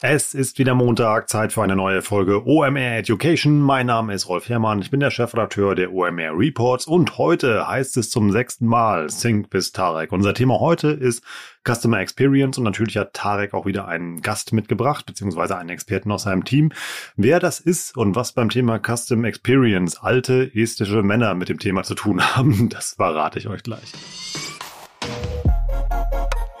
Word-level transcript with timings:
Es 0.00 0.34
ist 0.34 0.58
wieder 0.58 0.74
Montag, 0.74 1.28
Zeit 1.28 1.52
für 1.52 1.62
eine 1.62 1.76
neue 1.76 2.02
Folge 2.02 2.44
OMR 2.44 2.98
Education. 2.98 3.60
Mein 3.60 3.86
Name 3.86 4.12
ist 4.12 4.28
Rolf 4.28 4.48
Herrmann, 4.48 4.82
ich 4.82 4.90
bin 4.90 4.98
der 4.98 5.12
Chefredakteur 5.12 5.76
der 5.76 5.92
OMR 5.92 6.36
Reports 6.36 6.86
und 6.86 7.16
heute 7.16 7.68
heißt 7.68 7.96
es 7.96 8.10
zum 8.10 8.32
sechsten 8.32 8.66
Mal 8.66 9.06
Think 9.06 9.52
with 9.52 9.72
Tarek. 9.72 10.10
Unser 10.10 10.34
Thema 10.34 10.58
heute 10.58 10.88
ist 10.88 11.22
Customer 11.66 12.00
Experience 12.00 12.58
und 12.58 12.64
natürlich 12.64 12.96
hat 12.96 13.14
Tarek 13.14 13.54
auch 13.54 13.66
wieder 13.66 13.86
einen 13.86 14.20
Gast 14.20 14.52
mitgebracht, 14.52 15.06
beziehungsweise 15.06 15.56
einen 15.56 15.70
Experten 15.70 16.10
aus 16.10 16.24
seinem 16.24 16.44
Team. 16.44 16.72
Wer 17.16 17.38
das 17.38 17.60
ist 17.60 17.96
und 17.96 18.16
was 18.16 18.32
beim 18.32 18.50
Thema 18.50 18.80
Custom 18.80 19.24
Experience 19.24 19.96
alte 19.96 20.50
estische 20.54 21.04
Männer 21.04 21.34
mit 21.34 21.48
dem 21.48 21.60
Thema 21.60 21.84
zu 21.84 21.94
tun 21.94 22.20
haben, 22.36 22.68
das 22.68 22.94
verrate 22.94 23.38
ich 23.38 23.48
euch 23.48 23.62
gleich. 23.62 23.92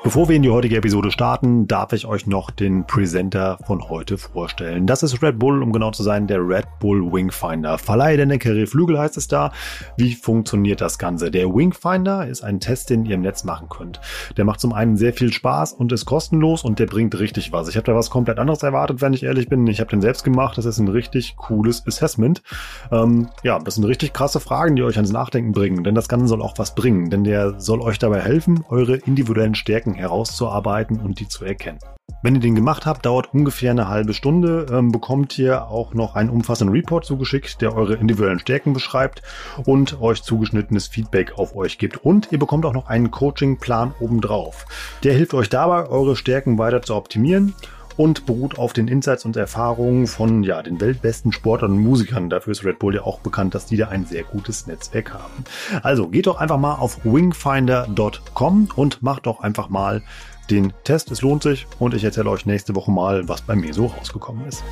Bevor 0.04 0.28
wir 0.28 0.36
in 0.36 0.42
die 0.42 0.50
heutige 0.50 0.76
Episode 0.76 1.10
starten, 1.10 1.66
darf 1.66 1.94
ich 1.94 2.04
euch 2.04 2.26
noch 2.26 2.50
den 2.50 2.86
Presenter 2.86 3.56
von 3.66 3.88
heute 3.88 4.18
vorstellen. 4.18 4.86
Das 4.86 5.02
ist 5.02 5.22
Red 5.22 5.38
Bull, 5.38 5.62
um 5.62 5.72
genau 5.72 5.92
zu 5.92 6.02
sein, 6.02 6.26
der 6.26 6.46
Red 6.46 6.66
Bull 6.78 7.10
Wingfinder. 7.10 7.78
Verleihe 7.78 8.18
der 8.18 8.26
Neckere 8.26 8.66
Flügel 8.66 8.98
heißt 8.98 9.16
es 9.16 9.28
da. 9.28 9.50
Wie 9.96 10.14
funktioniert 10.14 10.82
das 10.82 10.98
Ganze? 10.98 11.30
Der 11.30 11.46
Wingfinder 11.46 12.28
ist 12.28 12.44
ein 12.44 12.60
Test, 12.60 12.90
den 12.90 13.06
ihr 13.06 13.14
im 13.14 13.22
Netz 13.22 13.44
machen 13.44 13.70
könnt. 13.70 13.98
Der 14.36 14.44
macht 14.44 14.60
zum 14.60 14.74
einen 14.74 14.98
sehr 14.98 15.14
viel 15.14 15.32
Spaß 15.32 15.72
und 15.72 15.90
ist 15.90 16.04
kostenlos 16.04 16.64
und 16.64 16.78
der 16.78 16.86
bringt 16.86 17.18
richtig 17.18 17.50
was. 17.52 17.68
Ich 17.68 17.76
habe 17.76 17.86
da 17.86 17.94
was 17.94 18.10
komplett 18.10 18.38
anderes 18.38 18.62
erwartet, 18.62 19.00
wenn 19.00 19.14
ich 19.14 19.22
ehrlich 19.22 19.48
bin. 19.48 19.66
Ich 19.68 19.80
habe 19.80 19.88
den 19.88 20.02
selbst 20.02 20.22
gemacht. 20.22 20.58
Das 20.58 20.66
ist 20.66 20.78
ein 20.78 20.88
richtig 20.88 21.34
cooles 21.38 21.82
Assessment. 21.86 22.42
Ähm, 22.92 23.30
ja, 23.42 23.58
das 23.58 23.76
sind 23.76 23.84
richtig 23.84 24.12
krasse 24.12 24.38
Fragen, 24.38 24.76
die 24.76 24.82
euch 24.82 24.96
ans 24.96 25.12
Nachdenken 25.12 25.52
bringen. 25.52 25.82
Denn 25.82 25.94
das 25.94 26.10
Ganze 26.10 26.26
soll 26.26 26.42
auch 26.42 26.58
was 26.58 26.74
bringen. 26.74 27.08
Denn 27.08 27.24
der 27.24 27.58
soll 27.58 27.80
euch 27.80 27.98
dabei 27.98 28.20
helfen, 28.20 28.66
eure 28.68 28.96
individuellen 28.96 29.54
Stärken 29.54 29.93
herauszuarbeiten 29.94 31.00
und 31.00 31.20
die 31.20 31.28
zu 31.28 31.44
erkennen. 31.44 31.78
Wenn 32.22 32.34
ihr 32.34 32.40
den 32.40 32.54
gemacht 32.54 32.86
habt, 32.86 33.04
dauert 33.04 33.34
ungefähr 33.34 33.70
eine 33.70 33.88
halbe 33.88 34.14
Stunde, 34.14 34.66
ähm, 34.70 34.90
bekommt 34.90 35.38
ihr 35.38 35.68
auch 35.68 35.92
noch 35.92 36.14
einen 36.14 36.30
umfassenden 36.30 36.74
Report 36.74 37.04
zugeschickt, 37.04 37.60
der 37.60 37.76
eure 37.76 37.96
individuellen 37.96 38.38
Stärken 38.38 38.72
beschreibt 38.72 39.22
und 39.66 40.00
euch 40.00 40.22
zugeschnittenes 40.22 40.86
Feedback 40.86 41.38
auf 41.38 41.54
euch 41.54 41.76
gibt. 41.76 41.98
Und 41.98 42.32
ihr 42.32 42.38
bekommt 42.38 42.64
auch 42.64 42.72
noch 42.72 42.88
einen 42.88 43.10
Coachingplan 43.10 43.94
obendrauf. 44.00 44.64
Der 45.02 45.12
hilft 45.12 45.34
euch 45.34 45.50
dabei, 45.50 45.86
eure 45.86 46.16
Stärken 46.16 46.56
weiter 46.56 46.80
zu 46.80 46.94
optimieren 46.94 47.54
und 47.96 48.26
beruht 48.26 48.58
auf 48.58 48.72
den 48.72 48.88
Insights 48.88 49.24
und 49.24 49.36
Erfahrungen 49.36 50.06
von 50.06 50.42
ja, 50.42 50.62
den 50.62 50.80
weltbesten 50.80 51.32
Sportlern 51.32 51.72
und 51.72 51.78
Musikern. 51.78 52.30
Dafür 52.30 52.52
ist 52.52 52.64
Red 52.64 52.78
Bull 52.78 52.94
ja 52.94 53.02
auch 53.02 53.20
bekannt, 53.20 53.54
dass 53.54 53.66
die 53.66 53.76
da 53.76 53.88
ein 53.88 54.04
sehr 54.06 54.24
gutes 54.24 54.66
Netzwerk 54.66 55.14
haben. 55.14 55.44
Also 55.82 56.08
geht 56.08 56.26
doch 56.26 56.38
einfach 56.38 56.58
mal 56.58 56.74
auf 56.74 57.04
wingfinder.com 57.04 58.68
und 58.76 59.02
macht 59.02 59.26
doch 59.26 59.40
einfach 59.40 59.68
mal 59.68 60.02
den 60.50 60.72
Test. 60.84 61.10
Es 61.10 61.22
lohnt 61.22 61.42
sich 61.42 61.66
und 61.78 61.94
ich 61.94 62.04
erzähle 62.04 62.30
euch 62.30 62.46
nächste 62.46 62.74
Woche 62.74 62.90
mal, 62.90 63.28
was 63.28 63.42
bei 63.42 63.54
mir 63.54 63.72
so 63.72 63.86
rausgekommen 63.86 64.46
ist. 64.46 64.62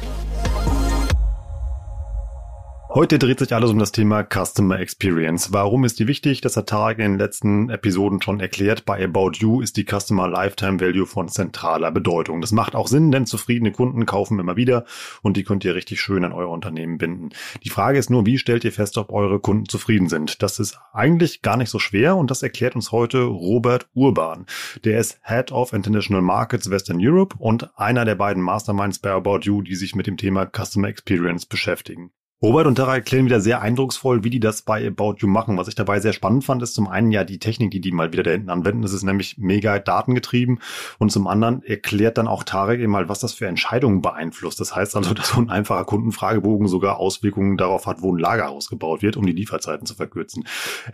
Heute 2.95 3.19
dreht 3.19 3.39
sich 3.39 3.55
alles 3.55 3.71
um 3.71 3.79
das 3.79 3.91
Thema 3.91 4.23
Customer 4.23 4.79
Experience. 4.79 5.51
Warum 5.51 5.85
ist 5.85 5.99
die 5.99 6.07
wichtig? 6.07 6.43
Das 6.43 6.59
hat 6.59 6.69
Tarek 6.69 6.99
in 6.99 7.13
den 7.13 7.19
letzten 7.19 7.71
Episoden 7.71 8.21
schon 8.21 8.39
erklärt. 8.39 8.85
Bei 8.85 9.03
About 9.03 9.31
You 9.39 9.63
ist 9.63 9.79
die 9.79 9.87
Customer 9.87 10.29
Lifetime 10.29 10.79
Value 10.79 11.07
von 11.07 11.31
zentraler 11.31 11.91
Bedeutung. 11.91 12.43
Das 12.43 12.53
macht 12.53 12.75
auch 12.75 12.89
Sinn, 12.89 13.11
denn 13.11 13.25
zufriedene 13.25 13.73
Kunden 13.73 14.05
kaufen 14.05 14.39
immer 14.39 14.57
wieder 14.57 14.85
und 15.23 15.39
die 15.39 15.43
könnt 15.43 15.65
ihr 15.65 15.75
richtig 15.75 16.03
schön 16.03 16.23
an 16.23 16.35
euer 16.35 16.51
Unternehmen 16.51 16.99
binden. 16.99 17.31
Die 17.65 17.71
Frage 17.71 17.99
ist 17.99 18.11
nur, 18.11 18.27
wie 18.27 18.37
stellt 18.37 18.63
ihr 18.63 18.73
fest, 18.73 18.99
ob 18.99 19.11
eure 19.11 19.41
Kunden 19.41 19.71
zufrieden 19.71 20.11
sind? 20.11 20.43
Das 20.43 20.59
ist 20.59 20.79
eigentlich 20.93 21.41
gar 21.41 21.57
nicht 21.57 21.71
so 21.71 21.79
schwer 21.79 22.17
und 22.17 22.31
das 22.31 22.43
erklärt 22.43 22.75
uns 22.75 22.93
heute 22.93 23.23
Robert 23.23 23.89
Urban. 23.95 24.45
Der 24.85 25.01
ist 25.01 25.19
Head 25.25 25.51
of 25.51 25.73
International 25.73 26.21
Markets 26.21 26.69
Western 26.69 26.99
Europe 27.01 27.37
und 27.39 27.71
einer 27.79 28.05
der 28.05 28.17
beiden 28.17 28.43
Masterminds 28.43 28.99
bei 28.99 29.13
About 29.13 29.41
You, 29.45 29.63
die 29.63 29.77
sich 29.77 29.95
mit 29.95 30.07
dem 30.07 30.19
Thema 30.19 30.45
Customer 30.45 30.89
Experience 30.89 31.47
beschäftigen. 31.47 32.13
Robert 32.43 32.67
und 32.67 32.75
Tara 32.75 32.97
erklären 32.97 33.25
wieder 33.25 33.41
sehr 33.41 33.63
eindrucksvoll, 33.63 34.25
wie 34.25 34.31
die 34.31 34.41
das 34.41 34.63
bei 34.63 34.85
About 34.85 35.15
You 35.19 35.29
machen. 35.29 35.59
Was 35.59 35.69
ich 35.69 35.77
dabei 35.77 36.01
sehr 36.01 36.13
spannend 36.13 36.45
fand, 36.45 36.61
ist 36.61 36.75
zum 36.75 36.89
einen 36.89 37.13
ja 37.13 37.23
die 37.23 37.39
Technik, 37.39 37.71
die 37.71 37.81
die 37.81 37.93
mal 37.93 38.13
wieder 38.13 38.25
da 38.25 38.33
hinten 38.33 38.51
anwenden. 38.51 38.83
Das 38.83 38.93
ist 38.93 39.05
nämlich 39.05 39.39
mega 39.39 39.79
datengetrieben. 39.79 40.59
Und 40.99 41.13
zum 41.13 41.29
anderen 41.29 41.63
erklärt 41.63 42.19
dann 42.19 42.27
auch 42.27 42.43
Tarek 42.43 42.81
eben 42.81 42.91
mal, 42.91 43.09
was 43.09 43.21
das 43.21 43.33
für 43.33 43.47
Entscheidungen 43.47 44.03
beeinflusst. 44.03 44.59
Das 44.59 44.75
heißt 44.75 44.97
also, 44.97 45.15
dass 45.15 45.29
so 45.29 45.41
ein 45.41 45.51
einfacher 45.51 45.85
Kundenfragebogen 45.85 46.67
sogar 46.67 46.97
Auswirkungen 46.97 47.57
darauf 47.57 47.87
hat, 47.87 48.03
wo 48.03 48.13
ein 48.13 48.19
Lager 48.19 48.49
ausgebaut 48.49 49.03
wird, 49.03 49.17
um 49.17 49.25
die 49.25 49.33
Lieferzeiten 49.33 49.87
zu 49.87 49.95
verkürzen. 49.95 50.45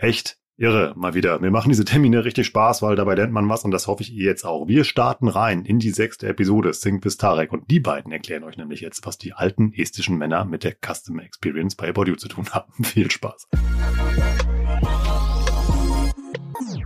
Echt 0.00 0.36
Irre, 0.60 0.92
mal 0.96 1.14
wieder. 1.14 1.38
Mir 1.38 1.52
machen 1.52 1.68
diese 1.68 1.84
Termine 1.84 2.24
richtig 2.24 2.48
Spaß, 2.48 2.82
weil 2.82 2.96
dabei 2.96 3.14
lernt 3.14 3.32
man 3.32 3.48
was 3.48 3.64
und 3.64 3.70
das 3.70 3.86
hoffe 3.86 4.02
ich 4.02 4.12
ihr 4.12 4.24
jetzt 4.24 4.44
auch. 4.44 4.66
Wir 4.66 4.82
starten 4.82 5.28
rein 5.28 5.64
in 5.64 5.78
die 5.78 5.90
sechste 5.90 6.26
Episode 6.26 6.72
Sync 6.72 7.04
with 7.04 7.16
Tarek 7.16 7.52
und 7.52 7.70
die 7.70 7.78
beiden 7.78 8.10
erklären 8.10 8.42
euch 8.42 8.56
nämlich 8.56 8.80
jetzt, 8.80 9.06
was 9.06 9.18
die 9.18 9.34
alten 9.34 9.72
estischen 9.72 10.18
Männer 10.18 10.44
mit 10.44 10.64
der 10.64 10.74
Customer 10.74 11.22
Experience 11.22 11.76
bei 11.76 11.92
You 11.92 12.16
zu 12.16 12.26
tun 12.26 12.48
haben. 12.50 12.72
Viel 12.82 13.08
Spaß. 13.08 13.46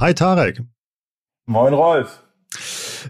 Hi 0.00 0.12
Tarek. 0.12 0.60
Moin 1.46 1.72
Rolf. 1.72 2.24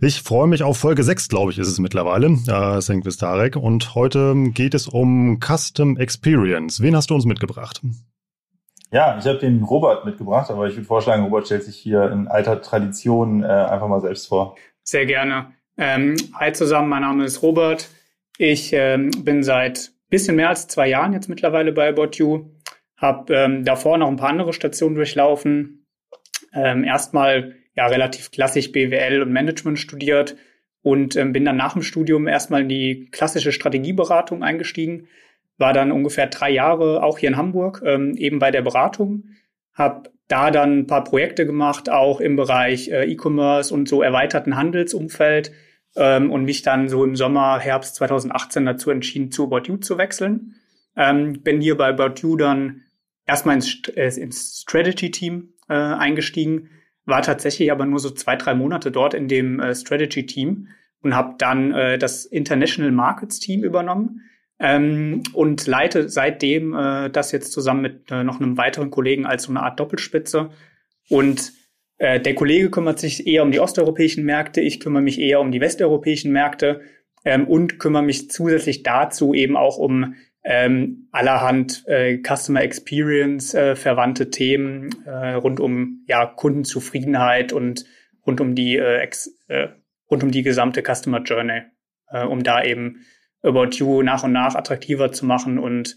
Ich 0.00 0.22
freue 0.22 0.46
mich 0.46 0.62
auf 0.62 0.78
Folge 0.78 1.02
6, 1.02 1.26
glaube 1.26 1.50
ich, 1.50 1.58
ist 1.58 1.66
es 1.66 1.80
mittlerweile, 1.80 2.38
äh, 2.46 2.80
Sync 2.80 3.04
with 3.04 3.16
Tarek. 3.16 3.56
Und 3.56 3.96
heute 3.96 4.36
geht 4.50 4.74
es 4.74 4.86
um 4.86 5.40
Custom 5.40 5.96
Experience. 5.96 6.80
Wen 6.80 6.94
hast 6.94 7.10
du 7.10 7.16
uns 7.16 7.24
mitgebracht? 7.24 7.82
Ja, 8.92 9.16
ich 9.18 9.24
habe 9.26 9.38
den 9.38 9.62
Robert 9.62 10.04
mitgebracht, 10.04 10.50
aber 10.50 10.66
ich 10.66 10.76
würde 10.76 10.86
vorschlagen, 10.86 11.24
Robert 11.24 11.46
stellt 11.46 11.64
sich 11.64 11.76
hier 11.76 12.10
in 12.12 12.28
alter 12.28 12.60
Tradition 12.60 13.42
äh, 13.42 13.46
einfach 13.46 13.88
mal 13.88 14.02
selbst 14.02 14.28
vor. 14.28 14.54
Sehr 14.82 15.06
gerne. 15.06 15.54
Ähm, 15.78 16.14
hi 16.34 16.52
zusammen, 16.52 16.90
mein 16.90 17.00
Name 17.00 17.24
ist 17.24 17.42
Robert. 17.42 17.88
Ich 18.36 18.74
ähm, 18.74 19.10
bin 19.24 19.42
seit 19.42 19.92
bisschen 20.10 20.36
mehr 20.36 20.50
als 20.50 20.68
zwei 20.68 20.88
Jahren 20.88 21.14
jetzt 21.14 21.30
mittlerweile 21.30 21.72
bei 21.72 21.88
About 21.88 22.10
You. 22.18 22.50
Habe 22.98 23.34
ähm, 23.34 23.64
davor 23.64 23.96
noch 23.96 24.08
ein 24.08 24.16
paar 24.16 24.28
andere 24.28 24.52
Stationen 24.52 24.94
durchlaufen. 24.94 25.86
Ähm, 26.52 26.84
erstmal 26.84 27.54
ja 27.74 27.86
relativ 27.86 28.30
klassisch 28.30 28.72
BWL 28.72 29.22
und 29.22 29.32
Management 29.32 29.78
studiert 29.78 30.36
und 30.82 31.16
ähm, 31.16 31.32
bin 31.32 31.46
dann 31.46 31.56
nach 31.56 31.72
dem 31.72 31.82
Studium 31.82 32.28
erstmal 32.28 32.60
in 32.60 32.68
die 32.68 33.08
klassische 33.10 33.52
Strategieberatung 33.52 34.42
eingestiegen 34.42 35.08
war 35.58 35.72
dann 35.72 35.92
ungefähr 35.92 36.26
drei 36.26 36.50
Jahre 36.50 37.02
auch 37.02 37.18
hier 37.18 37.28
in 37.28 37.36
Hamburg, 37.36 37.82
ähm, 37.84 38.16
eben 38.16 38.38
bei 38.38 38.50
der 38.50 38.62
Beratung, 38.62 39.24
habe 39.74 40.10
da 40.28 40.50
dann 40.50 40.80
ein 40.80 40.86
paar 40.86 41.04
Projekte 41.04 41.46
gemacht, 41.46 41.90
auch 41.90 42.20
im 42.20 42.36
Bereich 42.36 42.88
äh, 42.88 43.04
E-Commerce 43.04 43.72
und 43.72 43.88
so 43.88 44.02
erweiterten 44.02 44.56
Handelsumfeld 44.56 45.52
ähm, 45.96 46.30
und 46.30 46.44
mich 46.44 46.62
dann 46.62 46.88
so 46.88 47.04
im 47.04 47.16
Sommer, 47.16 47.58
Herbst 47.58 47.96
2018 47.96 48.64
dazu 48.64 48.90
entschieden, 48.90 49.30
zu 49.30 49.44
About 49.44 49.68
You 49.68 49.76
zu 49.76 49.98
wechseln. 49.98 50.54
Ähm, 50.96 51.42
bin 51.42 51.60
hier 51.60 51.76
bei 51.76 51.88
About 51.88 52.20
You 52.22 52.36
dann 52.36 52.82
erstmal 53.26 53.56
ins, 53.56 53.88
äh, 53.88 54.08
ins 54.20 54.62
Strategy-Team 54.62 55.54
äh, 55.68 55.74
eingestiegen, 55.74 56.70
war 57.04 57.22
tatsächlich 57.22 57.70
aber 57.72 57.84
nur 57.84 57.98
so 57.98 58.10
zwei, 58.10 58.36
drei 58.36 58.54
Monate 58.54 58.90
dort 58.90 59.14
in 59.14 59.28
dem 59.28 59.60
äh, 59.60 59.74
Strategy-Team 59.74 60.68
und 61.02 61.14
habe 61.14 61.34
dann 61.38 61.72
äh, 61.72 61.98
das 61.98 62.24
International 62.24 62.92
Markets-Team 62.92 63.64
übernommen 63.64 64.22
ähm, 64.62 65.24
und 65.32 65.66
leite 65.66 66.08
seitdem 66.08 66.72
äh, 66.72 67.10
das 67.10 67.32
jetzt 67.32 67.52
zusammen 67.52 67.82
mit 67.82 68.10
äh, 68.12 68.22
noch 68.22 68.40
einem 68.40 68.56
weiteren 68.56 68.90
Kollegen 68.90 69.26
als 69.26 69.42
so 69.42 69.50
eine 69.50 69.60
Art 69.60 69.80
Doppelspitze. 69.80 70.50
Und 71.08 71.52
äh, 71.98 72.20
der 72.20 72.36
Kollege 72.36 72.70
kümmert 72.70 73.00
sich 73.00 73.26
eher 73.26 73.42
um 73.42 73.50
die 73.50 73.58
osteuropäischen 73.58 74.24
Märkte, 74.24 74.60
ich 74.60 74.78
kümmere 74.78 75.02
mich 75.02 75.18
eher 75.18 75.40
um 75.40 75.50
die 75.50 75.60
westeuropäischen 75.60 76.30
Märkte 76.32 76.80
ähm, 77.24 77.48
und 77.48 77.80
kümmere 77.80 78.04
mich 78.04 78.30
zusätzlich 78.30 78.84
dazu 78.84 79.34
eben 79.34 79.56
auch 79.56 79.78
um 79.78 80.14
ähm, 80.44 81.08
allerhand 81.10 81.84
äh, 81.88 82.18
Customer 82.18 82.62
Experience 82.62 83.54
äh, 83.54 83.74
verwandte 83.74 84.30
Themen 84.30 84.90
äh, 85.06 85.34
rund 85.34 85.58
um 85.58 86.04
ja 86.06 86.24
Kundenzufriedenheit 86.24 87.52
und 87.52 87.84
rund 88.24 88.40
um 88.40 88.54
die 88.54 88.76
äh, 88.76 88.98
ex, 88.98 89.28
äh, 89.48 89.68
rund 90.08 90.22
um 90.22 90.30
die 90.30 90.42
gesamte 90.42 90.82
Customer 90.82 91.20
Journey, 91.22 91.62
äh, 92.10 92.24
um 92.24 92.44
da 92.44 92.62
eben 92.62 93.04
About 93.42 93.70
You 93.72 94.02
nach 94.02 94.22
und 94.22 94.32
nach 94.32 94.54
attraktiver 94.54 95.12
zu 95.12 95.26
machen 95.26 95.58
und 95.58 95.96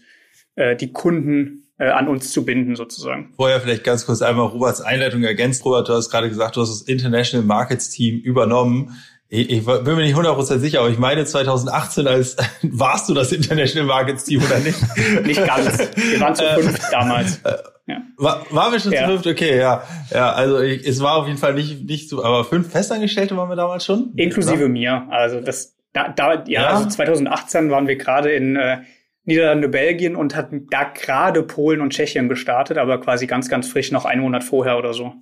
äh, 0.56 0.76
die 0.76 0.92
Kunden 0.92 1.66
äh, 1.78 1.88
an 1.88 2.08
uns 2.08 2.32
zu 2.32 2.44
binden 2.44 2.76
sozusagen. 2.76 3.32
Vorher 3.36 3.60
vielleicht 3.60 3.84
ganz 3.84 4.06
kurz 4.06 4.22
einmal 4.22 4.46
Roberts 4.46 4.80
Einleitung 4.80 5.22
ergänzt. 5.22 5.64
Robert, 5.64 5.88
du 5.88 5.92
hast 5.92 6.10
gerade 6.10 6.28
gesagt, 6.28 6.56
du 6.56 6.62
hast 6.62 6.70
das 6.70 6.82
International 6.82 7.46
Markets 7.46 7.90
Team 7.90 8.18
übernommen. 8.18 8.96
Ich, 9.28 9.50
ich 9.50 9.64
bin 9.64 9.84
mir 9.84 10.04
nicht 10.04 10.16
100% 10.16 10.58
sicher, 10.58 10.80
aber 10.80 10.88
ich 10.88 10.98
meine 10.98 11.24
2018 11.24 12.06
als 12.06 12.36
warst 12.62 13.08
du 13.08 13.14
das 13.14 13.32
International 13.32 13.86
Markets 13.86 14.24
Team 14.24 14.42
oder 14.42 14.58
nicht? 14.60 14.78
nicht 15.24 15.44
ganz. 15.44 15.78
Wir 15.96 16.20
waren 16.20 16.34
zu 16.34 16.44
fünf 16.44 16.90
damals. 16.90 17.40
Äh, 17.44 17.56
ja. 17.88 18.02
War, 18.16 18.46
waren 18.50 18.72
wir 18.72 18.80
schon 18.80 18.92
ja. 18.92 19.02
zu 19.02 19.12
fünft? 19.12 19.26
Okay, 19.26 19.58
ja. 19.58 19.82
Ja, 20.12 20.32
also 20.32 20.60
ich, 20.60 20.86
es 20.86 21.00
war 21.00 21.16
auf 21.16 21.26
jeden 21.26 21.38
Fall 21.38 21.54
nicht, 21.54 21.84
nicht 21.84 22.08
so, 22.08 22.24
aber 22.24 22.44
fünf 22.44 22.70
Festangestellte 22.70 23.36
waren 23.36 23.48
wir 23.48 23.56
damals 23.56 23.84
schon? 23.84 24.12
Inklusive 24.16 24.56
oder? 24.56 24.68
mir. 24.68 25.06
Also 25.10 25.40
das 25.40 25.75
da, 25.96 26.08
da 26.08 26.44
ja, 26.46 26.62
ja, 26.62 26.68
also 26.68 26.88
2018 26.88 27.70
waren 27.70 27.88
wir 27.88 27.96
gerade 27.96 28.30
in, 28.32 28.56
äh, 28.56 28.78
Niederlande, 29.26 29.68
Belgien 29.68 30.14
und 30.14 30.36
hat 30.36 30.50
da 30.70 30.84
gerade 30.84 31.42
Polen 31.42 31.80
und 31.80 31.90
Tschechien 31.90 32.28
gestartet, 32.28 32.78
aber 32.78 33.00
quasi 33.00 33.26
ganz, 33.26 33.48
ganz 33.48 33.68
frisch 33.68 33.90
noch 33.90 34.04
einen 34.04 34.22
Monat 34.22 34.44
vorher 34.44 34.78
oder 34.78 34.94
so. 34.94 35.14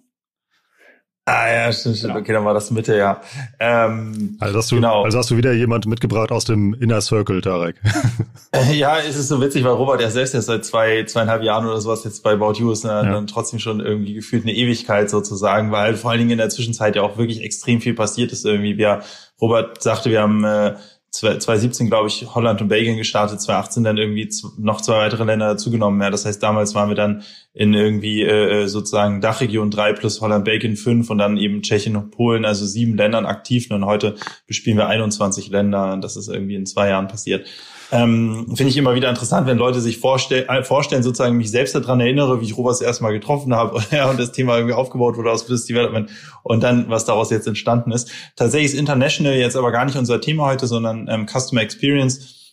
Ah 1.27 1.51
ja, 1.51 1.73
stimmt, 1.73 1.97
stimmt. 1.97 2.13
Genau. 2.13 2.23
Okay, 2.23 2.33
dann 2.35 2.45
war 2.45 2.53
das 2.53 2.71
Mitte, 2.71 2.99
ja. 2.99 3.23
Ähm, 3.59 4.37
also, 4.41 4.59
hast 4.59 4.71
du, 4.71 4.75
genau. 4.75 5.05
also 5.05 5.17
hast 5.17 5.31
du 5.31 5.39
wieder 5.39 5.55
jemand 5.55 5.87
mitgebracht 5.87 6.31
aus 6.31 6.45
dem 6.45 6.75
Inner 6.75 7.01
Circle, 7.01 7.41
Tarek. 7.41 7.77
ja, 8.75 8.99
es 8.99 9.17
ist 9.17 9.29
so 9.29 9.41
witzig, 9.41 9.65
weil 9.65 9.73
Robert 9.73 10.03
ja 10.03 10.11
selbst 10.11 10.35
jetzt 10.35 10.47
seit 10.47 10.67
zwei, 10.67 11.05
zweieinhalb 11.05 11.43
Jahren 11.43 11.65
oder 11.65 11.81
sowas 11.81 12.05
jetzt 12.05 12.23
bei 12.23 12.33
About 12.33 12.59
You 12.59 12.73
ist, 12.73 12.85
ne, 12.85 12.91
ja. 12.91 13.03
dann 13.05 13.27
trotzdem 13.27 13.59
schon 13.59 13.81
irgendwie 13.81 14.13
gefühlt 14.13 14.43
eine 14.43 14.53
Ewigkeit 14.53 15.09
sozusagen, 15.09 15.73
weil 15.73 15.95
vor 15.95 16.11
allen 16.11 16.19
Dingen 16.19 16.33
in 16.33 16.39
der 16.39 16.51
Zwischenzeit 16.51 16.95
ja 16.95 17.01
auch 17.01 17.17
wirklich 17.17 17.43
extrem 17.43 17.81
viel 17.81 17.95
passiert 17.95 18.31
ist 18.31 18.45
irgendwie. 18.45 18.77
Wir, 18.77 19.01
Robert 19.41 19.83
sagte, 19.83 20.11
wir 20.11 20.23
haben 20.23 20.45
äh, 20.45 20.77
2017, 21.15 21.89
glaube 21.89 22.09
ich, 22.09 22.35
Holland 22.35 22.61
und 22.61 22.69
Belgien 22.69 22.97
gestartet, 22.97 23.41
2018 23.41 23.85
dann 23.85 23.97
irgendwie 23.97 24.29
noch 24.59 24.81
zwei 24.81 24.99
weitere 24.99 25.25
Länder 25.25 25.47
dazugenommen. 25.47 26.01
Ja, 26.03 26.11
das 26.11 26.25
heißt, 26.25 26.43
damals 26.43 26.75
waren 26.75 26.89
wir 26.89 26.97
dann 26.97 27.23
in 27.53 27.73
irgendwie 27.73 28.23
äh, 28.23 28.67
sozusagen 28.67 29.21
Dachregion 29.21 29.71
3 29.71 29.93
plus 29.93 30.21
Holland, 30.21 30.45
Belgien 30.45 30.77
5 30.77 31.09
und 31.11 31.19
dann 31.19 31.37
eben 31.37 31.63
Tschechien 31.63 31.97
und 31.97 32.11
Polen, 32.11 32.45
also 32.45 32.67
sieben 32.67 32.97
Ländern 32.97 33.27
aktiv. 33.27 33.71
Und 33.71 33.87
heute 33.87 34.17
bespielen 34.47 34.77
wir 34.77 34.89
21 34.89 35.51
Länder. 35.51 35.97
Das 36.01 36.17
ist 36.17 36.29
irgendwie 36.29 36.57
in 36.57 36.67
zwei 36.67 36.89
Jahren 36.89 37.07
passiert. 37.07 37.47
Ähm, 37.93 38.47
Finde 38.55 38.71
ich 38.71 38.77
immer 38.77 38.95
wieder 38.95 39.09
interessant, 39.09 39.47
wenn 39.47 39.59
Leute 39.59 39.81
sich 39.81 39.99
vorstell 39.99 40.47
äh, 40.49 40.63
vorstellen, 40.63 41.03
sozusagen 41.03 41.37
mich 41.37 41.51
selbst 41.51 41.75
daran 41.75 42.01
erinnere, 42.01 42.41
wie 42.41 42.45
ich 42.45 42.57
Robert 42.57 42.73
das 42.73 42.81
erste 42.81 43.03
Mal 43.03 43.13
getroffen 43.13 43.55
habe 43.55 43.83
ja, 43.91 44.09
und 44.09 44.19
das 44.19 44.33
Thema 44.33 44.57
irgendwie 44.57 44.75
aufgebaut 44.75 45.17
wurde 45.17 45.31
aus 45.31 45.43
Business 45.43 45.67
Development 45.67 46.11
und 46.43 46.63
dann, 46.63 46.89
was 46.89 47.05
daraus 47.05 47.31
jetzt 47.31 47.47
entstanden 47.47 47.93
ist. 47.93 48.11
Tatsächlich 48.37 48.73
ist 48.73 48.79
International 48.79 49.35
jetzt 49.35 49.57
aber 49.57 49.71
gar 49.71 49.85
nicht 49.85 49.97
unser 49.97 50.21
Thema 50.21 50.47
heute, 50.47 50.67
sondern 50.67 51.09
ähm, 51.09 51.27
Customer 51.27 51.63
Experience 51.63 52.45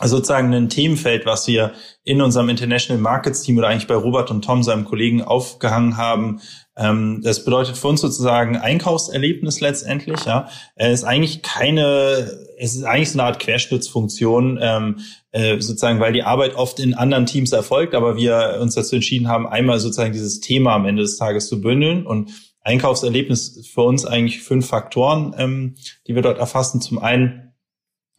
sozusagen 0.00 0.52
ein 0.52 0.68
Themenfeld, 0.68 1.26
was 1.26 1.46
wir 1.46 1.72
in 2.04 2.20
unserem 2.20 2.48
International 2.48 3.00
Markets 3.00 3.42
Team 3.42 3.58
oder 3.58 3.68
eigentlich 3.68 3.86
bei 3.86 3.94
Robert 3.94 4.30
und 4.30 4.44
Tom, 4.44 4.62
seinem 4.62 4.84
Kollegen, 4.84 5.22
aufgehangen 5.22 5.96
haben. 5.96 6.40
Ähm, 6.76 7.20
das 7.22 7.44
bedeutet 7.44 7.76
für 7.76 7.88
uns 7.88 8.00
sozusagen 8.00 8.56
Einkaufserlebnis 8.56 9.60
letztendlich. 9.60 10.24
Ja, 10.24 10.48
es 10.74 11.00
ist 11.00 11.04
eigentlich 11.04 11.42
keine, 11.42 12.38
es 12.58 12.74
ist 12.74 12.84
eigentlich 12.84 13.10
so 13.10 13.18
eine 13.18 13.28
Art 13.28 13.40
Querschnittsfunktion, 13.40 14.58
ähm, 14.60 15.00
äh, 15.32 15.60
sozusagen, 15.60 16.00
weil 16.00 16.12
die 16.12 16.22
Arbeit 16.22 16.54
oft 16.54 16.80
in 16.80 16.94
anderen 16.94 17.26
Teams 17.26 17.52
erfolgt, 17.52 17.94
aber 17.94 18.16
wir 18.16 18.58
uns 18.60 18.74
dazu 18.74 18.96
entschieden 18.96 19.28
haben, 19.28 19.46
einmal 19.46 19.80
sozusagen 19.80 20.12
dieses 20.12 20.40
Thema 20.40 20.74
am 20.74 20.86
Ende 20.86 21.02
des 21.02 21.16
Tages 21.16 21.48
zu 21.48 21.60
bündeln 21.60 22.06
und 22.06 22.30
Einkaufserlebnis 22.62 23.68
für 23.72 23.82
uns 23.82 24.06
eigentlich 24.06 24.42
fünf 24.42 24.66
Faktoren, 24.66 25.34
ähm, 25.36 25.74
die 26.06 26.14
wir 26.14 26.22
dort 26.22 26.38
erfassen. 26.38 26.80
Zum 26.80 26.98
einen 26.98 27.52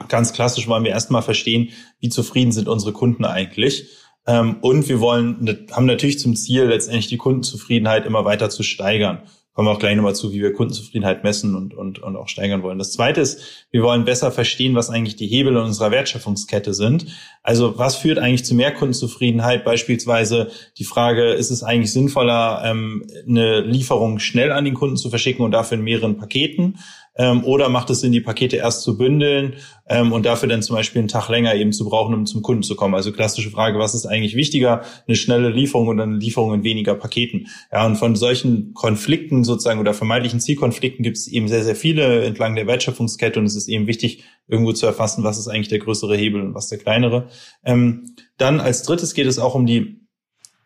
Ganz 0.07 0.33
klassisch 0.33 0.67
wollen 0.67 0.83
wir 0.83 0.91
erstmal 0.91 1.21
verstehen, 1.21 1.69
wie 1.99 2.09
zufrieden 2.09 2.51
sind 2.51 2.67
unsere 2.67 2.93
Kunden 2.93 3.25
eigentlich. 3.25 3.89
Ähm, 4.25 4.57
und 4.61 4.87
wir 4.87 4.99
wollen, 4.99 5.67
haben 5.71 5.85
natürlich 5.85 6.19
zum 6.19 6.35
Ziel, 6.35 6.65
letztendlich 6.65 7.07
die 7.07 7.17
Kundenzufriedenheit 7.17 8.05
immer 8.05 8.25
weiter 8.25 8.49
zu 8.49 8.63
steigern. 8.63 9.23
Kommen 9.53 9.67
wir 9.67 9.73
auch 9.73 9.79
gleich 9.79 9.95
nochmal 9.95 10.15
zu, 10.15 10.33
wie 10.33 10.41
wir 10.41 10.51
Kundenzufriedenheit 10.51 11.23
messen 11.23 11.53
und, 11.53 11.75
und, 11.75 11.99
und 11.99 12.15
auch 12.15 12.27
steigern 12.27 12.63
wollen. 12.63 12.79
Das 12.79 12.91
zweite 12.91 13.21
ist, 13.21 13.67
wir 13.69 13.83
wollen 13.83 14.03
besser 14.03 14.31
verstehen, 14.31 14.73
was 14.73 14.89
eigentlich 14.89 15.15
die 15.15 15.27
Hebel 15.27 15.53
in 15.53 15.61
unserer 15.61 15.91
Wertschöpfungskette 15.91 16.73
sind. 16.73 17.05
Also 17.43 17.77
was 17.77 17.97
führt 17.97 18.17
eigentlich 18.17 18.45
zu 18.45 18.55
mehr 18.55 18.73
Kundenzufriedenheit? 18.73 19.63
Beispielsweise 19.63 20.49
die 20.79 20.85
Frage, 20.85 21.33
ist 21.33 21.51
es 21.51 21.61
eigentlich 21.61 21.93
sinnvoller, 21.93 22.63
ähm, 22.65 23.05
eine 23.27 23.61
Lieferung 23.61 24.17
schnell 24.17 24.51
an 24.51 24.65
den 24.65 24.73
Kunden 24.73 24.97
zu 24.97 25.11
verschicken 25.11 25.45
und 25.45 25.51
dafür 25.51 25.77
in 25.77 25.83
mehreren 25.83 26.17
Paketen? 26.17 26.79
Ähm, 27.15 27.43
oder 27.43 27.69
macht 27.69 27.89
es 27.89 28.01
Sinn, 28.01 28.11
die 28.11 28.21
Pakete 28.21 28.57
erst 28.57 28.81
zu 28.81 28.97
bündeln 28.97 29.55
ähm, 29.87 30.11
und 30.11 30.25
dafür 30.25 30.49
dann 30.49 30.63
zum 30.63 30.75
Beispiel 30.75 30.99
einen 30.99 31.07
Tag 31.07 31.29
länger 31.29 31.53
eben 31.53 31.71
zu 31.71 31.85
brauchen, 31.85 32.13
um 32.13 32.25
zum 32.25 32.41
Kunden 32.41 32.63
zu 32.63 32.75
kommen? 32.75 32.95
Also 32.95 33.11
klassische 33.11 33.51
Frage, 33.51 33.77
was 33.77 33.93
ist 33.93 34.05
eigentlich 34.05 34.35
wichtiger? 34.35 34.81
Eine 35.07 35.15
schnelle 35.15 35.49
Lieferung 35.49 35.87
oder 35.87 36.03
eine 36.03 36.17
Lieferung 36.17 36.53
in 36.53 36.63
weniger 36.63 36.95
Paketen? 36.95 37.47
Ja, 37.71 37.85
und 37.85 37.97
von 37.97 38.15
solchen 38.15 38.73
Konflikten 38.73 39.43
sozusagen 39.43 39.79
oder 39.79 39.93
vermeintlichen 39.93 40.39
Zielkonflikten 40.39 41.03
gibt 41.03 41.17
es 41.17 41.27
eben 41.27 41.47
sehr, 41.47 41.63
sehr 41.63 41.75
viele 41.75 42.23
entlang 42.23 42.55
der 42.55 42.67
Wertschöpfungskette 42.67 43.39
und 43.39 43.45
es 43.45 43.55
ist 43.55 43.67
eben 43.67 43.87
wichtig, 43.87 44.23
irgendwo 44.47 44.73
zu 44.73 44.85
erfassen, 44.85 45.23
was 45.23 45.37
ist 45.37 45.47
eigentlich 45.47 45.69
der 45.69 45.79
größere 45.79 46.17
Hebel 46.17 46.41
und 46.41 46.55
was 46.55 46.67
der 46.67 46.79
kleinere. 46.79 47.27
Ähm, 47.63 48.15
dann 48.37 48.59
als 48.59 48.83
drittes 48.83 49.13
geht 49.13 49.27
es 49.27 49.39
auch 49.39 49.55
um 49.55 49.65
die 49.65 50.02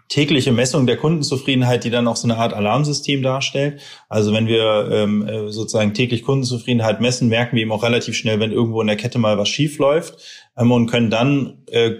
tägliche 0.09 0.51
Messung 0.51 0.87
der 0.87 0.97
Kundenzufriedenheit, 0.97 1.83
die 1.83 1.89
dann 1.89 2.07
auch 2.07 2.15
so 2.15 2.27
eine 2.27 2.37
Art 2.37 2.53
Alarmsystem 2.53 3.21
darstellt. 3.21 3.81
Also 4.07 4.33
wenn 4.33 4.47
wir 4.47 4.89
ähm, 4.91 5.27
äh, 5.27 5.51
sozusagen 5.51 5.93
täglich 5.93 6.23
Kundenzufriedenheit 6.23 7.01
messen, 7.01 7.27
merken 7.27 7.55
wir 7.55 7.63
eben 7.63 7.71
auch 7.71 7.83
relativ 7.83 8.15
schnell, 8.15 8.39
wenn 8.39 8.51
irgendwo 8.51 8.81
in 8.81 8.87
der 8.87 8.95
Kette 8.95 9.19
mal 9.19 9.37
was 9.37 9.49
schief 9.49 9.77
läuft 9.79 10.17
ähm, 10.57 10.71
und 10.71 10.87
können 10.87 11.09
dann 11.09 11.63
äh, 11.67 11.95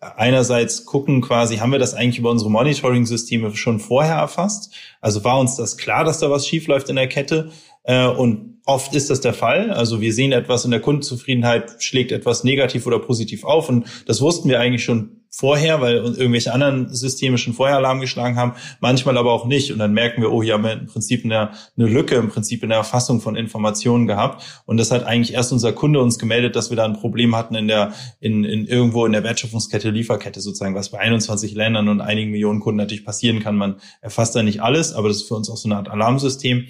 einerseits 0.00 0.84
gucken 0.84 1.22
quasi, 1.22 1.56
haben 1.56 1.72
wir 1.72 1.78
das 1.78 1.94
eigentlich 1.94 2.18
über 2.18 2.30
unsere 2.30 2.50
Monitoring-Systeme 2.50 3.54
schon 3.56 3.80
vorher 3.80 4.16
erfasst? 4.16 4.74
Also 5.00 5.24
war 5.24 5.38
uns 5.38 5.56
das 5.56 5.78
klar, 5.78 6.04
dass 6.04 6.18
da 6.18 6.30
was 6.30 6.46
schief 6.46 6.66
läuft 6.66 6.90
in 6.90 6.96
der 6.96 7.08
Kette? 7.08 7.50
Äh, 7.84 8.06
und 8.06 8.60
oft 8.66 8.94
ist 8.94 9.10
das 9.10 9.20
der 9.20 9.32
Fall. 9.32 9.70
Also 9.70 10.00
wir 10.00 10.12
sehen 10.12 10.32
etwas 10.32 10.64
in 10.64 10.72
der 10.72 10.80
Kundenzufriedenheit, 10.80 11.82
schlägt 11.82 12.12
etwas 12.12 12.44
negativ 12.44 12.86
oder 12.86 12.98
positiv 12.98 13.44
auf. 13.44 13.68
Und 13.68 13.86
das 14.06 14.20
wussten 14.20 14.48
wir 14.48 14.60
eigentlich 14.60 14.84
schon 14.84 15.15
vorher, 15.36 15.82
weil 15.82 15.96
irgendwelche 15.96 16.54
anderen 16.54 16.88
Systeme 16.94 17.36
schon 17.36 17.52
vorher 17.52 17.76
Alarm 17.76 18.00
geschlagen 18.00 18.36
haben, 18.36 18.54
manchmal 18.80 19.18
aber 19.18 19.32
auch 19.32 19.44
nicht. 19.44 19.70
Und 19.70 19.78
dann 19.78 19.92
merken 19.92 20.22
wir, 20.22 20.32
oh, 20.32 20.42
hier 20.42 20.54
haben 20.54 20.64
wir 20.64 20.72
im 20.72 20.86
Prinzip 20.86 21.26
eine, 21.26 21.50
eine 21.76 21.86
Lücke 21.86 22.14
im 22.14 22.30
Prinzip 22.30 22.62
in 22.62 22.70
der 22.70 22.78
Erfassung 22.78 23.20
von 23.20 23.36
Informationen 23.36 24.06
gehabt. 24.06 24.42
Und 24.64 24.78
das 24.78 24.90
hat 24.90 25.04
eigentlich 25.04 25.34
erst 25.34 25.52
unser 25.52 25.74
Kunde 25.74 26.00
uns 26.00 26.18
gemeldet, 26.18 26.56
dass 26.56 26.70
wir 26.70 26.76
da 26.78 26.86
ein 26.86 26.94
Problem 26.94 27.36
hatten 27.36 27.54
in 27.54 27.68
der, 27.68 27.92
in, 28.18 28.44
in 28.44 28.66
irgendwo 28.66 29.04
in 29.04 29.12
der 29.12 29.24
Wertschöpfungskette, 29.24 29.90
Lieferkette 29.90 30.40
sozusagen, 30.40 30.74
was 30.74 30.88
bei 30.88 31.00
21 31.00 31.54
Ländern 31.54 31.90
und 31.90 32.00
einigen 32.00 32.30
Millionen 32.30 32.60
Kunden 32.60 32.78
natürlich 32.78 33.04
passieren 33.04 33.40
kann. 33.40 33.56
Man 33.56 33.76
erfasst 34.00 34.34
da 34.34 34.42
nicht 34.42 34.62
alles, 34.62 34.94
aber 34.94 35.08
das 35.08 35.18
ist 35.18 35.28
für 35.28 35.34
uns 35.34 35.50
auch 35.50 35.58
so 35.58 35.68
eine 35.68 35.76
Art 35.76 35.90
Alarmsystem. 35.90 36.64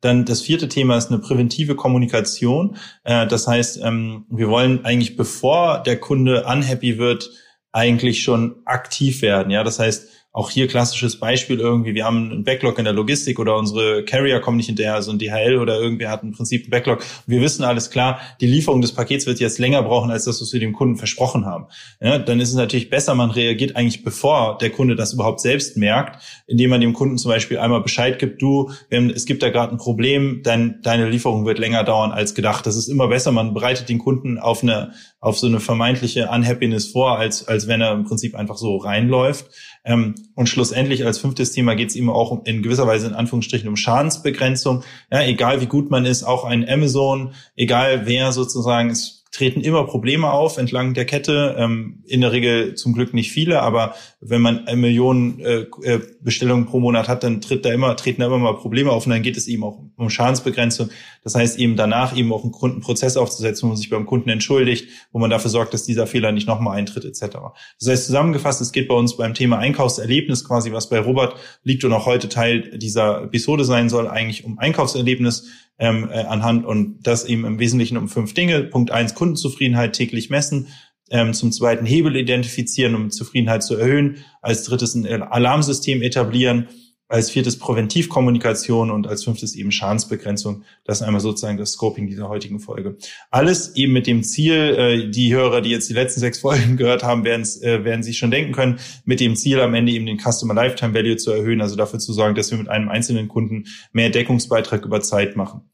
Dann 0.00 0.24
das 0.24 0.42
vierte 0.42 0.68
Thema 0.68 0.96
ist 0.96 1.10
eine 1.10 1.18
präventive 1.18 1.74
Kommunikation. 1.74 2.76
Äh, 3.02 3.26
das 3.26 3.48
heißt, 3.48 3.80
ähm, 3.82 4.26
wir 4.30 4.48
wollen 4.48 4.84
eigentlich, 4.84 5.16
bevor 5.16 5.82
der 5.82 5.98
Kunde 5.98 6.44
unhappy 6.44 6.98
wird, 6.98 7.28
eigentlich 7.72 8.22
schon 8.22 8.56
aktiv 8.64 9.22
werden. 9.22 9.50
Ja, 9.50 9.64
das 9.64 9.78
heißt, 9.78 10.08
auch 10.34 10.48
hier 10.48 10.66
klassisches 10.66 11.20
Beispiel 11.20 11.60
irgendwie, 11.60 11.94
wir 11.94 12.06
haben 12.06 12.30
einen 12.30 12.44
Backlog 12.44 12.78
in 12.78 12.84
der 12.84 12.94
Logistik 12.94 13.38
oder 13.38 13.56
unsere 13.56 14.02
Carrier 14.04 14.40
kommen 14.40 14.56
nicht 14.56 14.66
hinterher, 14.66 14.94
also 14.94 15.10
ein 15.10 15.18
DHL 15.18 15.58
oder 15.58 15.78
irgendwer 15.78 16.10
hat 16.10 16.22
im 16.22 16.32
Prinzip 16.32 16.62
einen 16.62 16.70
Backlog. 16.70 17.04
Wir 17.26 17.42
wissen 17.42 17.64
alles 17.64 17.90
klar, 17.90 18.18
die 18.40 18.46
Lieferung 18.46 18.80
des 18.80 18.92
Pakets 18.92 19.26
wird 19.26 19.40
jetzt 19.40 19.58
länger 19.58 19.82
brauchen, 19.82 20.10
als 20.10 20.24
das, 20.24 20.40
was 20.40 20.50
wir 20.54 20.60
dem 20.60 20.72
Kunden 20.72 20.96
versprochen 20.96 21.44
haben. 21.44 21.66
Ja, 22.00 22.18
dann 22.18 22.40
ist 22.40 22.48
es 22.48 22.54
natürlich 22.54 22.88
besser, 22.88 23.14
man 23.14 23.30
reagiert 23.30 23.76
eigentlich 23.76 24.04
bevor 24.04 24.56
der 24.56 24.70
Kunde 24.70 24.96
das 24.96 25.12
überhaupt 25.12 25.40
selbst 25.40 25.76
merkt, 25.76 26.22
indem 26.46 26.70
man 26.70 26.80
dem 26.80 26.94
Kunden 26.94 27.18
zum 27.18 27.30
Beispiel 27.30 27.58
einmal 27.58 27.82
Bescheid 27.82 28.18
gibt, 28.18 28.40
du, 28.40 28.70
es 28.88 29.26
gibt 29.26 29.42
da 29.42 29.50
gerade 29.50 29.74
ein 29.74 29.78
Problem, 29.78 30.40
dein, 30.42 30.80
deine 30.82 31.10
Lieferung 31.10 31.44
wird 31.44 31.58
länger 31.58 31.84
dauern 31.84 32.10
als 32.10 32.34
gedacht. 32.34 32.64
Das 32.66 32.76
ist 32.76 32.88
immer 32.88 33.08
besser, 33.08 33.32
man 33.32 33.52
bereitet 33.52 33.90
den 33.90 33.98
Kunden 33.98 34.38
auf 34.38 34.62
eine, 34.62 34.92
auf 35.22 35.38
so 35.38 35.46
eine 35.46 35.60
vermeintliche 35.60 36.28
Unhappiness 36.28 36.88
vor, 36.88 37.16
als, 37.16 37.46
als 37.46 37.68
wenn 37.68 37.80
er 37.80 37.92
im 37.92 38.04
Prinzip 38.04 38.34
einfach 38.34 38.56
so 38.56 38.76
reinläuft. 38.76 39.46
Ähm, 39.84 40.16
und 40.34 40.48
schlussendlich 40.48 41.06
als 41.06 41.18
fünftes 41.18 41.52
Thema 41.52 41.76
geht 41.76 41.90
es 41.90 41.96
eben 41.96 42.10
auch 42.10 42.44
in 42.44 42.62
gewisser 42.62 42.88
Weise 42.88 43.06
in 43.06 43.14
Anführungsstrichen 43.14 43.68
um 43.68 43.76
Schadensbegrenzung. 43.76 44.82
Ja, 45.12 45.22
egal 45.22 45.60
wie 45.60 45.66
gut 45.66 45.92
man 45.92 46.06
ist, 46.06 46.24
auch 46.24 46.44
ein 46.44 46.68
Amazon, 46.68 47.34
egal 47.54 48.04
wer 48.04 48.32
sozusagen, 48.32 48.90
es 48.90 49.21
treten 49.32 49.62
immer 49.62 49.84
Probleme 49.84 50.30
auf 50.30 50.58
entlang 50.58 50.92
der 50.92 51.06
Kette. 51.06 51.56
Ähm, 51.58 52.04
in 52.06 52.20
der 52.20 52.32
Regel 52.32 52.74
zum 52.74 52.92
Glück 52.92 53.14
nicht 53.14 53.32
viele, 53.32 53.62
aber 53.62 53.94
wenn 54.20 54.42
man 54.42 54.68
eine 54.68 54.76
Million 54.76 55.40
äh, 55.40 55.66
äh, 55.82 56.00
Bestellungen 56.20 56.66
pro 56.66 56.80
Monat 56.80 57.08
hat, 57.08 57.24
dann 57.24 57.40
tritt 57.40 57.64
da 57.64 57.72
immer, 57.72 57.96
treten 57.96 58.20
da 58.20 58.26
immer 58.26 58.38
mal 58.38 58.56
Probleme 58.56 58.90
auf 58.90 59.06
und 59.06 59.10
dann 59.10 59.22
geht 59.22 59.38
es 59.38 59.48
eben 59.48 59.64
auch 59.64 59.80
um 59.96 60.10
Schadensbegrenzung. 60.10 60.90
Das 61.24 61.34
heißt 61.34 61.58
eben 61.58 61.76
danach 61.76 62.14
eben 62.14 62.30
auch 62.30 62.42
einen 62.42 62.52
Kundenprozess 62.52 63.16
aufzusetzen, 63.16 63.64
wo 63.64 63.68
man 63.68 63.78
sich 63.78 63.88
beim 63.88 64.04
Kunden 64.04 64.28
entschuldigt, 64.28 64.88
wo 65.12 65.18
man 65.18 65.30
dafür 65.30 65.50
sorgt, 65.50 65.72
dass 65.72 65.84
dieser 65.84 66.06
Fehler 66.06 66.30
nicht 66.30 66.46
nochmal 66.46 66.76
eintritt 66.76 67.06
etc. 67.06 67.38
Das 67.80 67.88
heißt 67.88 68.06
zusammengefasst, 68.06 68.60
es 68.60 68.70
geht 68.70 68.86
bei 68.86 68.94
uns 68.94 69.16
beim 69.16 69.32
Thema 69.32 69.58
Einkaufserlebnis 69.58 70.44
quasi, 70.44 70.72
was 70.72 70.90
bei 70.90 70.98
Robert 70.98 71.36
liegt 71.64 71.84
und 71.84 71.92
auch 71.94 72.04
heute 72.04 72.28
Teil 72.28 72.76
dieser 72.76 73.22
Episode 73.22 73.64
sein 73.64 73.88
soll, 73.88 74.08
eigentlich 74.08 74.44
um 74.44 74.58
Einkaufserlebnis 74.58 75.48
ähm, 75.78 76.08
äh, 76.10 76.20
anhand 76.24 76.64
und 76.64 77.00
das 77.02 77.24
eben 77.24 77.44
im 77.44 77.58
Wesentlichen 77.58 77.96
um 77.96 78.08
fünf 78.08 78.34
Dinge. 78.34 78.62
Punkt 78.64 78.90
eins, 78.90 79.14
Kundenzufriedenheit 79.14 79.94
täglich 79.94 80.30
messen. 80.30 80.68
Ähm, 81.10 81.34
zum 81.34 81.52
zweiten 81.52 81.84
Hebel 81.84 82.16
identifizieren, 82.16 82.94
um 82.94 83.10
Zufriedenheit 83.10 83.62
zu 83.62 83.76
erhöhen. 83.76 84.24
Als 84.40 84.64
drittes 84.64 84.94
ein 84.94 85.06
Alarmsystem 85.22 86.02
etablieren. 86.02 86.68
Als 87.12 87.30
viertes 87.30 87.58
Präventivkommunikation 87.58 88.90
und 88.90 89.06
als 89.06 89.24
fünftes 89.24 89.54
eben 89.54 89.70
Schadensbegrenzung. 89.70 90.62
Das 90.86 91.02
ist 91.02 91.06
einmal 91.06 91.20
sozusagen 91.20 91.58
das 91.58 91.72
Scoping 91.72 92.06
dieser 92.06 92.30
heutigen 92.30 92.58
Folge. 92.58 92.96
Alles 93.30 93.76
eben 93.76 93.92
mit 93.92 94.06
dem 94.06 94.22
Ziel, 94.22 94.54
äh, 94.54 95.10
die 95.10 95.34
Hörer, 95.34 95.60
die 95.60 95.68
jetzt 95.68 95.90
die 95.90 95.92
letzten 95.92 96.20
sechs 96.20 96.38
Folgen 96.40 96.78
gehört 96.78 97.04
haben, 97.04 97.24
werden, 97.24 97.46
äh, 97.60 97.84
werden 97.84 98.02
sich 98.02 98.16
schon 98.16 98.30
denken 98.30 98.52
können, 98.52 98.78
mit 99.04 99.20
dem 99.20 99.36
Ziel 99.36 99.60
am 99.60 99.74
Ende 99.74 99.92
eben 99.92 100.06
den 100.06 100.18
Customer 100.18 100.54
Lifetime 100.54 100.94
Value 100.94 101.18
zu 101.18 101.32
erhöhen, 101.32 101.60
also 101.60 101.76
dafür 101.76 101.98
zu 101.98 102.14
sorgen, 102.14 102.34
dass 102.34 102.50
wir 102.50 102.56
mit 102.56 102.70
einem 102.70 102.88
einzelnen 102.88 103.28
Kunden 103.28 103.64
mehr 103.92 104.08
Deckungsbeitrag 104.08 104.86
über 104.86 105.02
Zeit 105.02 105.36
machen. 105.36 105.70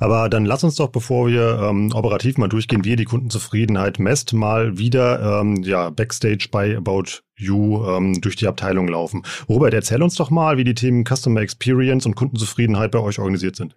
Aber 0.00 0.28
dann 0.28 0.44
lass 0.44 0.64
uns 0.64 0.76
doch, 0.76 0.88
bevor 0.88 1.28
wir 1.28 1.60
ähm, 1.62 1.92
operativ 1.94 2.38
mal 2.38 2.48
durchgehen, 2.48 2.84
wie 2.84 2.90
ihr 2.90 2.96
die 2.96 3.04
Kundenzufriedenheit 3.04 3.98
messt, 3.98 4.32
mal 4.32 4.78
wieder 4.78 5.40
ähm, 5.40 5.62
ja, 5.62 5.90
Backstage 5.90 6.48
bei 6.50 6.76
About 6.76 7.22
You 7.36 7.84
ähm, 7.86 8.20
durch 8.20 8.36
die 8.36 8.46
Abteilung 8.46 8.88
laufen. 8.88 9.22
Robert, 9.48 9.74
erzähl 9.74 10.02
uns 10.02 10.16
doch 10.16 10.30
mal, 10.30 10.56
wie 10.56 10.64
die 10.64 10.74
Themen 10.74 11.04
Customer 11.04 11.40
Experience 11.40 12.06
und 12.06 12.16
Kundenzufriedenheit 12.16 12.90
bei 12.90 12.98
euch 12.98 13.18
organisiert 13.18 13.56
sind. 13.56 13.74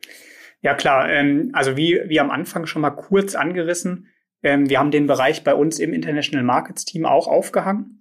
Ja 0.62 0.74
klar, 0.74 1.10
ähm, 1.10 1.50
also 1.53 1.75
wie, 1.77 2.00
wie 2.08 2.20
am 2.20 2.32
Anfang 2.32 2.65
schon 2.65 2.82
mal 2.82 2.91
kurz 2.91 3.36
angerissen, 3.36 4.08
ähm, 4.44 4.70
wir 4.70 4.80
haben 4.80 4.91
den 4.91 5.08
Bereich 5.08 5.44
bei 5.44 5.56
uns 5.56 5.80
im 5.80 5.94
International 5.94 6.44
Markets 6.46 6.86
Team 6.86 7.06
auch 7.06 7.27
aufgehangen 7.27 8.00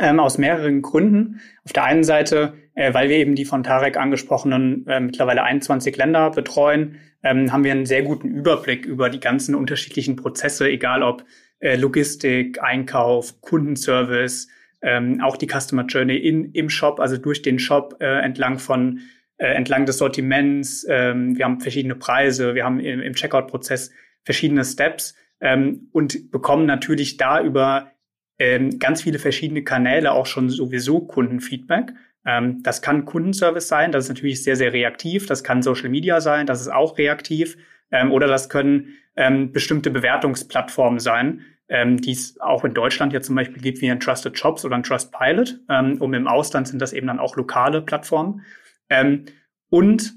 ähm, 0.00 0.20
aus 0.20 0.38
mehreren 0.38 0.82
Gründen. 0.82 1.40
Auf 1.64 1.72
der 1.72 1.84
einen 1.84 2.04
Seite, 2.04 2.54
äh, 2.74 2.94
weil 2.94 3.08
wir 3.08 3.16
eben 3.16 3.34
die 3.34 3.44
von 3.44 3.62
Tarek 3.62 3.96
angesprochenen 3.96 4.86
äh, 4.86 5.00
mittlerweile 5.00 5.42
21 5.42 5.96
Länder 5.96 6.30
betreuen, 6.30 6.96
ähm, 7.22 7.52
haben 7.52 7.64
wir 7.64 7.72
einen 7.72 7.86
sehr 7.86 8.02
guten 8.02 8.28
Überblick 8.28 8.86
über 8.86 9.10
die 9.10 9.20
ganzen 9.20 9.54
unterschiedlichen 9.54 10.16
Prozesse, 10.16 10.68
egal 10.68 11.02
ob 11.02 11.24
äh, 11.60 11.76
Logistik, 11.76 12.62
Einkauf, 12.62 13.40
Kundenservice, 13.40 14.48
ähm, 14.80 15.20
auch 15.20 15.36
die 15.36 15.48
Customer 15.48 15.84
Journey 15.86 16.16
in, 16.16 16.52
im 16.52 16.70
Shop, 16.70 17.00
also 17.00 17.16
durch 17.16 17.42
den 17.42 17.58
Shop 17.58 17.96
äh, 18.00 18.20
entlang 18.20 18.58
von 18.58 19.00
äh, 19.38 19.46
entlang 19.46 19.86
des 19.86 19.98
Sortiments. 19.98 20.86
Ähm, 20.88 21.36
wir 21.36 21.44
haben 21.44 21.60
verschiedene 21.60 21.96
Preise, 21.96 22.54
wir 22.54 22.64
haben 22.64 22.78
im, 22.78 23.00
im 23.00 23.14
Checkout-Prozess 23.14 23.90
verschiedene 24.24 24.64
Steps 24.64 25.14
ähm, 25.40 25.88
und 25.92 26.30
bekommen 26.30 26.66
natürlich 26.66 27.16
da 27.16 27.42
über 27.42 27.92
ähm, 28.38 28.78
ganz 28.78 29.02
viele 29.02 29.18
verschiedene 29.18 29.62
Kanäle 29.64 30.12
auch 30.12 30.26
schon 30.26 30.48
sowieso 30.48 31.00
Kundenfeedback. 31.00 31.92
Ähm, 32.24 32.62
das 32.62 32.82
kann 32.82 33.04
Kundenservice 33.04 33.68
sein, 33.68 33.92
das 33.92 34.04
ist 34.04 34.10
natürlich 34.10 34.42
sehr, 34.42 34.56
sehr 34.56 34.72
reaktiv. 34.72 35.26
Das 35.26 35.42
kann 35.42 35.62
Social 35.62 35.88
Media 35.88 36.20
sein, 36.20 36.46
das 36.46 36.60
ist 36.60 36.68
auch 36.68 36.98
reaktiv. 36.98 37.56
Ähm, 37.90 38.12
oder 38.12 38.26
das 38.26 38.48
können 38.48 38.94
ähm, 39.16 39.52
bestimmte 39.52 39.90
Bewertungsplattformen 39.90 41.00
sein, 41.00 41.44
ähm, 41.68 42.00
die 42.00 42.12
es 42.12 42.40
auch 42.40 42.64
in 42.64 42.74
Deutschland 42.74 43.12
ja 43.12 43.20
zum 43.20 43.34
Beispiel 43.34 43.62
gibt, 43.62 43.80
wie 43.80 43.90
ein 43.90 44.00
Trusted 44.00 44.38
Shops 44.38 44.64
oder 44.64 44.76
ein 44.76 44.82
Trustpilot. 44.82 45.60
Ähm, 45.68 46.00
und 46.00 46.14
im 46.14 46.28
Ausland 46.28 46.68
sind 46.68 46.80
das 46.80 46.92
eben 46.92 47.06
dann 47.06 47.18
auch 47.18 47.36
lokale 47.36 47.82
Plattformen. 47.82 48.42
Ähm, 48.90 49.24
und 49.70 50.14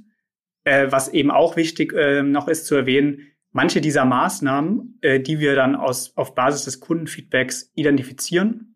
äh, 0.63 0.88
was 0.90 1.10
eben 1.10 1.32
auch 1.32 1.56
wichtig 1.56 1.94
äh, 1.94 2.22
noch 2.22 2.48
ist 2.48 2.66
zu 2.68 2.75
erwähnen, 2.75 3.31
manche 3.51 3.81
dieser 3.81 4.05
Maßnahmen, 4.05 4.98
äh, 5.01 5.20
die 5.20 5.39
wir 5.39 5.55
dann 5.55 5.75
aus, 5.75 6.15
auf 6.15 6.36
Basis 6.36 6.65
des 6.65 6.79
Kundenfeedbacks 6.79 7.72
identifizieren, 7.75 8.72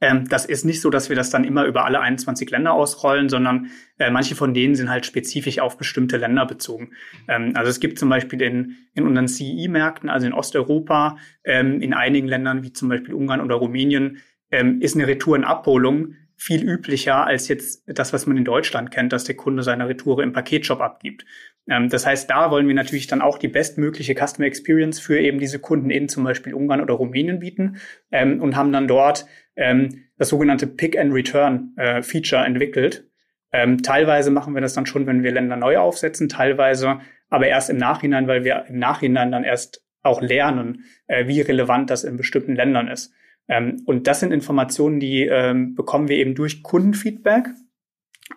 ähm, 0.00 0.26
das 0.28 0.46
ist 0.46 0.64
nicht 0.64 0.80
so, 0.80 0.88
dass 0.88 1.08
wir 1.08 1.16
das 1.16 1.30
dann 1.30 1.44
immer 1.44 1.64
über 1.66 1.84
alle 1.84 2.00
21 2.00 2.50
Länder 2.50 2.72
ausrollen, 2.72 3.28
sondern 3.28 3.70
äh, 3.98 4.10
manche 4.10 4.34
von 4.34 4.54
denen 4.54 4.74
sind 4.74 4.88
halt 4.88 5.04
spezifisch 5.04 5.58
auf 5.58 5.76
bestimmte 5.76 6.16
Länder 6.16 6.46
bezogen. 6.46 6.92
Ähm, 7.28 7.52
also 7.54 7.70
es 7.70 7.80
gibt 7.80 7.98
zum 7.98 8.08
Beispiel 8.08 8.40
in, 8.40 8.76
in 8.94 9.06
unseren 9.06 9.28
CE-Märkten, 9.28 10.08
also 10.08 10.26
in 10.26 10.32
Osteuropa, 10.32 11.18
ähm, 11.44 11.82
in 11.82 11.92
einigen 11.92 12.28
Ländern 12.28 12.62
wie 12.62 12.72
zum 12.72 12.88
Beispiel 12.88 13.14
Ungarn 13.14 13.42
oder 13.42 13.56
Rumänien, 13.56 14.18
ähm, 14.50 14.80
ist 14.80 14.96
eine 14.96 15.06
Retourenabholung 15.06 16.14
viel 16.40 16.66
üblicher 16.66 17.26
als 17.26 17.48
jetzt 17.48 17.82
das, 17.86 18.14
was 18.14 18.26
man 18.26 18.38
in 18.38 18.44
Deutschland 18.44 18.90
kennt, 18.90 19.12
dass 19.12 19.24
der 19.24 19.36
Kunde 19.36 19.62
seine 19.62 19.86
Retoure 19.86 20.22
im 20.22 20.32
Paketshop 20.32 20.80
abgibt. 20.80 21.26
Ähm, 21.68 21.90
das 21.90 22.06
heißt, 22.06 22.30
da 22.30 22.50
wollen 22.50 22.66
wir 22.66 22.74
natürlich 22.74 23.06
dann 23.06 23.20
auch 23.20 23.36
die 23.36 23.48
bestmögliche 23.48 24.14
Customer 24.14 24.46
Experience 24.46 25.00
für 25.00 25.20
eben 25.20 25.38
diese 25.38 25.58
Kunden 25.58 25.90
in 25.90 26.08
zum 26.08 26.24
Beispiel 26.24 26.54
Ungarn 26.54 26.80
oder 26.80 26.94
Rumänien 26.94 27.40
bieten 27.40 27.76
ähm, 28.10 28.40
und 28.40 28.56
haben 28.56 28.72
dann 28.72 28.88
dort 28.88 29.26
ähm, 29.54 30.04
das 30.16 30.30
sogenannte 30.30 30.66
Pick 30.66 30.98
and 30.98 31.12
Return 31.12 31.74
äh, 31.76 32.02
Feature 32.02 32.46
entwickelt. 32.46 33.06
Ähm, 33.52 33.82
teilweise 33.82 34.30
machen 34.30 34.54
wir 34.54 34.62
das 34.62 34.72
dann 34.72 34.86
schon, 34.86 35.06
wenn 35.06 35.22
wir 35.22 35.32
Länder 35.32 35.56
neu 35.56 35.76
aufsetzen, 35.76 36.30
teilweise 36.30 37.00
aber 37.28 37.48
erst 37.48 37.68
im 37.68 37.76
Nachhinein, 37.76 38.26
weil 38.28 38.44
wir 38.44 38.64
im 38.66 38.78
Nachhinein 38.78 39.30
dann 39.30 39.44
erst 39.44 39.84
auch 40.02 40.22
lernen, 40.22 40.84
äh, 41.06 41.26
wie 41.26 41.42
relevant 41.42 41.90
das 41.90 42.04
in 42.04 42.16
bestimmten 42.16 42.56
Ländern 42.56 42.88
ist. 42.88 43.12
Ähm, 43.48 43.82
und 43.86 44.06
das 44.06 44.20
sind 44.20 44.32
Informationen, 44.32 45.00
die 45.00 45.22
ähm, 45.22 45.74
bekommen 45.74 46.08
wir 46.08 46.16
eben 46.16 46.34
durch 46.34 46.62
Kundenfeedback. 46.62 47.48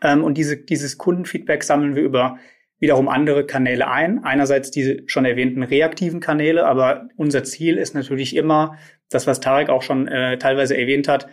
Ähm, 0.02 0.24
und 0.24 0.38
diese, 0.38 0.58
dieses 0.58 0.98
Kundenfeedback 0.98 1.64
sammeln 1.64 1.96
wir 1.96 2.04
über 2.04 2.38
wiederum 2.80 3.08
andere 3.08 3.46
Kanäle 3.46 3.90
ein. 3.90 4.24
Einerseits 4.24 4.72
diese 4.72 5.04
schon 5.06 5.26
erwähnten 5.26 5.64
reaktiven 5.64 6.20
Kanäle, 6.20 6.66
aber 6.66 7.08
unser 7.16 7.44
Ziel 7.44 7.78
ist 7.78 7.96
natürlich 7.96 8.36
immer, 8.36 8.78
das, 9.10 9.28
was 9.28 9.40
Tarek 9.40 9.70
auch 9.70 9.84
schon 9.84 10.08
äh, 10.08 10.38
teilweise 10.38 10.76
erwähnt 10.76 11.08
hat, 11.08 11.28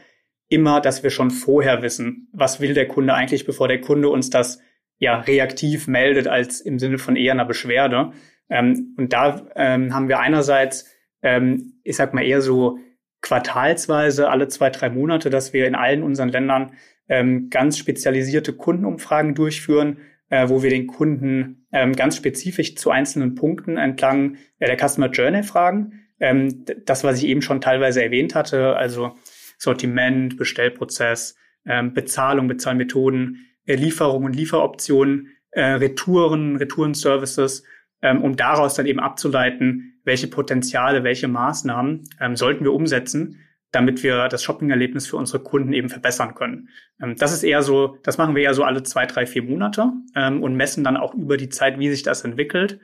immer, 0.49 0.81
dass 0.81 1.03
wir 1.03 1.11
schon 1.11 1.31
vorher 1.31 1.83
wissen, 1.83 2.29
was 2.33 2.61
will 2.61 2.75
der 2.75 2.87
Kunde 2.87 3.15
eigentlich, 3.15 3.47
bevor 3.47 3.69
der 3.69 3.81
Kunde 3.81 4.11
uns 4.11 4.31
das 4.31 4.61
ja 4.99 5.19
reaktiv 5.19 5.89
meldet, 5.89 6.29
als 6.29 6.61
im 6.61 6.79
Sinne 6.79 6.99
von 6.99 7.17
eher 7.17 7.33
einer 7.33 7.47
Beschwerde. 7.47 8.13
Ähm, 8.49 8.95
und 8.99 9.13
da 9.13 9.47
ähm, 9.57 9.95
haben 9.95 10.09
wir 10.09 10.21
einerseits, 10.21 10.89
ähm, 11.23 11.81
ich 11.83 11.97
sag 11.97 12.15
mal 12.15 12.25
eher 12.25 12.43
so 12.43 12.79
quartalsweise 13.21 14.29
alle 14.29 14.49
zwei, 14.49 14.71
drei 14.71 14.91
Monate, 14.91 15.31
dass 15.31 15.53
wir 15.53 15.67
in 15.67 15.75
allen 15.75 16.03
unseren 16.03 16.31
Ländern 16.31 16.73
ähm, 17.09 17.51
ganz 17.51 17.79
spezialisierte 17.79 18.53
Kundenumfragen 18.53 19.35
durchführen, 19.35 19.99
äh, 20.31 20.49
wo 20.49 20.63
wir 20.63 20.71
den 20.71 20.87
Kunden 20.87 21.67
ähm, 21.73 21.95
ganz 21.95 22.17
spezifisch 22.17 22.77
zu 22.77 22.91
einzelnen 22.91 23.35
Punkten 23.35 23.77
entlang 23.77 24.37
äh, 24.59 24.67
der 24.67 24.89
Customer 24.89 25.11
Journey 25.11 25.43
fragen. 25.43 26.01
Ähm, 26.21 26.65
das, 26.87 27.05
was 27.05 27.19
ich 27.19 27.25
eben 27.27 27.43
schon 27.43 27.61
teilweise 27.61 28.03
erwähnt 28.03 28.35
hatte, 28.35 28.77
also 28.77 29.17
Sortiment, 29.59 30.37
Bestellprozess, 30.37 31.37
ähm, 31.67 31.93
Bezahlung, 31.93 32.49
Bezahlmethoden, 32.49 33.47
äh, 33.67 33.75
Lieferung 33.75 34.25
und 34.25 34.37
Lieferoptionen, 34.37 35.29
äh, 35.51 35.63
Retouren, 35.63 36.57
Retourenservices, 36.57 37.65
ähm, 38.03 38.23
um 38.23 38.37
daraus 38.37 38.75
dann 38.75 38.87
eben 38.87 39.01
abzuleiten, 39.01 39.90
welche 40.05 40.29
Potenziale, 40.29 41.05
welche 41.05 41.29
Maßnahmen 41.29 42.09
ähm, 42.21 42.37
sollten 42.37 42.65
wir 42.65 42.73
umsetzen, 42.73 43.41
damit 43.73 44.03
wir 44.03 44.29
das 44.29 44.43
Shopping-Erlebnis 44.43 45.07
für 45.07 45.17
unsere 45.17 45.41
Kunden 45.43 45.73
eben 45.73 45.89
verbessern 45.89 46.35
können. 46.35 46.69
Ähm, 47.01 47.17
das 47.17 47.33
ist 47.33 47.43
eher 47.43 47.63
so, 47.63 47.97
das 48.03 48.19
machen 48.19 48.35
wir 48.35 48.43
eher 48.43 48.55
so 48.55 48.65
alle 48.65 48.83
zwei, 48.83 49.07
drei, 49.07 49.27
vier 49.27 49.43
Monate 49.43 49.93
ähm, 50.17 50.43
und 50.43 50.57
messen 50.57 50.85
dann 50.85 50.97
auch 50.97 51.15
über 51.15 51.37
die 51.37 51.49
Zeit, 51.49 51.79
wie 51.79 51.91
sich 51.91 52.03
das 52.03 52.25
entwickelt, 52.25 52.81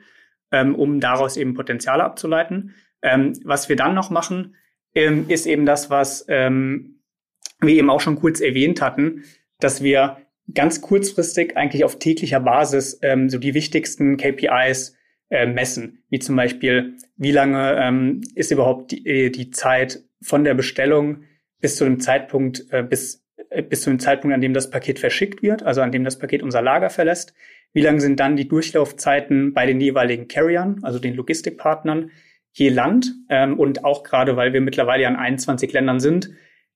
ähm, 0.51 0.75
um 0.75 0.99
daraus 0.99 1.37
eben 1.37 1.53
Potenziale 1.53 2.03
abzuleiten. 2.03 2.75
Ähm, 3.01 3.33
was 3.43 3.69
wir 3.69 3.75
dann 3.75 3.93
noch 3.93 4.09
machen, 4.09 4.55
ähm, 4.95 5.25
ist 5.27 5.45
eben 5.45 5.65
das, 5.65 5.89
was 5.89 6.25
wir 6.27 7.73
eben 7.73 7.89
auch 7.89 8.01
schon 8.01 8.17
kurz 8.17 8.39
erwähnt 8.39 8.81
hatten, 8.81 9.23
dass 9.59 9.81
wir 9.81 10.17
ganz 10.53 10.81
kurzfristig 10.81 11.57
eigentlich 11.57 11.83
auf 11.83 11.97
täglicher 11.97 12.39
Basis 12.39 12.99
so 13.27 13.37
die 13.39 13.55
wichtigsten 13.55 14.17
KPIs 14.17 14.96
äh, 15.29 15.45
messen, 15.45 16.03
wie 16.09 16.19
zum 16.19 16.35
Beispiel, 16.35 16.95
wie 17.17 17.31
lange 17.31 17.75
ähm, 17.79 18.21
ist 18.35 18.51
überhaupt 18.51 18.91
die, 18.91 19.05
äh, 19.05 19.29
die 19.29 19.51
Zeit 19.51 20.03
von 20.21 20.43
der 20.43 20.53
Bestellung 20.53 21.23
bis 21.59 21.75
zu 21.75 21.83
dem 21.83 21.99
Zeitpunkt, 21.99 22.65
äh, 22.71 22.83
bis, 22.83 23.25
äh, 23.49 23.61
bis 23.61 23.81
zu 23.81 23.89
dem 23.89 23.99
Zeitpunkt, 23.99 24.33
an 24.33 24.41
dem 24.41 24.53
das 24.53 24.69
Paket 24.69 24.99
verschickt 24.99 25.41
wird, 25.41 25.63
also 25.63 25.81
an 25.81 25.91
dem 25.91 26.03
das 26.03 26.19
Paket 26.19 26.43
unser 26.43 26.61
Lager 26.61 26.89
verlässt. 26.89 27.33
Wie 27.73 27.81
lang 27.81 27.99
sind 27.99 28.19
dann 28.19 28.35
die 28.35 28.47
Durchlaufzeiten 28.47 29.53
bei 29.53 29.65
den 29.65 29.81
jeweiligen 29.81 30.27
Carriern, 30.27 30.79
also 30.83 30.99
den 30.99 31.15
Logistikpartnern, 31.15 32.11
je 32.53 32.69
Land? 32.69 33.13
Ähm, 33.29 33.59
und 33.59 33.83
auch 33.83 34.03
gerade, 34.03 34.37
weil 34.37 34.53
wir 34.53 34.61
mittlerweile 34.61 35.07
an 35.07 35.15
21 35.15 35.73
Ländern 35.73 35.99
sind, 35.99 36.31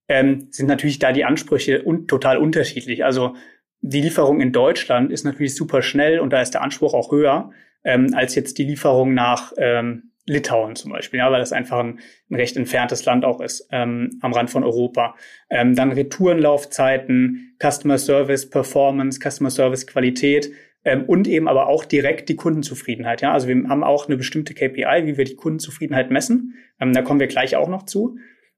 ähm, 0.07 0.47
sind 0.51 0.67
natürlich 0.67 0.99
da 0.99 1.13
die 1.13 1.23
Ansprüche 1.23 1.83
un 1.85 2.07
total 2.07 2.37
unterschiedlich. 2.37 3.05
Also 3.05 3.35
die 3.79 4.01
Lieferung 4.01 4.41
in 4.41 4.51
Deutschland 4.51 5.11
ist 5.11 5.23
natürlich 5.23 5.55
super 5.55 5.81
schnell 5.81 6.19
und 6.19 6.31
da 6.31 6.41
ist 6.41 6.51
der 6.51 6.61
Anspruch 6.61 6.93
auch 6.93 7.11
höher 7.11 7.51
ähm, 7.83 8.13
als 8.13 8.35
jetzt 8.35 8.57
die 8.57 8.63
Lieferung 8.63 9.13
nach 9.13 9.53
ähm, 9.57 10.11
Litauen 10.25 10.75
zum 10.75 10.91
Beispiel, 10.91 11.19
ja, 11.19 11.31
weil 11.31 11.39
das 11.39 11.51
einfach 11.51 11.79
ein, 11.79 11.99
ein 12.29 12.35
recht 12.35 12.55
entferntes 12.55 13.05
Land 13.05 13.25
auch 13.25 13.41
ist, 13.41 13.67
ähm, 13.71 14.19
am 14.21 14.33
Rand 14.33 14.49
von 14.49 14.63
Europa. 14.63 15.15
Ähm, 15.49 15.75
dann 15.75 15.91
Retourenlaufzeiten, 15.91 17.55
Customer 17.61 17.97
Service 17.97 18.49
Performance, 18.49 19.19
Customer 19.19 19.49
Service 19.49 19.87
Qualität 19.87 20.51
ähm, 20.85 21.05
und 21.05 21.27
eben 21.27 21.47
aber 21.47 21.67
auch 21.67 21.85
direkt 21.85 22.29
die 22.29 22.35
Kundenzufriedenheit. 22.35 23.21
Ja, 23.21 23.33
also 23.33 23.47
wir 23.47 23.67
haben 23.67 23.83
auch 23.83 24.07
eine 24.07 24.17
bestimmte 24.17 24.53
KPI, 24.53 25.05
wie 25.05 25.17
wir 25.17 25.25
die 25.25 25.35
Kundenzufriedenheit 25.35 26.11
messen. 26.11 26.55
Ähm, 26.79 26.93
da 26.93 27.01
kommen 27.01 27.19
wir 27.19 27.27
gleich 27.27 27.55
auch 27.55 27.67
noch 27.67 27.83
zu. 27.83 28.17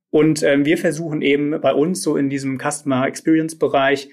Und 0.09 0.43
ähm, 0.43 0.65
wir 0.65 0.77
versuchen 0.77 1.21
eben 1.21 1.59
bei 1.61 1.73
uns 1.73 2.03
so 2.03 2.17
in 2.17 2.29
diesem 2.29 2.59
Customer 2.59 3.07
Experience 3.07 3.57
Bereich 3.57 4.09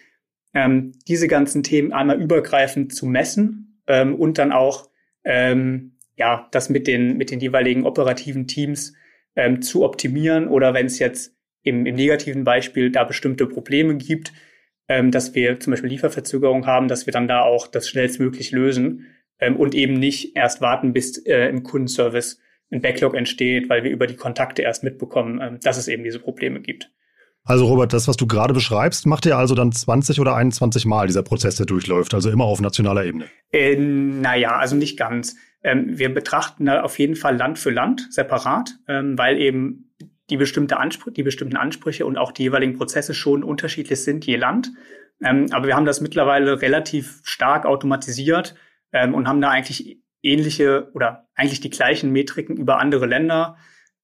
ähm, 0.55 0.93
diese 1.09 1.29
ganzen 1.29 1.63
Themen 1.63 1.93
einmal 1.93 2.21
übergreifend 2.21 2.95
zu 2.95 3.07
messen 3.07 3.83
ähm, 3.87 4.15
und 4.15 4.39
dann 4.39 4.53
auch 4.53 4.90
ähm, 5.25 5.97
ja, 6.17 6.49
das 6.53 6.69
mit 6.69 6.87
den, 6.87 7.17
mit 7.17 7.31
den 7.31 7.41
jeweiligen 7.41 7.85
operativen 7.85 8.47
Teams 8.47 8.95
ähm, 9.37 9.63
zu 9.63 9.85
optimieren 9.85 10.49
oder 10.49 10.75
wenn 10.75 10.87
es 10.87 10.99
jetzt 10.99 11.35
im, 11.63 11.87
im 11.87 11.95
negativen 11.95 12.45
Beispiel 12.45 12.91
da 12.91 13.05
bestimmte 13.05 13.47
Probleme 13.47 13.97
gibt, 13.97 14.33
ähm, 14.89 15.11
dass 15.11 15.35
wir 15.35 15.61
zum 15.61 15.73
Beispiel 15.73 15.91
Lieferverzögerung 15.91 16.67
haben, 16.67 16.89
dass 16.89 17.07
wir 17.07 17.13
dann 17.13 17.29
da 17.29 17.43
auch 17.43 17.67
das 17.67 17.89
schnellstmöglich 17.89 18.51
lösen 18.51 19.07
ähm, 19.39 19.57
und 19.57 19.75
eben 19.75 19.95
nicht 19.95 20.37
erst 20.37 20.61
warten, 20.61 20.93
bis 20.93 21.19
äh, 21.27 21.49
im 21.49 21.63
Kundenservice 21.63 22.41
ein 22.73 22.81
Backlog 22.81 23.15
entsteht, 23.15 23.69
weil 23.69 23.85
wir 23.85 23.91
über 23.91 24.07
die 24.07 24.17
Kontakte 24.17 24.63
erst 24.63 24.85
mitbekommen, 24.85 25.41
ähm, 25.43 25.59
dass 25.63 25.77
es 25.77 25.89
eben 25.89 26.05
diese 26.05 26.19
Probleme 26.21 26.61
gibt. 26.61 26.91
Also 27.45 27.67
Robert, 27.67 27.93
das, 27.93 28.07
was 28.07 28.17
du 28.17 28.27
gerade 28.27 28.55
beschreibst, 28.55 29.07
macht 29.07 29.27
ihr 29.27 29.37
also 29.37 29.55
dann 29.55 29.73
20 29.73 30.21
oder 30.21 30.37
21 30.37 30.85
Mal 30.87 31.07
dieser 31.07 31.23
Prozess, 31.23 31.57
der 31.57 31.67
durchläuft, 31.67 32.15
also 32.15 32.31
immer 32.31 32.45
auf 32.45 32.61
nationaler 32.61 33.05
Ebene? 33.05 33.27
Äh, 33.51 33.77
naja, 33.77 34.57
also 34.57 34.77
nicht 34.77 34.99
ganz. 34.99 35.37
Ähm, 35.63 35.99
wir 35.99 36.13
betrachten 36.13 36.67
da 36.67 36.83
auf 36.83 36.99
jeden 36.99 37.17
Fall 37.17 37.37
Land 37.37 37.59
für 37.59 37.71
Land 37.71 38.09
separat, 38.11 38.79
ähm, 38.89 39.17
weil 39.19 39.39
eben 39.39 39.93
die, 40.29 40.37
bestimmte 40.37 40.77
die 41.17 41.23
bestimmten 41.23 41.57
Ansprüche 41.57 42.07
und 42.07 42.19
auch 42.19 42.33
die 42.33 42.45
jeweiligen 42.45 42.77
Prozesse 42.77 43.15
schon 43.15 43.43
unterschiedlich 43.43 44.03
sind 44.03 44.27
je 44.27 44.37
Land. 44.37 44.71
Ähm, 45.23 45.47
aber 45.51 45.67
wir 45.67 45.77
haben 45.77 45.87
das 45.87 46.01
mittlerweile 46.01 46.63
relativ 46.63 47.21
stark 47.25 47.67
automatisiert 47.67 48.55
ähm, 48.93 49.15
und 49.15 49.29
haben 49.29 49.41
da 49.41 49.51
eigentlich 49.51 49.99
ähnliche 50.23 50.91
oder 50.95 51.29
eigentlich 51.35 51.61
die 51.61 51.71
gleichen 51.71 52.11
Metriken 52.11 52.57
über 52.57 52.79
andere 52.79 53.07
Länder 53.07 53.57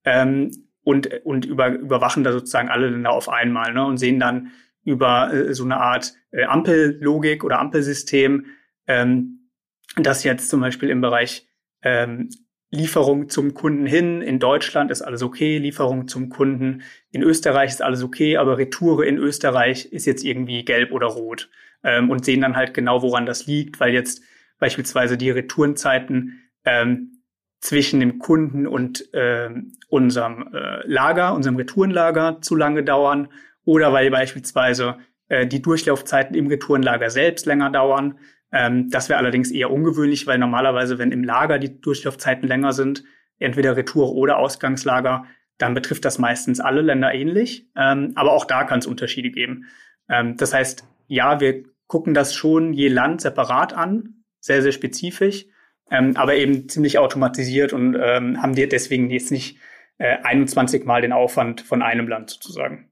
ähm, 0.05 0.50
und, 0.87 1.09
und 1.25 1.45
über, 1.45 1.71
überwachen 1.71 2.23
da 2.23 2.31
sozusagen 2.31 2.69
alle 2.69 2.88
Länder 2.88 3.11
auf 3.11 3.28
einmal 3.28 3.75
ne, 3.75 3.85
und 3.85 3.99
sehen 3.99 4.21
dann 4.21 4.52
über 4.85 5.35
äh, 5.35 5.52
so 5.52 5.64
eine 5.64 5.78
Art 5.78 6.14
äh, 6.31 6.45
Ampellogik 6.45 7.43
oder 7.43 7.59
Ampelsystem, 7.59 8.47
ähm, 8.87 9.50
dass 9.97 10.23
jetzt 10.23 10.49
zum 10.49 10.61
Beispiel 10.61 10.88
im 10.88 11.00
Bereich 11.00 11.49
ähm, 11.83 12.28
Lieferung 12.71 13.28
zum 13.28 13.52
Kunden 13.52 13.85
hin, 13.85 14.23
in 14.23 14.38
Deutschland 14.38 14.93
ist 14.93 15.02
alles 15.02 15.25
okay, 15.25 15.59
Lieferung 15.59 16.07
zum 16.07 16.28
Kunden 16.28 16.83
in 17.11 17.23
Österreich 17.23 17.71
ist 17.71 17.83
alles 17.83 18.05
okay, 18.05 18.37
aber 18.37 18.57
Retoure 18.57 19.07
in 19.07 19.19
Österreich 19.19 19.87
ist 19.87 20.07
jetzt 20.07 20.23
irgendwie 20.23 20.64
gelb 20.64 20.93
oder 20.93 21.09
rot 21.09 21.50
ähm, 21.83 22.11
und 22.11 22.25
sehen 22.25 22.43
dann 22.43 22.55
halt 22.55 22.75
genau, 22.75 23.02
woran 23.02 23.26
das 23.26 23.47
liegt, 23.47 23.81
weil 23.81 23.93
jetzt 23.93 24.23
beispielsweise 24.61 25.19
die 25.19 25.31
Retourenzeiten 25.31 26.43
ähm, 26.64 27.15
zwischen 27.60 28.00
dem 28.00 28.18
Kunden 28.18 28.66
und 28.66 29.12
äh, 29.14 29.50
unserem 29.88 30.48
äh, 30.52 30.86
Lager, 30.86 31.34
unserem 31.34 31.56
Retourenlager 31.56 32.40
zu 32.40 32.54
lange 32.54 32.84
dauern 32.84 33.28
oder 33.64 33.92
weil 33.92 34.10
beispielsweise 34.10 34.98
äh, 35.28 35.46
die 35.46 35.62
Durchlaufzeiten 35.62 36.36
im 36.36 36.46
Retourenlager 36.46 37.10
selbst 37.10 37.46
länger 37.46 37.70
dauern. 37.70 38.18
Ähm, 38.52 38.90
das 38.90 39.08
wäre 39.08 39.18
allerdings 39.18 39.50
eher 39.50 39.70
ungewöhnlich, 39.70 40.26
weil 40.26 40.38
normalerweise, 40.38 40.98
wenn 40.98 41.12
im 41.12 41.25
Lager 41.25 41.58
die 41.58 41.80
Durchlaufzeiten 41.80 42.46
länger 42.48 42.72
sind, 42.72 43.04
entweder 43.38 43.76
Retour 43.76 44.12
oder 44.14 44.38
Ausgangslager, 44.38 45.25
dann 45.58 45.75
betrifft 45.75 46.04
das 46.04 46.18
meistens 46.18 46.60
alle 46.60 46.82
Länder 46.82 47.12
ähnlich. 47.14 47.68
Ähm, 47.76 48.12
aber 48.14 48.32
auch 48.32 48.44
da 48.44 48.64
kann 48.64 48.78
es 48.78 48.86
Unterschiede 48.86 49.30
geben. 49.30 49.64
Ähm, 50.08 50.36
das 50.36 50.54
heißt, 50.54 50.84
ja, 51.08 51.40
wir 51.40 51.64
gucken 51.86 52.14
das 52.14 52.34
schon 52.34 52.72
je 52.72 52.88
Land 52.88 53.20
separat 53.20 53.72
an, 53.72 54.25
sehr, 54.40 54.62
sehr 54.62 54.72
spezifisch, 54.72 55.46
ähm, 55.90 56.16
aber 56.16 56.35
eben 56.37 56.69
ziemlich 56.69 56.99
automatisiert 56.99 57.73
und 57.73 57.97
ähm, 58.00 58.43
haben 58.43 58.55
dir 58.55 58.69
deswegen 58.69 59.11
jetzt 59.11 59.31
nicht 59.31 59.59
äh, 59.99 60.16
21 60.23 60.85
Mal 60.85 61.02
den 61.02 61.12
Aufwand 61.12 61.61
von 61.61 61.83
einem 61.83 62.09
Land 62.09 62.31
sozusagen. 62.31 62.90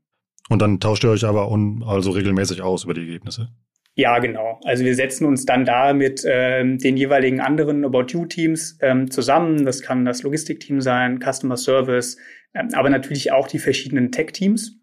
Und 0.48 0.60
dann 0.60 0.80
tauscht 0.80 1.04
ihr 1.04 1.10
euch 1.10 1.24
aber 1.24 1.50
un 1.50 1.82
also 1.86 2.10
regelmäßig 2.10 2.62
aus 2.62 2.84
über 2.84 2.94
die 2.94 3.00
Ergebnisse? 3.00 3.48
Ja, 3.96 4.18
genau. 4.18 4.60
Also 4.64 4.84
wir 4.84 4.94
setzen 4.94 5.24
uns 5.24 5.46
dann 5.46 5.64
da 5.64 5.92
mit 5.92 6.24
ähm, 6.26 6.78
den 6.78 6.96
jeweiligen 6.96 7.40
anderen 7.40 7.84
About 7.84 8.06
You-Teams 8.08 8.78
ähm, 8.82 9.10
zusammen. 9.10 9.64
Das 9.64 9.82
kann 9.82 10.04
das 10.04 10.22
Logistikteam 10.22 10.80
sein, 10.80 11.20
Customer 11.20 11.56
Service, 11.56 12.18
ähm, 12.54 12.68
aber 12.72 12.90
natürlich 12.90 13.30
auch 13.30 13.46
die 13.46 13.60
verschiedenen 13.60 14.10
Tech-Teams. 14.10 14.80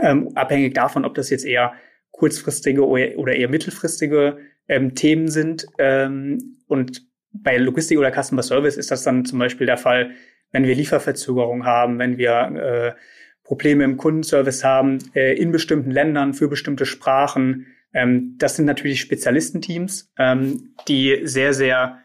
Ähm, 0.00 0.32
abhängig 0.34 0.74
davon, 0.74 1.04
ob 1.04 1.14
das 1.14 1.30
jetzt 1.30 1.44
eher 1.44 1.74
kurzfristige 2.10 2.86
oder 2.86 3.36
eher 3.36 3.48
mittelfristige 3.48 4.38
ähm, 4.66 4.96
Themen 4.96 5.28
sind. 5.28 5.66
Ähm, 5.78 6.56
und 6.66 7.02
bei 7.34 7.56
Logistik 7.56 7.98
oder 7.98 8.12
Customer 8.12 8.42
Service 8.42 8.76
ist 8.76 8.90
das 8.90 9.02
dann 9.02 9.24
zum 9.24 9.38
Beispiel 9.38 9.66
der 9.66 9.76
Fall, 9.76 10.12
wenn 10.52 10.64
wir 10.64 10.74
Lieferverzögerung 10.74 11.64
haben, 11.64 11.98
wenn 11.98 12.16
wir 12.16 12.94
äh, 12.96 13.00
Probleme 13.42 13.84
im 13.84 13.96
Kundenservice 13.96 14.64
haben, 14.64 14.98
äh, 15.14 15.36
in 15.36 15.52
bestimmten 15.52 15.90
Ländern 15.90 16.32
für 16.32 16.48
bestimmte 16.48 16.86
Sprachen. 16.86 17.66
Ähm, 17.92 18.36
das 18.38 18.56
sind 18.56 18.64
natürlich 18.64 19.00
Spezialistenteams, 19.00 20.12
ähm, 20.18 20.74
die 20.88 21.20
sehr, 21.24 21.52
sehr 21.52 22.00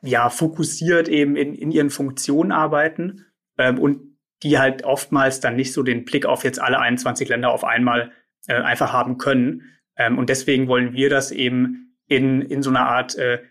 ja, 0.00 0.30
fokussiert 0.30 1.08
eben 1.08 1.36
in, 1.36 1.54
in 1.54 1.70
ihren 1.70 1.90
Funktionen 1.90 2.52
arbeiten 2.52 3.26
ähm, 3.58 3.78
und 3.78 4.16
die 4.42 4.58
halt 4.58 4.84
oftmals 4.84 5.40
dann 5.40 5.56
nicht 5.56 5.72
so 5.72 5.82
den 5.82 6.04
Blick 6.04 6.26
auf 6.26 6.42
jetzt 6.44 6.60
alle 6.60 6.80
21 6.80 7.28
Länder 7.28 7.50
auf 7.52 7.64
einmal 7.64 8.10
äh, 8.48 8.54
einfach 8.54 8.92
haben 8.92 9.18
können. 9.18 9.62
Ähm, 9.96 10.18
und 10.18 10.28
deswegen 10.28 10.66
wollen 10.68 10.94
wir 10.94 11.10
das 11.10 11.30
eben 11.30 11.96
in, 12.08 12.42
in 12.42 12.62
so 12.62 12.70
einer 12.70 12.86
Art 12.86 13.16
äh, 13.16 13.42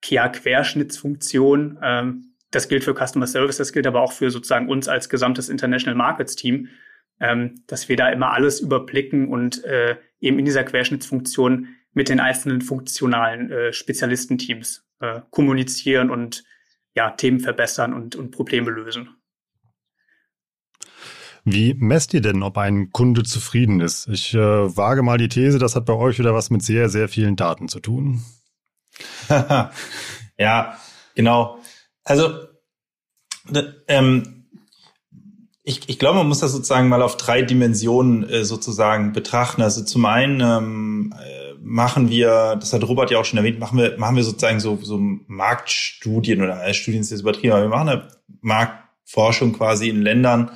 Querschnittsfunktion 0.00 1.78
ähm, 1.82 2.30
das 2.50 2.68
gilt 2.68 2.84
für 2.84 2.94
Customer 2.94 3.26
Service, 3.26 3.58
das 3.58 3.72
gilt 3.72 3.86
aber 3.86 4.00
auch 4.00 4.12
für 4.12 4.30
sozusagen 4.30 4.68
uns 4.68 4.88
als 4.88 5.08
gesamtes 5.08 5.48
International 5.48 5.94
Markets 5.94 6.36
Team, 6.36 6.68
ähm, 7.20 7.62
dass 7.66 7.88
wir 7.88 7.96
da 7.96 8.08
immer 8.08 8.32
alles 8.32 8.60
überblicken 8.60 9.28
und 9.28 9.64
äh, 9.64 9.96
eben 10.20 10.38
in 10.38 10.44
dieser 10.44 10.64
Querschnittsfunktion 10.64 11.68
mit 11.92 12.08
den 12.08 12.20
einzelnen 12.20 12.60
funktionalen 12.60 13.50
äh, 13.50 13.72
Spezialistenteams 13.72 14.86
äh, 15.00 15.20
kommunizieren 15.30 16.10
und 16.10 16.44
ja, 16.94 17.10
Themen 17.10 17.40
verbessern 17.40 17.94
und, 17.94 18.16
und 18.16 18.32
Probleme 18.32 18.70
lösen. 18.70 19.10
Wie 21.44 21.74
messt 21.74 22.12
ihr 22.12 22.20
denn, 22.20 22.42
ob 22.42 22.58
ein 22.58 22.90
Kunde 22.90 23.22
zufrieden 23.22 23.80
ist? 23.80 24.08
Ich 24.08 24.34
äh, 24.34 24.38
wage 24.38 25.02
mal 25.02 25.18
die 25.18 25.28
These, 25.28 25.58
das 25.58 25.74
hat 25.74 25.86
bei 25.86 25.94
euch 25.94 26.18
wieder 26.18 26.34
was 26.34 26.50
mit 26.50 26.62
sehr, 26.62 26.88
sehr 26.88 27.08
vielen 27.08 27.36
Daten 27.36 27.68
zu 27.68 27.80
tun. 27.80 28.22
ja, 30.38 30.76
genau. 31.14 31.58
Also, 32.04 32.30
ähm, 33.88 34.40
ich, 35.62 35.88
ich 35.88 35.98
glaube, 35.98 36.18
man 36.18 36.28
muss 36.28 36.40
das 36.40 36.52
sozusagen 36.52 36.88
mal 36.88 37.02
auf 37.02 37.16
drei 37.16 37.42
Dimensionen 37.42 38.28
äh, 38.28 38.44
sozusagen 38.44 39.12
betrachten. 39.12 39.62
Also 39.62 39.84
zum 39.84 40.04
einen 40.06 40.40
ähm, 40.40 41.14
äh, 41.20 41.54
machen 41.60 42.08
wir, 42.08 42.56
das 42.56 42.72
hat 42.72 42.82
Robert 42.84 43.10
ja 43.10 43.18
auch 43.18 43.24
schon 43.24 43.38
erwähnt, 43.38 43.60
machen 43.60 43.78
wir, 43.78 43.96
machen 43.98 44.16
wir 44.16 44.24
sozusagen 44.24 44.60
so, 44.60 44.78
so 44.82 44.98
Marktstudien 44.98 46.42
oder 46.42 46.66
äh, 46.66 46.74
Studien 46.74 47.02
ist 47.02 47.10
jetzt 47.10 47.20
übertrieben, 47.20 47.52
aber 47.52 47.62
wir 47.62 47.68
machen 47.68 47.88
eine 47.88 48.08
Marktforschung 48.40 49.52
quasi 49.52 49.88
in 49.88 50.02
Ländern, 50.02 50.50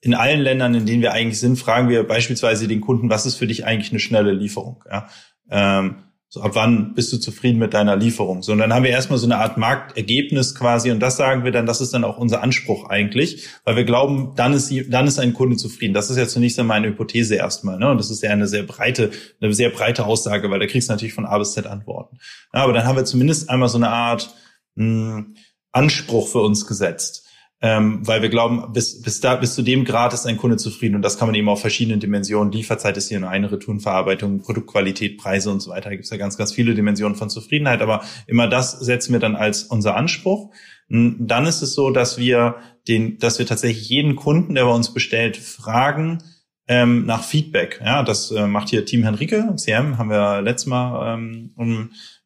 in 0.00 0.14
allen 0.14 0.40
Ländern, 0.40 0.74
in 0.74 0.86
denen 0.86 1.02
wir 1.02 1.12
eigentlich 1.12 1.40
sind, 1.40 1.56
fragen 1.56 1.88
wir 1.88 2.06
beispielsweise 2.06 2.68
den 2.68 2.80
Kunden, 2.80 3.08
was 3.08 3.24
ist 3.24 3.36
für 3.36 3.46
dich 3.46 3.64
eigentlich 3.64 3.90
eine 3.90 4.00
schnelle 4.00 4.32
Lieferung? 4.32 4.84
Ja? 4.90 5.08
Ähm, 5.50 5.96
so, 6.34 6.40
ab 6.40 6.52
wann 6.54 6.94
bist 6.94 7.12
du 7.12 7.18
zufrieden 7.18 7.58
mit 7.58 7.74
deiner 7.74 7.94
Lieferung? 7.94 8.42
So, 8.42 8.52
und 8.52 8.58
dann 8.58 8.72
haben 8.72 8.84
wir 8.84 8.90
erstmal 8.90 9.18
so 9.18 9.26
eine 9.26 9.36
Art 9.36 9.58
Marktergebnis 9.58 10.54
quasi 10.54 10.90
und 10.90 10.98
das 10.98 11.18
sagen 11.18 11.44
wir 11.44 11.52
dann, 11.52 11.66
das 11.66 11.82
ist 11.82 11.92
dann 11.92 12.04
auch 12.04 12.16
unser 12.16 12.42
Anspruch 12.42 12.88
eigentlich, 12.88 13.48
weil 13.66 13.76
wir 13.76 13.84
glauben, 13.84 14.32
dann 14.34 14.54
ist, 14.54 14.72
dann 14.88 15.06
ist 15.06 15.18
ein 15.18 15.34
Kunde 15.34 15.58
zufrieden. 15.58 15.92
Das 15.92 16.08
ist 16.08 16.16
ja 16.16 16.26
zunächst 16.26 16.58
einmal 16.58 16.78
eine 16.78 16.86
Hypothese 16.86 17.34
erstmal, 17.34 17.78
ne? 17.78 17.90
Und 17.90 17.98
das 17.98 18.10
ist 18.10 18.22
ja 18.22 18.30
eine 18.30 18.48
sehr 18.48 18.62
breite, 18.62 19.10
eine 19.42 19.52
sehr 19.52 19.68
breite 19.68 20.06
Aussage, 20.06 20.50
weil 20.50 20.58
da 20.58 20.66
kriegst 20.66 20.88
du 20.88 20.94
natürlich 20.94 21.12
von 21.12 21.26
A 21.26 21.36
bis 21.36 21.52
Z 21.52 21.66
Antworten. 21.66 22.16
Ja, 22.54 22.62
aber 22.62 22.72
dann 22.72 22.86
haben 22.86 22.96
wir 22.96 23.04
zumindest 23.04 23.50
einmal 23.50 23.68
so 23.68 23.76
eine 23.76 23.90
Art 23.90 24.34
mh, 24.76 25.16
hm, 25.16 25.34
Anspruch 25.70 26.28
für 26.28 26.40
uns 26.40 26.66
gesetzt 26.66 27.28
ähm, 27.64 28.06
weil 28.06 28.22
wir 28.22 28.28
glauben, 28.28 28.72
bis, 28.72 29.00
bis, 29.02 29.20
da, 29.20 29.36
bis 29.36 29.54
zu 29.54 29.62
dem 29.62 29.84
Grad 29.84 30.12
ist 30.12 30.26
ein 30.26 30.36
Kunde 30.36 30.56
zufrieden 30.56 30.96
und 30.96 31.02
das 31.02 31.16
kann 31.16 31.28
man 31.28 31.36
eben 31.36 31.48
auf 31.48 31.60
verschiedenen 31.60 32.00
Dimensionen. 32.00 32.52
Lieferzeit 32.52 32.96
ist 32.96 33.08
hier 33.08 33.20
nur 33.20 33.30
eine 33.30 33.52
Retourenverarbeitung, 33.52 34.40
Produktqualität, 34.40 35.16
Preise 35.16 35.50
und 35.50 35.60
so 35.60 35.70
weiter. 35.70 35.84
Da 35.84 35.90
gibt 35.90 36.04
es 36.04 36.10
ja 36.10 36.16
ganz, 36.16 36.36
ganz 36.36 36.52
viele 36.52 36.74
Dimensionen 36.74 37.16
von 37.16 37.30
Zufriedenheit, 37.30 37.80
aber 37.80 38.02
immer 38.26 38.48
das 38.48 38.72
setzen 38.72 39.12
wir 39.12 39.20
dann 39.20 39.36
als 39.36 39.62
unser 39.62 39.96
Anspruch. 39.96 40.50
Hm, 40.88 41.16
dann 41.20 41.46
ist 41.46 41.62
es 41.62 41.74
so, 41.74 41.90
dass 41.90 42.18
wir 42.18 42.56
den, 42.88 43.18
dass 43.18 43.38
wir 43.38 43.46
tatsächlich 43.46 43.88
jeden 43.88 44.16
Kunden, 44.16 44.56
der 44.56 44.64
bei 44.64 44.72
uns 44.72 44.92
bestellt, 44.92 45.36
fragen, 45.36 46.18
ähm, 46.66 47.06
nach 47.06 47.22
Feedback. 47.22 47.80
Ja, 47.84 48.02
das 48.02 48.32
äh, 48.32 48.46
macht 48.46 48.70
hier 48.70 48.84
Team 48.84 49.04
Henrike, 49.04 49.54
CM, 49.56 49.98
haben 49.98 50.10
wir 50.10 50.42
letztes 50.42 50.66
Mal 50.66 51.14
ähm, 51.14 51.50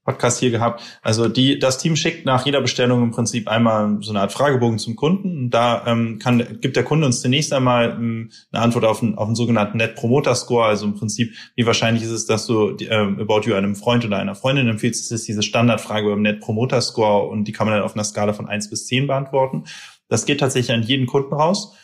Podcast 0.06 0.38
hier 0.38 0.50
gehabt. 0.50 0.82
Also 1.02 1.28
die, 1.28 1.58
das 1.58 1.78
Team 1.78 1.96
schickt 1.96 2.24
nach 2.24 2.46
jeder 2.46 2.60
Bestellung 2.60 3.02
im 3.02 3.10
Prinzip 3.10 3.48
einmal 3.48 3.98
so 4.00 4.12
eine 4.12 4.20
Art 4.20 4.32
Fragebogen 4.32 4.78
zum 4.78 4.94
Kunden. 4.94 5.36
Und 5.36 5.50
da 5.50 5.84
ähm, 5.86 6.18
kann, 6.20 6.60
gibt 6.60 6.76
der 6.76 6.84
Kunde 6.84 7.06
uns 7.06 7.20
zunächst 7.20 7.52
einmal 7.52 7.90
ähm, 7.90 8.30
eine 8.52 8.62
Antwort 8.62 8.84
auf 8.84 9.02
einen, 9.02 9.18
auf 9.18 9.26
einen 9.26 9.34
sogenannten 9.34 9.78
Net 9.78 9.96
Promoter 9.96 10.34
Score. 10.36 10.66
Also 10.66 10.86
im 10.86 10.94
Prinzip, 10.94 11.34
wie 11.56 11.66
wahrscheinlich 11.66 12.04
ist 12.04 12.10
es, 12.10 12.24
dass 12.24 12.46
du 12.46 12.76
ähm, 12.88 13.20
About 13.20 13.40
You 13.42 13.54
einem 13.54 13.74
Freund 13.74 14.04
oder 14.04 14.18
einer 14.18 14.36
Freundin 14.36 14.68
empfiehlst. 14.68 15.10
Das 15.10 15.20
ist 15.20 15.28
diese 15.28 15.42
Standardfrage 15.42 16.08
beim 16.08 16.22
Net 16.22 16.40
Promoter 16.40 16.80
Score 16.80 17.28
und 17.28 17.44
die 17.44 17.52
kann 17.52 17.66
man 17.66 17.74
dann 17.74 17.84
auf 17.84 17.94
einer 17.94 18.04
Skala 18.04 18.32
von 18.32 18.48
eins 18.48 18.70
bis 18.70 18.86
zehn 18.86 19.08
beantworten. 19.08 19.64
Das 20.08 20.24
geht 20.24 20.38
tatsächlich 20.38 20.74
an 20.74 20.84
jeden 20.84 21.06
Kunden 21.06 21.34
raus. 21.34 21.74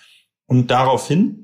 Und 0.47 0.71
daraufhin 0.71 1.42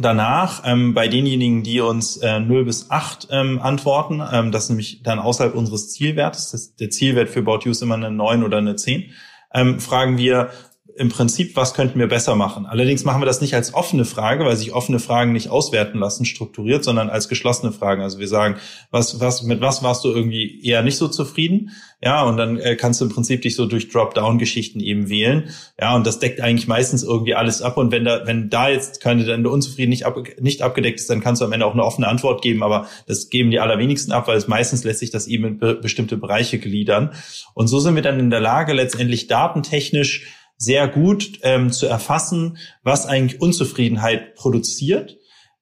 danach 0.00 0.62
ähm, 0.64 0.94
bei 0.94 1.08
denjenigen, 1.08 1.62
die 1.62 1.80
uns 1.80 2.16
äh, 2.18 2.40
0 2.40 2.64
bis 2.64 2.90
8 2.90 3.28
ähm, 3.30 3.60
antworten, 3.60 4.22
ähm, 4.32 4.52
das 4.52 4.64
ist 4.64 4.68
nämlich 4.70 5.02
dann 5.02 5.18
außerhalb 5.18 5.54
unseres 5.54 5.90
Zielwertes, 5.90 6.50
das, 6.50 6.74
der 6.76 6.90
Zielwert 6.90 7.28
für 7.28 7.40
About 7.40 7.60
You 7.64 7.70
ist 7.70 7.82
immer 7.82 7.94
eine 7.94 8.10
9 8.10 8.44
oder 8.44 8.58
eine 8.58 8.76
10, 8.76 9.10
ähm, 9.54 9.80
fragen 9.80 10.18
wir, 10.18 10.50
im 10.98 11.10
Prinzip, 11.10 11.54
was 11.54 11.74
könnten 11.74 11.98
wir 11.98 12.08
besser 12.08 12.34
machen? 12.34 12.66
Allerdings 12.66 13.04
machen 13.04 13.22
wir 13.22 13.26
das 13.26 13.40
nicht 13.40 13.54
als 13.54 13.72
offene 13.72 14.04
Frage, 14.04 14.44
weil 14.44 14.56
sich 14.56 14.72
offene 14.72 14.98
Fragen 14.98 15.32
nicht 15.32 15.48
auswerten 15.48 15.98
lassen, 15.98 16.24
strukturiert, 16.24 16.82
sondern 16.82 17.08
als 17.08 17.28
geschlossene 17.28 17.72
Fragen. 17.72 18.02
Also 18.02 18.18
wir 18.18 18.26
sagen, 18.26 18.56
was, 18.90 19.20
was, 19.20 19.42
mit 19.44 19.60
was 19.60 19.82
warst 19.82 20.04
du 20.04 20.08
irgendwie 20.08 20.60
eher 20.64 20.82
nicht 20.82 20.96
so 20.96 21.06
zufrieden? 21.06 21.70
Ja, 22.02 22.22
und 22.22 22.36
dann 22.36 22.58
äh, 22.58 22.76
kannst 22.76 23.00
du 23.00 23.04
im 23.04 23.10
Prinzip 23.10 23.42
dich 23.42 23.56
so 23.56 23.66
durch 23.66 23.88
Drop-Down-Geschichten 23.88 24.80
eben 24.80 25.08
wählen. 25.08 25.50
Ja, 25.80 25.94
und 25.96 26.06
das 26.06 26.18
deckt 26.18 26.40
eigentlich 26.40 26.68
meistens 26.68 27.02
irgendwie 27.02 27.34
alles 27.34 27.62
ab. 27.62 27.76
Und 27.76 27.90
wenn 27.90 28.04
da, 28.04 28.26
wenn 28.26 28.50
da 28.50 28.68
jetzt 28.68 29.00
keine 29.00 29.24
deine 29.24 29.48
Unzufrieden 29.50 29.90
nicht, 29.90 30.04
ab, 30.04 30.16
nicht 30.40 30.62
abgedeckt 30.62 31.00
ist, 31.00 31.10
dann 31.10 31.20
kannst 31.20 31.40
du 31.40 31.44
am 31.44 31.52
Ende 31.52 31.66
auch 31.66 31.74
eine 31.74 31.84
offene 31.84 32.08
Antwort 32.08 32.42
geben. 32.42 32.62
Aber 32.62 32.86
das 33.06 33.30
geben 33.30 33.50
die 33.50 33.60
allerwenigsten 33.60 34.12
ab, 34.12 34.28
weil 34.28 34.36
es 34.36 34.48
meistens 34.48 34.84
lässt 34.84 35.00
sich 35.00 35.10
das 35.10 35.26
eben 35.26 35.44
in 35.44 35.58
be 35.58 35.74
bestimmte 35.74 36.16
Bereiche 36.16 36.58
gliedern. 36.58 37.14
Und 37.54 37.68
so 37.68 37.78
sind 37.80 37.94
wir 37.94 38.02
dann 38.02 38.20
in 38.20 38.30
der 38.30 38.40
Lage, 38.40 38.72
letztendlich 38.72 39.26
datentechnisch 39.26 40.34
sehr 40.58 40.88
gut 40.88 41.38
ähm, 41.42 41.70
zu 41.72 41.86
erfassen, 41.86 42.58
was 42.82 43.06
eigentlich 43.06 43.40
Unzufriedenheit 43.40 44.34
produziert. 44.34 45.16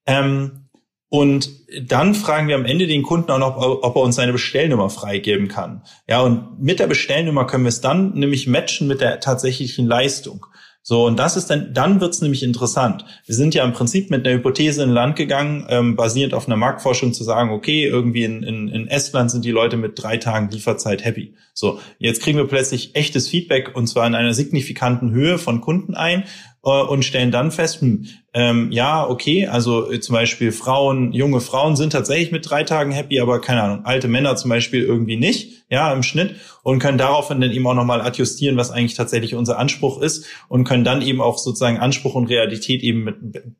Ähm, 0.06 0.66
und 1.08 1.50
dann 1.82 2.14
fragen 2.14 2.48
wir 2.48 2.56
am 2.56 2.64
Ende 2.64 2.86
den 2.86 3.02
Kunden 3.02 3.30
auch 3.30 3.38
noch, 3.38 3.56
ob 3.56 3.94
er 3.94 4.02
uns 4.02 4.16
seine 4.16 4.32
Bestellnummer 4.32 4.90
freigeben 4.90 5.48
kann. 5.48 5.82
Ja, 6.08 6.20
und 6.22 6.60
mit 6.60 6.80
der 6.80 6.88
Bestellnummer 6.88 7.46
können 7.46 7.64
wir 7.64 7.68
es 7.68 7.80
dann 7.80 8.14
nämlich 8.14 8.48
matchen 8.48 8.88
mit 8.88 9.00
der 9.00 9.20
tatsächlichen 9.20 9.86
Leistung. 9.86 10.46
So, 10.88 11.04
und 11.04 11.18
das 11.18 11.36
ist 11.36 11.48
dann, 11.50 11.74
dann 11.74 12.00
wird's 12.00 12.20
nämlich 12.20 12.44
interessant. 12.44 13.04
Wir 13.24 13.34
sind 13.34 13.56
ja 13.56 13.64
im 13.64 13.72
Prinzip 13.72 14.08
mit 14.08 14.24
einer 14.24 14.36
Hypothese 14.36 14.84
in 14.84 14.90
Land 14.90 15.16
gegangen, 15.16 15.66
ähm, 15.68 15.96
basierend 15.96 16.32
auf 16.32 16.46
einer 16.46 16.56
Marktforschung 16.56 17.12
zu 17.12 17.24
sagen, 17.24 17.50
okay, 17.50 17.84
irgendwie 17.84 18.22
in, 18.22 18.44
in, 18.44 18.68
in 18.68 18.86
Estland 18.86 19.32
sind 19.32 19.44
die 19.44 19.50
Leute 19.50 19.76
mit 19.76 20.00
drei 20.00 20.16
Tagen 20.16 20.48
Lieferzeit 20.48 21.04
happy. 21.04 21.34
So, 21.54 21.80
jetzt 21.98 22.22
kriegen 22.22 22.38
wir 22.38 22.46
plötzlich 22.46 22.94
echtes 22.94 23.26
Feedback 23.26 23.72
und 23.74 23.88
zwar 23.88 24.06
in 24.06 24.14
einer 24.14 24.32
signifikanten 24.32 25.10
Höhe 25.10 25.38
von 25.38 25.60
Kunden 25.60 25.96
ein 25.96 26.22
äh, 26.62 26.70
und 26.70 27.04
stellen 27.04 27.32
dann 27.32 27.50
fest, 27.50 27.80
hm, 27.80 28.06
ähm, 28.36 28.70
ja, 28.70 29.08
okay, 29.08 29.46
also 29.46 29.90
äh, 29.90 29.98
zum 29.98 30.12
Beispiel 30.12 30.52
Frauen, 30.52 31.14
junge 31.14 31.40
Frauen 31.40 31.74
sind 31.74 31.94
tatsächlich 31.94 32.32
mit 32.32 32.50
drei 32.50 32.64
Tagen 32.64 32.92
happy, 32.92 33.18
aber 33.18 33.40
keine 33.40 33.62
Ahnung, 33.62 33.86
alte 33.86 34.08
Männer 34.08 34.36
zum 34.36 34.50
Beispiel 34.50 34.82
irgendwie 34.82 35.16
nicht, 35.16 35.64
ja, 35.70 35.90
im 35.90 36.02
Schnitt 36.02 36.36
und 36.62 36.78
können 36.78 36.98
daraufhin 36.98 37.40
dann 37.40 37.50
eben 37.50 37.66
auch 37.66 37.74
nochmal 37.74 38.00
adjustieren, 38.00 38.56
was 38.56 38.70
eigentlich 38.70 38.94
tatsächlich 38.94 39.34
unser 39.36 39.58
Anspruch 39.58 40.02
ist 40.02 40.26
und 40.48 40.64
können 40.64 40.84
dann 40.84 41.00
eben 41.00 41.20
auch 41.20 41.38
sozusagen 41.38 41.78
Anspruch 41.78 42.14
und 42.14 42.26
Realität 42.26 42.82
eben 42.82 43.04
mit, 43.04 43.16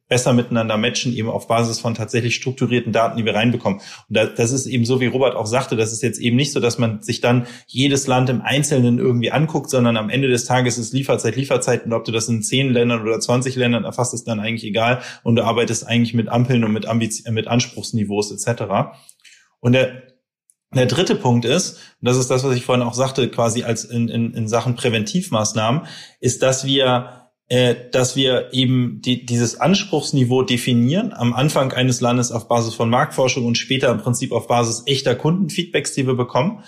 besser 0.08 0.32
miteinander 0.32 0.76
matchen, 0.76 1.16
eben 1.16 1.30
auf 1.30 1.48
Basis 1.48 1.80
von 1.80 1.94
tatsächlich 1.94 2.34
strukturierten 2.34 2.92
Daten, 2.92 3.16
die 3.16 3.24
wir 3.24 3.34
reinbekommen. 3.34 3.80
Und 4.08 4.16
das 4.36 4.52
ist 4.52 4.66
eben 4.66 4.84
so, 4.84 5.00
wie 5.00 5.06
Robert 5.06 5.36
auch 5.36 5.46
sagte, 5.46 5.76
das 5.76 5.92
ist 5.92 6.02
jetzt 6.02 6.20
eben 6.20 6.36
nicht 6.36 6.52
so, 6.52 6.60
dass 6.60 6.78
man 6.78 7.00
sich 7.00 7.20
dann 7.20 7.46
jedes 7.66 8.08
Land 8.08 8.28
im 8.28 8.42
Einzelnen 8.42 8.98
irgendwie 8.98 9.30
anguckt, 9.30 9.70
sondern 9.70 9.96
am 9.96 10.10
Ende 10.10 10.28
des 10.28 10.44
Tages 10.44 10.76
ist 10.76 10.92
Lieferzeit 10.92 11.36
Lieferzeit 11.36 11.86
und 11.86 11.92
ob 11.92 12.04
du 12.04 12.12
das 12.12 12.28
in 12.28 12.42
zehn 12.42 12.72
Ländern 12.72 13.02
oder 13.02 13.18
20 13.18 13.56
Ländern 13.56 13.84
erfasst, 13.84 14.12
ist 14.12 14.24
dann 14.28 14.40
eigentlich 14.40 14.65
egal 14.66 15.02
und 15.22 15.36
du 15.36 15.44
arbeitest 15.44 15.86
eigentlich 15.86 16.14
mit 16.14 16.28
Ampeln 16.28 16.64
und 16.64 16.72
mit, 16.72 16.86
Ambiz 16.86 17.26
mit 17.28 17.48
Anspruchsniveaus 17.48 18.32
etc. 18.32 18.64
Und 19.60 19.72
der, 19.72 20.02
der 20.74 20.86
dritte 20.86 21.14
Punkt 21.14 21.44
ist, 21.44 21.76
und 22.00 22.08
das 22.08 22.16
ist 22.16 22.30
das, 22.30 22.44
was 22.44 22.54
ich 22.54 22.64
vorhin 22.64 22.84
auch 22.84 22.94
sagte, 22.94 23.28
quasi 23.30 23.62
als 23.62 23.84
in, 23.84 24.08
in, 24.08 24.34
in 24.34 24.48
Sachen 24.48 24.76
Präventivmaßnahmen, 24.76 25.82
ist, 26.20 26.42
dass 26.42 26.64
wir 26.64 27.26
äh, 27.48 27.76
dass 27.92 28.16
wir 28.16 28.52
eben 28.52 29.00
die, 29.02 29.24
dieses 29.24 29.60
Anspruchsniveau 29.60 30.42
definieren, 30.42 31.12
am 31.12 31.32
Anfang 31.32 31.72
eines 31.72 32.00
Landes 32.00 32.32
auf 32.32 32.48
Basis 32.48 32.74
von 32.74 32.90
Marktforschung 32.90 33.44
und 33.44 33.56
später 33.56 33.90
im 33.92 33.98
Prinzip 33.98 34.32
auf 34.32 34.48
Basis 34.48 34.82
echter 34.86 35.14
Kundenfeedbacks, 35.14 35.92
die 35.92 36.08
wir 36.08 36.14
bekommen. 36.14 36.64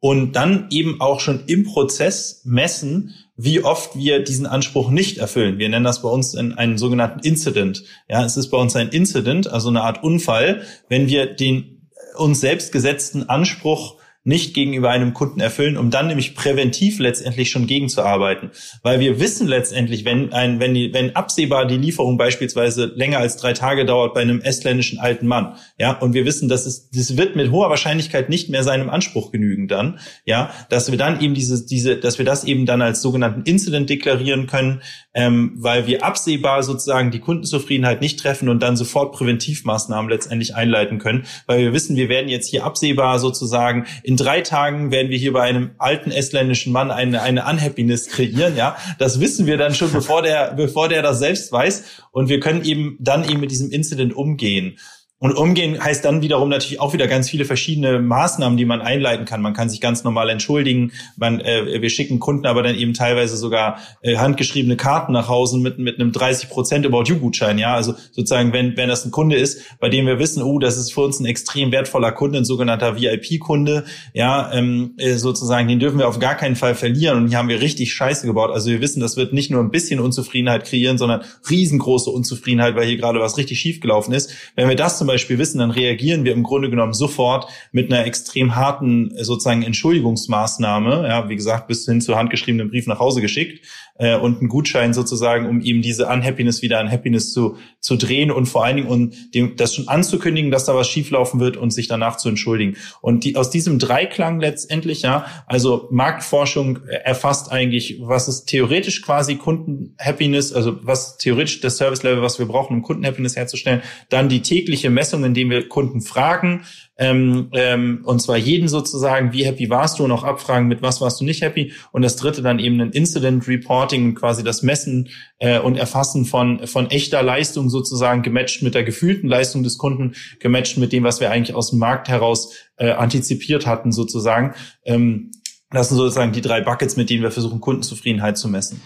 Und 0.00 0.32
dann 0.32 0.66
eben 0.70 1.00
auch 1.00 1.20
schon 1.20 1.44
im 1.46 1.64
Prozess 1.64 2.42
messen, 2.44 3.14
wie 3.36 3.62
oft 3.62 3.96
wir 3.96 4.24
diesen 4.24 4.46
Anspruch 4.46 4.90
nicht 4.90 5.18
erfüllen. 5.18 5.58
Wir 5.58 5.68
nennen 5.68 5.84
das 5.84 6.02
bei 6.02 6.08
uns 6.08 6.34
in 6.34 6.54
einen 6.54 6.78
sogenannten 6.78 7.20
Incident. 7.20 7.84
Ja, 8.08 8.24
es 8.24 8.36
ist 8.36 8.48
bei 8.48 8.56
uns 8.56 8.74
ein 8.76 8.88
Incident, 8.88 9.50
also 9.50 9.68
eine 9.68 9.82
Art 9.82 10.02
Unfall, 10.02 10.62
wenn 10.88 11.06
wir 11.06 11.26
den 11.26 11.88
uns 12.16 12.40
selbst 12.40 12.72
gesetzten 12.72 13.28
Anspruch 13.28 13.96
nicht 14.26 14.54
gegenüber 14.54 14.90
einem 14.90 15.14
Kunden 15.14 15.38
erfüllen, 15.38 15.76
um 15.76 15.90
dann 15.90 16.08
nämlich 16.08 16.34
präventiv 16.34 16.98
letztendlich 16.98 17.48
schon 17.48 17.68
gegenzuarbeiten. 17.68 18.50
Weil 18.82 18.98
wir 18.98 19.20
wissen 19.20 19.46
letztendlich, 19.46 20.04
wenn 20.04 20.32
ein, 20.32 20.58
wenn 20.58 20.74
die, 20.74 20.92
wenn 20.92 21.14
absehbar 21.14 21.64
die 21.64 21.76
Lieferung 21.76 22.18
beispielsweise 22.18 22.86
länger 22.86 23.18
als 23.18 23.36
drei 23.36 23.52
Tage 23.52 23.84
dauert 23.84 24.14
bei 24.14 24.22
einem 24.22 24.40
estländischen 24.40 24.98
alten 24.98 25.28
Mann, 25.28 25.54
ja, 25.78 25.92
und 25.92 26.12
wir 26.12 26.24
wissen, 26.24 26.48
dass 26.48 26.66
es, 26.66 26.90
das 26.90 27.16
wird 27.16 27.36
mit 27.36 27.52
hoher 27.52 27.70
Wahrscheinlichkeit 27.70 28.28
nicht 28.28 28.50
mehr 28.50 28.64
seinem 28.64 28.90
Anspruch 28.90 29.30
genügen 29.30 29.68
dann, 29.68 30.00
ja, 30.24 30.50
dass 30.70 30.90
wir 30.90 30.98
dann 30.98 31.20
eben 31.20 31.34
diese, 31.34 31.64
diese, 31.64 31.96
dass 31.96 32.18
wir 32.18 32.24
das 32.24 32.42
eben 32.42 32.66
dann 32.66 32.82
als 32.82 33.02
sogenannten 33.02 33.42
Incident 33.42 33.88
deklarieren 33.88 34.48
können, 34.48 34.82
ähm, 35.14 35.52
weil 35.54 35.86
wir 35.86 36.04
absehbar 36.04 36.64
sozusagen 36.64 37.12
die 37.12 37.20
Kundenzufriedenheit 37.20 38.00
nicht 38.00 38.18
treffen 38.18 38.48
und 38.48 38.60
dann 38.60 38.76
sofort 38.76 39.14
Präventivmaßnahmen 39.14 40.10
letztendlich 40.10 40.56
einleiten 40.56 40.98
können, 40.98 41.26
weil 41.46 41.60
wir 41.60 41.72
wissen, 41.72 41.94
wir 41.94 42.08
werden 42.08 42.28
jetzt 42.28 42.50
hier 42.50 42.64
absehbar 42.64 43.20
sozusagen 43.20 43.86
in 44.02 44.15
in 44.16 44.24
drei 44.24 44.40
Tagen 44.40 44.90
werden 44.92 45.10
wir 45.10 45.18
hier 45.18 45.34
bei 45.34 45.42
einem 45.42 45.72
alten 45.76 46.10
estländischen 46.10 46.72
Mann 46.72 46.90
eine, 46.90 47.20
eine 47.20 47.44
Unhappiness 47.44 48.08
kreieren, 48.08 48.56
ja. 48.56 48.74
Das 48.98 49.20
wissen 49.20 49.44
wir 49.44 49.58
dann 49.58 49.74
schon, 49.74 49.92
bevor 49.92 50.22
der, 50.22 50.54
bevor 50.54 50.88
der 50.88 51.02
das 51.02 51.18
selbst 51.18 51.52
weiß. 51.52 51.84
Und 52.12 52.30
wir 52.30 52.40
können 52.40 52.64
eben 52.64 52.96
dann 52.98 53.28
eben 53.28 53.40
mit 53.40 53.50
diesem 53.50 53.70
Incident 53.70 54.16
umgehen. 54.16 54.78
Und 55.18 55.34
umgehen 55.34 55.82
heißt 55.82 56.04
dann 56.04 56.20
wiederum 56.20 56.50
natürlich 56.50 56.78
auch 56.78 56.92
wieder 56.92 57.06
ganz 57.06 57.30
viele 57.30 57.46
verschiedene 57.46 58.00
Maßnahmen, 58.00 58.58
die 58.58 58.64
man 58.66 58.82
einleiten 58.82 59.24
kann. 59.24 59.40
Man 59.40 59.54
kann 59.54 59.70
sich 59.70 59.80
ganz 59.80 60.04
normal 60.04 60.28
entschuldigen. 60.28 60.92
Man, 61.16 61.40
äh, 61.40 61.80
wir 61.80 61.88
schicken 61.90 62.20
Kunden 62.20 62.46
aber 62.46 62.62
dann 62.62 62.74
eben 62.74 62.92
teilweise 62.92 63.38
sogar 63.38 63.78
äh, 64.02 64.18
handgeschriebene 64.18 64.76
Karten 64.76 65.12
nach 65.12 65.28
Hause 65.28 65.58
mit, 65.58 65.78
mit 65.78 65.98
einem 65.98 66.12
30 66.12 66.48
Prozent 66.50 66.84
About 66.84 67.04
You 67.04 67.16
Gutschein. 67.16 67.56
Ja, 67.56 67.74
also 67.74 67.94
sozusagen, 68.12 68.52
wenn, 68.52 68.76
wenn 68.76 68.90
das 68.90 69.04
ein 69.04 69.10
Kunde 69.10 69.36
ist, 69.36 69.78
bei 69.80 69.88
dem 69.88 70.06
wir 70.06 70.18
wissen, 70.18 70.42
oh, 70.42 70.58
das 70.58 70.76
ist 70.76 70.92
für 70.92 71.00
uns 71.00 71.18
ein 71.18 71.24
extrem 71.24 71.72
wertvoller 71.72 72.12
Kunde, 72.12 72.36
ein 72.36 72.44
sogenannter 72.44 73.00
VIP-Kunde. 73.00 73.84
Ja, 74.12 74.52
ähm, 74.52 74.94
äh, 74.98 75.14
sozusagen, 75.14 75.66
den 75.66 75.80
dürfen 75.80 75.98
wir 75.98 76.06
auf 76.06 76.18
gar 76.18 76.34
keinen 76.34 76.56
Fall 76.56 76.76
verlieren. 76.76 77.16
Und 77.16 77.28
hier 77.28 77.38
haben 77.38 77.48
wir 77.48 77.62
richtig 77.62 77.92
Scheiße 77.94 78.26
gebaut. 78.28 78.50
Also 78.52 78.70
wir 78.70 78.80
wissen, 78.80 79.00
das 79.00 79.16
wird 79.16 79.32
nicht 79.32 79.50
nur 79.50 79.60
ein 79.62 79.70
bisschen 79.70 79.98
Unzufriedenheit 79.98 80.66
kreieren, 80.66 80.98
sondern 80.98 81.22
riesengroße 81.48 82.10
Unzufriedenheit, 82.10 82.76
weil 82.76 82.86
hier 82.86 82.98
gerade 82.98 83.18
was 83.18 83.38
richtig 83.38 83.58
schief 83.58 83.80
gelaufen 83.80 84.12
ist. 84.12 84.30
Wenn 84.56 84.68
wir 84.68 84.76
das 84.76 84.98
zum 84.98 85.06
Beispiel 85.06 85.15
wissen, 85.28 85.58
dann 85.58 85.70
reagieren 85.70 86.24
wir 86.24 86.32
im 86.32 86.42
Grunde 86.42 86.70
genommen 86.70 86.92
sofort 86.92 87.46
mit 87.72 87.92
einer 87.92 88.06
extrem 88.06 88.56
harten 88.56 89.12
sozusagen 89.16 89.62
Entschuldigungsmaßnahme, 89.62 91.06
ja, 91.08 91.28
wie 91.28 91.36
gesagt, 91.36 91.68
bis 91.68 91.84
hin 91.84 92.00
zu 92.00 92.16
handgeschriebenen 92.16 92.70
Brief 92.70 92.86
nach 92.86 92.98
Hause 92.98 93.20
geschickt 93.20 93.64
äh, 93.98 94.16
und 94.16 94.38
einen 94.38 94.48
Gutschein 94.48 94.94
sozusagen, 94.94 95.46
um 95.46 95.60
ihm 95.60 95.82
diese 95.82 96.06
Unhappiness 96.06 96.62
wieder 96.62 96.78
an 96.78 96.90
Happiness 96.90 97.32
zu, 97.32 97.56
zu 97.80 97.96
drehen 97.96 98.30
und 98.30 98.46
vor 98.46 98.64
allen 98.64 98.76
Dingen 98.76 98.88
um 98.88 99.12
dem, 99.34 99.56
das 99.56 99.74
schon 99.74 99.88
anzukündigen, 99.88 100.50
dass 100.50 100.64
da 100.64 100.74
was 100.74 100.88
schieflaufen 100.88 101.40
wird 101.40 101.56
und 101.56 101.70
sich 101.70 101.88
danach 101.88 102.16
zu 102.16 102.28
entschuldigen. 102.28 102.76
Und 103.00 103.24
die, 103.24 103.36
aus 103.36 103.50
diesem 103.50 103.78
Dreiklang 103.78 104.40
letztendlich, 104.40 105.02
ja, 105.02 105.26
also 105.46 105.88
Marktforschung 105.90 106.84
erfasst 106.86 107.50
eigentlich, 107.50 107.98
was 108.00 108.28
ist 108.28 108.46
theoretisch 108.46 109.02
quasi 109.02 109.36
Kundenhappiness, 109.36 110.52
also 110.52 110.78
was 110.82 111.16
theoretisch 111.18 111.60
das 111.60 111.76
Service-Level, 111.76 112.22
was 112.22 112.38
wir 112.38 112.46
brauchen, 112.46 112.76
um 112.76 112.82
Kundenhappiness 112.82 113.36
herzustellen, 113.36 113.82
dann 114.08 114.28
die 114.28 114.42
tägliche 114.42 114.90
Messung, 114.96 115.24
indem 115.24 115.50
wir 115.50 115.68
Kunden 115.68 116.00
fragen, 116.00 116.64
ähm, 116.98 117.48
ähm, 117.52 118.00
und 118.04 118.22
zwar 118.22 118.38
jeden 118.38 118.68
sozusagen, 118.68 119.32
wie 119.32 119.44
happy 119.44 119.68
warst 119.68 119.98
du 119.98 120.04
und 120.04 120.12
auch 120.12 120.24
abfragen, 120.24 120.66
mit 120.66 120.80
was 120.80 121.00
warst 121.00 121.20
du 121.20 121.24
nicht 121.24 121.42
happy. 121.42 121.72
Und 121.92 122.02
das 122.02 122.16
dritte 122.16 122.40
dann 122.40 122.58
eben 122.58 122.80
ein 122.80 122.90
Incident 122.90 123.46
Reporting, 123.46 124.14
quasi 124.14 124.42
das 124.42 124.62
Messen 124.62 125.10
äh, 125.38 125.58
und 125.58 125.76
Erfassen 125.76 126.24
von, 126.24 126.66
von 126.66 126.90
echter 126.90 127.22
Leistung 127.22 127.68
sozusagen 127.68 128.22
gematcht 128.22 128.62
mit 128.62 128.74
der 128.74 128.82
gefühlten 128.82 129.28
Leistung 129.28 129.62
des 129.62 129.76
Kunden, 129.76 130.14
gematcht 130.40 130.78
mit 130.78 130.92
dem, 130.92 131.04
was 131.04 131.20
wir 131.20 131.30
eigentlich 131.30 131.54
aus 131.54 131.70
dem 131.70 131.78
Markt 131.78 132.08
heraus 132.08 132.54
äh, 132.78 132.90
antizipiert 132.90 133.66
hatten 133.66 133.92
sozusagen. 133.92 134.54
Ähm, 134.84 135.32
das 135.70 135.88
sind 135.88 135.98
sozusagen 135.98 136.32
die 136.32 136.40
drei 136.40 136.62
Buckets, 136.62 136.96
mit 136.96 137.10
denen 137.10 137.22
wir 137.22 137.30
versuchen, 137.30 137.60
Kundenzufriedenheit 137.60 138.38
zu 138.38 138.48
messen. 138.48 138.80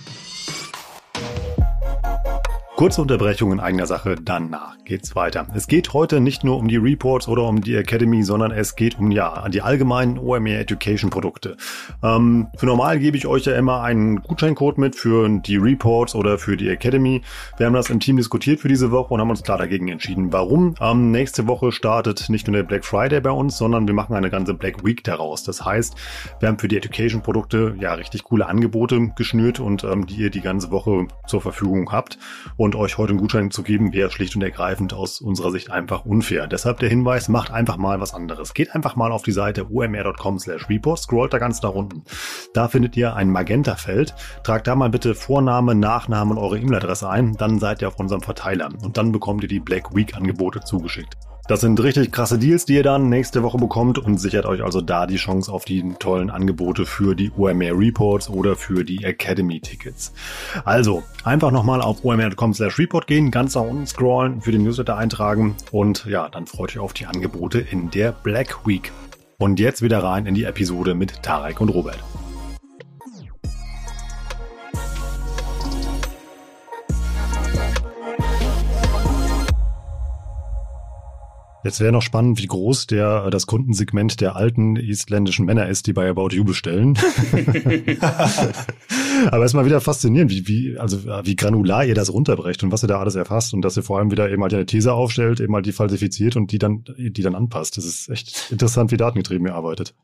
Kurze 2.80 3.02
Unterbrechung 3.02 3.52
in 3.52 3.60
eigener 3.60 3.84
Sache, 3.84 4.14
danach 4.14 4.78
geht's 4.86 5.14
weiter. 5.14 5.46
Es 5.54 5.66
geht 5.66 5.92
heute 5.92 6.18
nicht 6.18 6.44
nur 6.44 6.56
um 6.56 6.66
die 6.66 6.78
Reports 6.78 7.28
oder 7.28 7.42
um 7.42 7.60
die 7.60 7.76
Academy, 7.76 8.22
sondern 8.22 8.52
es 8.52 8.74
geht 8.74 8.98
um 8.98 9.10
ja 9.10 9.46
die 9.50 9.60
allgemeinen 9.60 10.18
OMR 10.18 10.58
Education 10.58 11.10
Produkte. 11.10 11.58
Ähm, 12.02 12.48
für 12.56 12.64
normal 12.64 12.98
gebe 12.98 13.18
ich 13.18 13.26
euch 13.26 13.44
ja 13.44 13.54
immer 13.54 13.82
einen 13.82 14.22
Gutscheincode 14.22 14.78
mit 14.78 14.96
für 14.96 15.28
die 15.28 15.58
Reports 15.58 16.14
oder 16.14 16.38
für 16.38 16.56
die 16.56 16.70
Academy. 16.70 17.20
Wir 17.58 17.66
haben 17.66 17.74
das 17.74 17.90
im 17.90 18.00
Team 18.00 18.16
diskutiert 18.16 18.60
für 18.60 18.68
diese 18.68 18.90
Woche 18.90 19.12
und 19.12 19.20
haben 19.20 19.28
uns 19.28 19.42
klar 19.42 19.58
dagegen 19.58 19.88
entschieden. 19.88 20.32
Warum? 20.32 20.74
Ähm, 20.80 21.10
nächste 21.10 21.46
Woche 21.46 21.72
startet 21.72 22.30
nicht 22.30 22.46
nur 22.46 22.56
der 22.56 22.62
Black 22.62 22.86
Friday 22.86 23.20
bei 23.20 23.30
uns, 23.30 23.58
sondern 23.58 23.86
wir 23.86 23.94
machen 23.94 24.16
eine 24.16 24.30
ganze 24.30 24.54
Black 24.54 24.82
Week 24.86 25.04
daraus. 25.04 25.44
Das 25.44 25.66
heißt, 25.66 25.96
wir 26.38 26.48
haben 26.48 26.58
für 26.58 26.68
die 26.68 26.78
Education 26.78 27.20
Produkte 27.20 27.76
ja 27.78 27.92
richtig 27.92 28.24
coole 28.24 28.46
Angebote 28.46 29.12
geschnürt 29.16 29.60
und 29.60 29.84
ähm, 29.84 30.06
die 30.06 30.16
ihr 30.16 30.30
die 30.30 30.40
ganze 30.40 30.70
Woche 30.70 31.08
zur 31.26 31.42
Verfügung 31.42 31.92
habt. 31.92 32.18
Und 32.56 32.69
und 32.70 32.76
euch 32.76 32.98
heute 32.98 33.10
einen 33.10 33.18
Gutschein 33.18 33.50
zu 33.50 33.64
geben, 33.64 33.92
wäre 33.92 34.12
schlicht 34.12 34.36
und 34.36 34.42
ergreifend 34.42 34.92
aus 34.94 35.20
unserer 35.20 35.50
Sicht 35.50 35.72
einfach 35.72 36.04
unfair. 36.04 36.46
Deshalb 36.46 36.78
der 36.78 36.88
Hinweis, 36.88 37.28
macht 37.28 37.50
einfach 37.50 37.76
mal 37.76 38.00
was 38.00 38.14
anderes. 38.14 38.54
Geht 38.54 38.76
einfach 38.76 38.94
mal 38.94 39.10
auf 39.10 39.22
die 39.22 39.32
Seite 39.32 39.72
omr.com 39.72 40.38
slash 40.38 40.68
report, 40.68 41.00
scrollt 41.00 41.32
da 41.32 41.38
ganz 41.38 41.60
nach 41.62 41.72
unten. 41.72 42.04
Da 42.54 42.68
findet 42.68 42.96
ihr 42.96 43.16
ein 43.16 43.30
Magenta-Feld. 43.30 44.14
Tragt 44.44 44.68
da 44.68 44.76
mal 44.76 44.88
bitte 44.88 45.16
Vorname, 45.16 45.74
Nachname 45.74 46.30
und 46.30 46.38
eure 46.38 46.60
E-Mail-Adresse 46.60 47.08
ein. 47.08 47.36
Dann 47.36 47.58
seid 47.58 47.82
ihr 47.82 47.88
auf 47.88 47.98
unserem 47.98 48.22
Verteiler. 48.22 48.68
Und 48.82 48.96
dann 48.96 49.10
bekommt 49.10 49.42
ihr 49.42 49.48
die 49.48 49.60
Black 49.60 49.92
Week-Angebote 49.92 50.60
zugeschickt. 50.60 51.16
Das 51.50 51.62
sind 51.62 51.82
richtig 51.82 52.12
krasse 52.12 52.38
Deals, 52.38 52.64
die 52.64 52.74
ihr 52.74 52.84
dann 52.84 53.08
nächste 53.08 53.42
Woche 53.42 53.58
bekommt 53.58 53.98
und 53.98 54.18
sichert 54.18 54.46
euch 54.46 54.62
also 54.62 54.80
da 54.80 55.04
die 55.04 55.16
Chance 55.16 55.52
auf 55.52 55.64
die 55.64 55.82
tollen 55.98 56.30
Angebote 56.30 56.86
für 56.86 57.16
die 57.16 57.32
OMR 57.36 57.76
Reports 57.76 58.30
oder 58.30 58.54
für 58.54 58.84
die 58.84 59.02
Academy 59.02 59.58
Tickets. 59.58 60.12
Also 60.64 61.02
einfach 61.24 61.50
nochmal 61.50 61.82
auf 61.82 62.04
omr.com 62.04 62.54
slash 62.54 62.78
report 62.78 63.08
gehen, 63.08 63.32
ganz 63.32 63.56
nach 63.56 63.62
unten 63.62 63.84
scrollen, 63.84 64.40
für 64.40 64.52
den 64.52 64.62
Newsletter 64.62 64.96
eintragen 64.96 65.56
und 65.72 66.04
ja, 66.04 66.28
dann 66.28 66.46
freut 66.46 66.70
euch 66.70 66.78
auf 66.78 66.92
die 66.92 67.06
Angebote 67.06 67.58
in 67.58 67.90
der 67.90 68.12
Black 68.12 68.64
Week. 68.64 68.92
Und 69.36 69.58
jetzt 69.58 69.82
wieder 69.82 70.04
rein 70.04 70.26
in 70.26 70.36
die 70.36 70.44
Episode 70.44 70.94
mit 70.94 71.20
Tarek 71.24 71.60
und 71.60 71.70
Robert. 71.70 71.98
Jetzt 81.62 81.80
wäre 81.80 81.92
noch 81.92 82.00
spannend, 82.02 82.40
wie 82.40 82.46
groß 82.46 82.86
der 82.86 83.30
das 83.30 83.46
Kundensegment 83.46 84.20
der 84.20 84.34
alten 84.36 84.76
isländischen 84.76 85.44
Männer 85.44 85.68
ist, 85.68 85.86
die 85.86 85.92
bei 85.92 86.08
About 86.08 86.30
You 86.30 86.44
bestellen. 86.44 86.96
Aber 89.30 89.44
es 89.44 89.50
ist 89.50 89.54
mal 89.54 89.66
wieder 89.66 89.82
faszinierend, 89.82 90.30
wie, 90.30 90.48
wie, 90.48 90.78
also 90.78 91.04
wie 91.04 91.36
granular 91.36 91.84
ihr 91.84 91.94
das 91.94 92.12
runterbrecht 92.12 92.62
und 92.62 92.72
was 92.72 92.82
ihr 92.82 92.88
da 92.88 92.98
alles 92.98 93.14
erfasst 93.14 93.52
und 93.52 93.60
dass 93.62 93.76
ihr 93.76 93.82
vor 93.82 93.98
allem 93.98 94.10
wieder 94.10 94.30
eben 94.30 94.42
halt 94.42 94.54
eine 94.54 94.64
These 94.64 94.94
aufstellt, 94.94 95.40
eben 95.40 95.54
halt 95.54 95.66
die 95.66 95.72
falsifiziert 95.72 96.36
und 96.36 96.50
die 96.52 96.58
dann, 96.58 96.84
die 96.96 97.22
dann 97.22 97.34
anpasst. 97.34 97.76
Das 97.76 97.84
ist 97.84 98.08
echt 98.08 98.50
interessant, 98.50 98.90
wie 98.90 98.96
datengetrieben 98.96 99.46
ihr 99.46 99.54
arbeitet. 99.54 99.94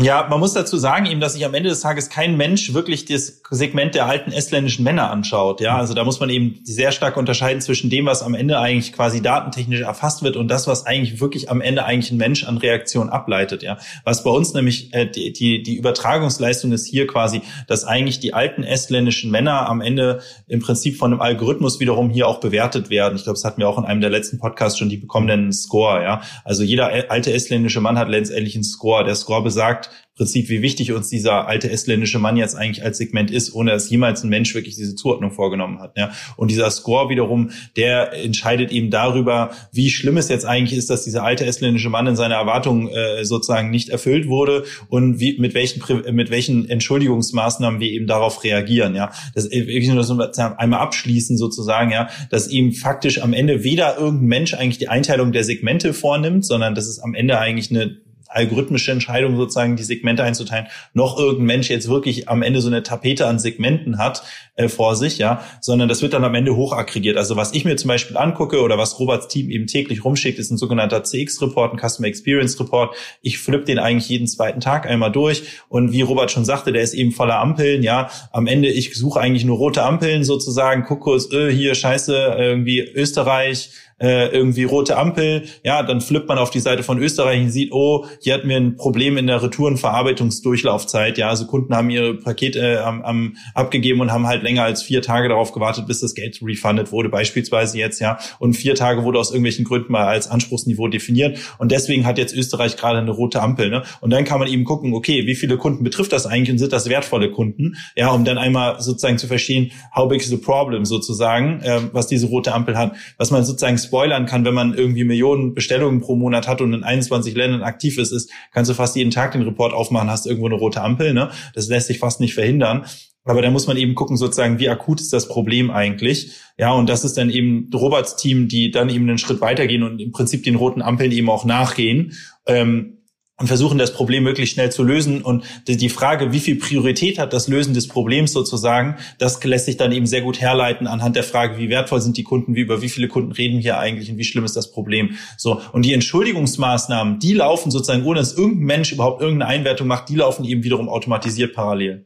Ja, 0.00 0.26
man 0.28 0.40
muss 0.40 0.54
dazu 0.54 0.76
sagen 0.76 1.06
eben, 1.06 1.20
dass 1.20 1.34
sich 1.34 1.44
am 1.44 1.54
Ende 1.54 1.68
des 1.68 1.80
Tages 1.80 2.10
kein 2.10 2.36
Mensch 2.36 2.74
wirklich 2.74 3.04
das 3.04 3.40
Segment 3.50 3.94
der 3.94 4.06
alten 4.06 4.32
estländischen 4.32 4.82
Männer 4.82 5.08
anschaut. 5.08 5.60
Ja, 5.60 5.76
also 5.76 5.94
da 5.94 6.02
muss 6.02 6.18
man 6.18 6.30
eben 6.30 6.58
sehr 6.64 6.90
stark 6.90 7.16
unterscheiden 7.16 7.60
zwischen 7.60 7.90
dem, 7.90 8.06
was 8.06 8.20
am 8.20 8.34
Ende 8.34 8.58
eigentlich 8.58 8.92
quasi 8.92 9.22
datentechnisch 9.22 9.82
erfasst 9.82 10.24
wird 10.24 10.36
und 10.36 10.48
das, 10.48 10.66
was 10.66 10.84
eigentlich 10.84 11.20
wirklich 11.20 11.48
am 11.48 11.60
Ende 11.60 11.84
eigentlich 11.84 12.10
ein 12.10 12.16
Mensch 12.16 12.42
an 12.42 12.56
Reaktion 12.56 13.08
ableitet. 13.08 13.62
Ja, 13.62 13.78
was 14.02 14.24
bei 14.24 14.30
uns 14.30 14.52
nämlich 14.52 14.92
äh, 14.94 15.06
die, 15.06 15.32
die, 15.32 15.62
die 15.62 15.76
Übertragungsleistung 15.76 16.72
ist 16.72 16.88
hier 16.88 17.06
quasi, 17.06 17.42
dass 17.68 17.84
eigentlich 17.84 18.18
die 18.18 18.34
alten 18.34 18.64
estländischen 18.64 19.30
Männer 19.30 19.68
am 19.68 19.80
Ende 19.80 20.22
im 20.48 20.58
Prinzip 20.58 20.96
von 20.96 21.12
einem 21.12 21.22
Algorithmus 21.22 21.78
wiederum 21.78 22.10
hier 22.10 22.26
auch 22.26 22.40
bewertet 22.40 22.90
werden. 22.90 23.14
Ich 23.14 23.22
glaube, 23.22 23.36
das 23.36 23.44
hatten 23.44 23.60
wir 23.60 23.68
auch 23.68 23.78
in 23.78 23.84
einem 23.84 24.00
der 24.00 24.10
letzten 24.10 24.40
Podcasts 24.40 24.76
schon, 24.76 24.88
die 24.88 24.96
bekommen 24.96 25.28
dann 25.28 25.38
einen 25.38 25.52
Score. 25.52 26.02
Ja, 26.02 26.22
also 26.44 26.64
jeder 26.64 26.90
alte 27.10 27.32
estländische 27.32 27.80
Mann 27.80 27.96
hat 27.96 28.08
letztendlich 28.08 28.56
einen 28.56 28.64
Score. 28.64 29.04
Der 29.04 29.14
Score 29.14 29.40
besagt, 29.40 29.83
Prinzip, 30.16 30.48
wie 30.48 30.62
wichtig 30.62 30.92
uns 30.92 31.08
dieser 31.08 31.48
alte 31.48 31.68
estländische 31.68 32.20
Mann 32.20 32.36
jetzt 32.36 32.54
eigentlich 32.54 32.84
als 32.84 32.98
Segment 32.98 33.32
ist, 33.32 33.52
ohne 33.52 33.72
dass 33.72 33.90
jemals 33.90 34.22
ein 34.22 34.28
Mensch 34.28 34.54
wirklich 34.54 34.76
diese 34.76 34.94
Zuordnung 34.94 35.32
vorgenommen 35.32 35.80
hat. 35.80 35.98
Ja. 35.98 36.12
Und 36.36 36.52
dieser 36.52 36.70
Score 36.70 37.08
wiederum, 37.08 37.50
der 37.76 38.12
entscheidet 38.12 38.70
eben 38.70 38.90
darüber, 38.90 39.50
wie 39.72 39.90
schlimm 39.90 40.16
es 40.16 40.28
jetzt 40.28 40.46
eigentlich 40.46 40.78
ist, 40.78 40.88
dass 40.88 41.02
dieser 41.02 41.24
alte 41.24 41.44
estländische 41.44 41.88
Mann 41.90 42.06
in 42.06 42.14
seiner 42.14 42.36
Erwartung 42.36 42.88
äh, 42.90 43.24
sozusagen 43.24 43.70
nicht 43.70 43.88
erfüllt 43.88 44.28
wurde 44.28 44.64
und 44.88 45.18
wie, 45.18 45.36
mit 45.40 45.52
welchen, 45.52 45.82
mit 46.14 46.30
welchen 46.30 46.68
Entschuldigungsmaßnahmen 46.68 47.80
wir 47.80 47.90
eben 47.90 48.06
darauf 48.06 48.44
reagieren. 48.44 48.94
Ja. 48.94 49.10
Das, 49.34 49.46
äh, 49.46 49.62
ich 49.62 49.88
nur 49.88 49.96
das 49.96 50.38
einmal 50.38 50.78
abschließen 50.78 51.36
sozusagen, 51.36 51.90
ja, 51.90 52.08
dass 52.30 52.46
eben 52.46 52.72
faktisch 52.72 53.20
am 53.20 53.32
Ende 53.32 53.64
weder 53.64 53.98
irgendein 53.98 54.28
Mensch 54.28 54.54
eigentlich 54.54 54.78
die 54.78 54.88
Einteilung 54.88 55.32
der 55.32 55.42
Segmente 55.42 55.92
vornimmt, 55.92 56.46
sondern 56.46 56.76
dass 56.76 56.86
es 56.86 57.00
am 57.00 57.14
Ende 57.14 57.40
eigentlich 57.40 57.72
eine 57.72 57.96
algorithmische 58.34 58.92
Entscheidung 58.92 59.36
sozusagen 59.36 59.76
die 59.76 59.82
Segmente 59.84 60.22
einzuteilen, 60.22 60.66
noch 60.92 61.18
irgendein 61.18 61.46
Mensch 61.46 61.70
jetzt 61.70 61.88
wirklich 61.88 62.28
am 62.28 62.42
Ende 62.42 62.60
so 62.60 62.68
eine 62.68 62.82
Tapete 62.82 63.26
an 63.26 63.38
Segmenten 63.38 63.98
hat 63.98 64.22
äh, 64.56 64.68
vor 64.68 64.96
sich, 64.96 65.18
ja, 65.18 65.44
sondern 65.60 65.88
das 65.88 66.02
wird 66.02 66.12
dann 66.12 66.24
am 66.24 66.34
Ende 66.34 66.56
hochaggregiert. 66.56 67.16
Also 67.16 67.36
was 67.36 67.54
ich 67.54 67.64
mir 67.64 67.76
zum 67.76 67.88
Beispiel 67.88 68.16
angucke 68.16 68.60
oder 68.60 68.78
was 68.78 68.98
Roberts 68.98 69.28
Team 69.28 69.50
eben 69.50 69.66
täglich 69.66 70.04
rumschickt, 70.04 70.38
ist 70.38 70.50
ein 70.50 70.58
sogenannter 70.58 71.02
CX-Report, 71.02 71.72
ein 71.72 71.88
Customer 71.88 72.08
Experience 72.08 72.58
Report. 72.58 72.94
Ich 73.22 73.38
flippe 73.38 73.64
den 73.64 73.78
eigentlich 73.78 74.08
jeden 74.08 74.26
zweiten 74.26 74.60
Tag 74.60 74.86
einmal 74.86 75.12
durch 75.12 75.44
und 75.68 75.92
wie 75.92 76.02
Robert 76.02 76.30
schon 76.30 76.44
sagte, 76.44 76.72
der 76.72 76.82
ist 76.82 76.94
eben 76.94 77.12
voller 77.12 77.38
Ampeln, 77.38 77.82
ja. 77.82 78.10
Am 78.32 78.46
Ende, 78.46 78.68
ich 78.68 78.94
suche 78.94 79.20
eigentlich 79.20 79.44
nur 79.44 79.58
rote 79.58 79.82
Ampeln 79.82 80.24
sozusagen, 80.24 80.84
gucke 80.84 81.04
kurz, 81.04 81.32
äh, 81.32 81.50
hier 81.52 81.74
scheiße, 81.74 82.36
irgendwie 82.38 82.80
Österreich, 82.80 83.70
äh, 84.00 84.28
irgendwie 84.28 84.64
rote 84.64 84.96
Ampel, 84.96 85.44
ja, 85.62 85.82
dann 85.82 86.00
flippt 86.00 86.28
man 86.28 86.38
auf 86.38 86.50
die 86.50 86.60
Seite 86.60 86.82
von 86.82 86.98
Österreich 86.98 87.40
und 87.40 87.50
sieht, 87.50 87.72
oh, 87.72 88.06
hier 88.20 88.34
hatten 88.34 88.48
wir 88.48 88.56
ein 88.56 88.76
Problem 88.76 89.16
in 89.16 89.26
der 89.26 89.42
Retourenverarbeitungsdurchlaufzeit, 89.42 91.18
ja, 91.18 91.28
also 91.28 91.46
Kunden 91.46 91.74
haben 91.74 91.90
ihre 91.90 92.14
Pakete 92.14 92.58
äh, 92.58 92.76
am, 92.78 93.02
am, 93.02 93.36
abgegeben 93.54 94.00
und 94.00 94.12
haben 94.12 94.26
halt 94.26 94.42
länger 94.42 94.64
als 94.64 94.82
vier 94.82 95.02
Tage 95.02 95.28
darauf 95.28 95.52
gewartet, 95.52 95.86
bis 95.86 96.00
das 96.00 96.14
Geld 96.14 96.40
refundet 96.42 96.92
wurde, 96.92 97.08
beispielsweise 97.08 97.78
jetzt, 97.78 98.00
ja, 98.00 98.18
und 98.38 98.54
vier 98.54 98.74
Tage 98.74 99.04
wurde 99.04 99.18
aus 99.18 99.30
irgendwelchen 99.30 99.64
Gründen 99.64 99.92
mal 99.92 100.06
als 100.06 100.28
Anspruchsniveau 100.28 100.88
definiert. 100.88 101.38
Und 101.58 101.70
deswegen 101.70 102.04
hat 102.04 102.18
jetzt 102.18 102.34
Österreich 102.34 102.76
gerade 102.76 102.98
eine 102.98 103.10
rote 103.10 103.40
Ampel, 103.40 103.70
ne, 103.70 103.82
und 104.00 104.10
dann 104.10 104.24
kann 104.24 104.38
man 104.38 104.48
eben 104.48 104.64
gucken, 104.64 104.92
okay, 104.94 105.26
wie 105.26 105.34
viele 105.34 105.56
Kunden 105.56 105.84
betrifft 105.84 106.12
das 106.12 106.26
eigentlich 106.26 106.50
und 106.50 106.58
sind 106.58 106.72
das 106.72 106.88
wertvolle 106.88 107.30
Kunden, 107.30 107.76
ja, 107.96 108.10
um 108.10 108.24
dann 108.24 108.38
einmal 108.38 108.80
sozusagen 108.80 109.18
zu 109.18 109.26
verstehen, 109.26 109.70
how 109.94 110.08
big 110.08 110.20
is 110.20 110.28
the 110.28 110.36
problem 110.36 110.84
sozusagen, 110.84 111.60
äh, 111.60 111.80
was 111.92 112.06
diese 112.08 112.26
rote 112.26 112.52
Ampel 112.52 112.76
hat, 112.76 112.96
was 113.18 113.30
man 113.30 113.44
sozusagen 113.44 113.78
spoilern 113.84 114.26
kann, 114.26 114.44
wenn 114.44 114.54
man 114.54 114.74
irgendwie 114.74 115.04
Millionen 115.04 115.54
Bestellungen 115.54 116.00
pro 116.00 116.16
Monat 116.16 116.48
hat 116.48 116.60
und 116.60 116.72
in 116.72 116.82
21 116.82 117.34
Ländern 117.34 117.62
aktiv 117.62 117.98
ist, 117.98 118.12
ist, 118.12 118.30
kannst 118.52 118.70
du 118.70 118.74
fast 118.74 118.96
jeden 118.96 119.10
Tag 119.10 119.32
den 119.32 119.42
Report 119.42 119.72
aufmachen, 119.72 120.10
hast 120.10 120.26
irgendwo 120.26 120.46
eine 120.46 120.56
rote 120.56 120.82
Ampel, 120.82 121.14
ne? 121.14 121.30
Das 121.54 121.68
lässt 121.68 121.86
sich 121.86 121.98
fast 121.98 122.20
nicht 122.20 122.34
verhindern. 122.34 122.86
Aber 123.24 123.40
da 123.40 123.50
muss 123.50 123.66
man 123.66 123.78
eben 123.78 123.94
gucken, 123.94 124.16
sozusagen, 124.16 124.58
wie 124.58 124.68
akut 124.68 125.00
ist 125.00 125.12
das 125.12 125.28
Problem 125.28 125.70
eigentlich? 125.70 126.32
Ja, 126.58 126.72
und 126.72 126.88
das 126.88 127.04
ist 127.04 127.16
dann 127.16 127.30
eben 127.30 127.70
Roberts 127.74 128.16
Team, 128.16 128.48
die 128.48 128.70
dann 128.70 128.90
eben 128.90 129.08
einen 129.08 129.18
Schritt 129.18 129.40
weitergehen 129.40 129.82
und 129.82 130.00
im 130.00 130.12
Prinzip 130.12 130.44
den 130.44 130.56
roten 130.56 130.82
Ampeln 130.82 131.10
eben 131.10 131.30
auch 131.30 131.46
nachgehen. 131.46 132.12
Ähm, 132.46 132.98
und 133.36 133.48
versuchen 133.48 133.78
das 133.78 133.92
Problem 133.92 134.22
möglichst 134.22 134.54
schnell 134.54 134.70
zu 134.70 134.84
lösen. 134.84 135.22
Und 135.22 135.44
die 135.66 135.88
Frage, 135.88 136.32
wie 136.32 136.38
viel 136.38 136.56
Priorität 136.56 137.18
hat 137.18 137.32
das 137.32 137.48
Lösen 137.48 137.74
des 137.74 137.88
Problems 137.88 138.32
sozusagen, 138.32 138.96
das 139.18 139.42
lässt 139.42 139.66
sich 139.66 139.76
dann 139.76 139.90
eben 139.90 140.06
sehr 140.06 140.22
gut 140.22 140.40
herleiten 140.40 140.86
anhand 140.86 141.16
der 141.16 141.24
Frage, 141.24 141.58
wie 141.58 141.68
wertvoll 141.68 142.00
sind 142.00 142.16
die 142.16 142.22
Kunden, 142.22 142.54
wie 142.54 142.60
über 142.60 142.80
wie 142.80 142.88
viele 142.88 143.08
Kunden 143.08 143.32
reden 143.32 143.58
hier 143.58 143.78
eigentlich 143.78 144.10
und 144.10 144.18
wie 144.18 144.24
schlimm 144.24 144.44
ist 144.44 144.56
das 144.56 144.70
Problem. 144.70 145.16
So. 145.36 145.60
Und 145.72 145.84
die 145.84 145.94
Entschuldigungsmaßnahmen, 145.94 147.18
die 147.18 147.34
laufen 147.34 147.72
sozusagen, 147.72 148.04
ohne 148.04 148.20
dass 148.20 148.34
irgendein 148.34 148.64
Mensch 148.66 148.92
überhaupt 148.92 149.20
irgendeine 149.20 149.50
Einwertung 149.50 149.88
macht, 149.88 150.08
die 150.08 150.16
laufen 150.16 150.44
eben 150.44 150.62
wiederum 150.62 150.88
automatisiert 150.88 151.54
parallel. 151.54 152.04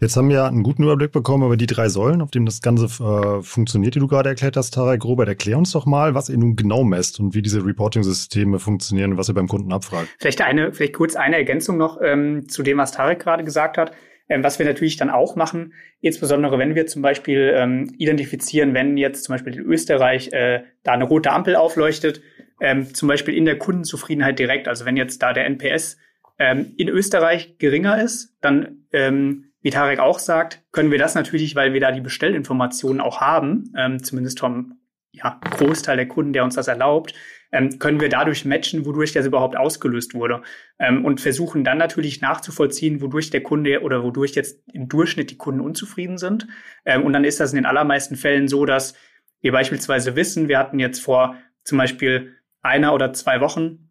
Jetzt 0.00 0.16
haben 0.16 0.28
wir 0.28 0.44
einen 0.44 0.62
guten 0.62 0.82
Überblick 0.82 1.12
bekommen 1.12 1.44
über 1.44 1.56
die 1.56 1.66
drei 1.66 1.88
Säulen, 1.88 2.22
auf 2.22 2.30
denen 2.30 2.46
das 2.46 2.60
Ganze 2.60 2.86
äh, 2.86 3.42
funktioniert, 3.42 3.94
die 3.94 4.00
du 4.00 4.06
gerade 4.06 4.28
erklärt 4.28 4.56
hast, 4.56 4.74
Tarek. 4.74 5.04
Robert, 5.04 5.28
erklär 5.28 5.58
uns 5.58 5.72
doch 5.72 5.86
mal, 5.86 6.14
was 6.14 6.28
ihr 6.28 6.38
nun 6.38 6.56
genau 6.56 6.84
messt 6.84 7.20
und 7.20 7.34
wie 7.34 7.42
diese 7.42 7.64
Reporting-Systeme 7.64 8.58
funktionieren 8.58 9.12
und 9.12 9.18
was 9.18 9.28
ihr 9.28 9.34
beim 9.34 9.48
Kunden 9.48 9.72
abfragt. 9.72 10.08
Vielleicht 10.18 10.42
eine, 10.42 10.72
vielleicht 10.72 10.94
kurz 10.94 11.16
eine 11.16 11.36
Ergänzung 11.36 11.76
noch 11.76 11.98
ähm, 12.02 12.48
zu 12.48 12.62
dem, 12.62 12.78
was 12.78 12.92
Tarek 12.92 13.20
gerade 13.20 13.44
gesagt 13.44 13.78
hat. 13.78 13.92
Ähm, 14.28 14.42
was 14.42 14.58
wir 14.58 14.66
natürlich 14.66 14.96
dann 14.96 15.08
auch 15.08 15.36
machen, 15.36 15.72
insbesondere 16.00 16.58
wenn 16.58 16.74
wir 16.74 16.86
zum 16.86 17.00
Beispiel 17.00 17.52
ähm, 17.54 17.94
identifizieren, 17.96 18.74
wenn 18.74 18.96
jetzt 18.96 19.22
zum 19.22 19.34
Beispiel 19.34 19.54
in 19.54 19.60
Österreich 19.60 20.32
äh, 20.32 20.64
da 20.82 20.92
eine 20.92 21.04
rote 21.04 21.30
Ampel 21.30 21.54
aufleuchtet, 21.54 22.20
ähm, 22.60 22.92
zum 22.92 23.08
Beispiel 23.08 23.34
in 23.34 23.44
der 23.44 23.56
Kundenzufriedenheit 23.56 24.38
direkt, 24.38 24.66
also 24.66 24.84
wenn 24.84 24.96
jetzt 24.96 25.22
da 25.22 25.32
der 25.32 25.46
NPS 25.46 25.98
ähm, 26.38 26.74
in 26.76 26.88
Österreich 26.88 27.58
geringer 27.58 28.02
ist, 28.02 28.36
dann 28.40 28.86
ähm, 28.92 29.45
wie 29.66 29.70
Tarek 29.70 29.98
auch 29.98 30.20
sagt, 30.20 30.62
können 30.70 30.92
wir 30.92 30.98
das 30.98 31.16
natürlich, 31.16 31.56
weil 31.56 31.72
wir 31.72 31.80
da 31.80 31.90
die 31.90 32.00
Bestellinformationen 32.00 33.00
auch 33.00 33.20
haben, 33.20 33.72
ähm, 33.76 34.00
zumindest 34.00 34.38
vom 34.38 34.78
ja, 35.10 35.40
Großteil 35.42 35.96
der 35.96 36.06
Kunden, 36.06 36.32
der 36.32 36.44
uns 36.44 36.54
das 36.54 36.68
erlaubt, 36.68 37.14
ähm, 37.50 37.80
können 37.80 38.00
wir 38.00 38.08
dadurch 38.08 38.44
matchen, 38.44 38.86
wodurch 38.86 39.12
das 39.12 39.26
überhaupt 39.26 39.56
ausgelöst 39.56 40.14
wurde. 40.14 40.42
Ähm, 40.78 41.04
und 41.04 41.20
versuchen 41.20 41.64
dann 41.64 41.78
natürlich 41.78 42.20
nachzuvollziehen, 42.20 43.00
wodurch 43.00 43.30
der 43.30 43.42
Kunde 43.42 43.82
oder 43.82 44.04
wodurch 44.04 44.36
jetzt 44.36 44.62
im 44.72 44.88
Durchschnitt 44.88 45.32
die 45.32 45.36
Kunden 45.36 45.60
unzufrieden 45.60 46.16
sind. 46.16 46.46
Ähm, 46.84 47.02
und 47.02 47.12
dann 47.12 47.24
ist 47.24 47.40
das 47.40 47.50
in 47.50 47.56
den 47.56 47.66
allermeisten 47.66 48.14
Fällen 48.14 48.46
so, 48.46 48.66
dass 48.66 48.94
wir 49.40 49.50
beispielsweise 49.50 50.14
wissen, 50.14 50.46
wir 50.46 50.60
hatten 50.60 50.78
jetzt 50.78 51.00
vor 51.00 51.34
zum 51.64 51.76
Beispiel 51.76 52.36
einer 52.62 52.94
oder 52.94 53.12
zwei 53.14 53.40
Wochen 53.40 53.90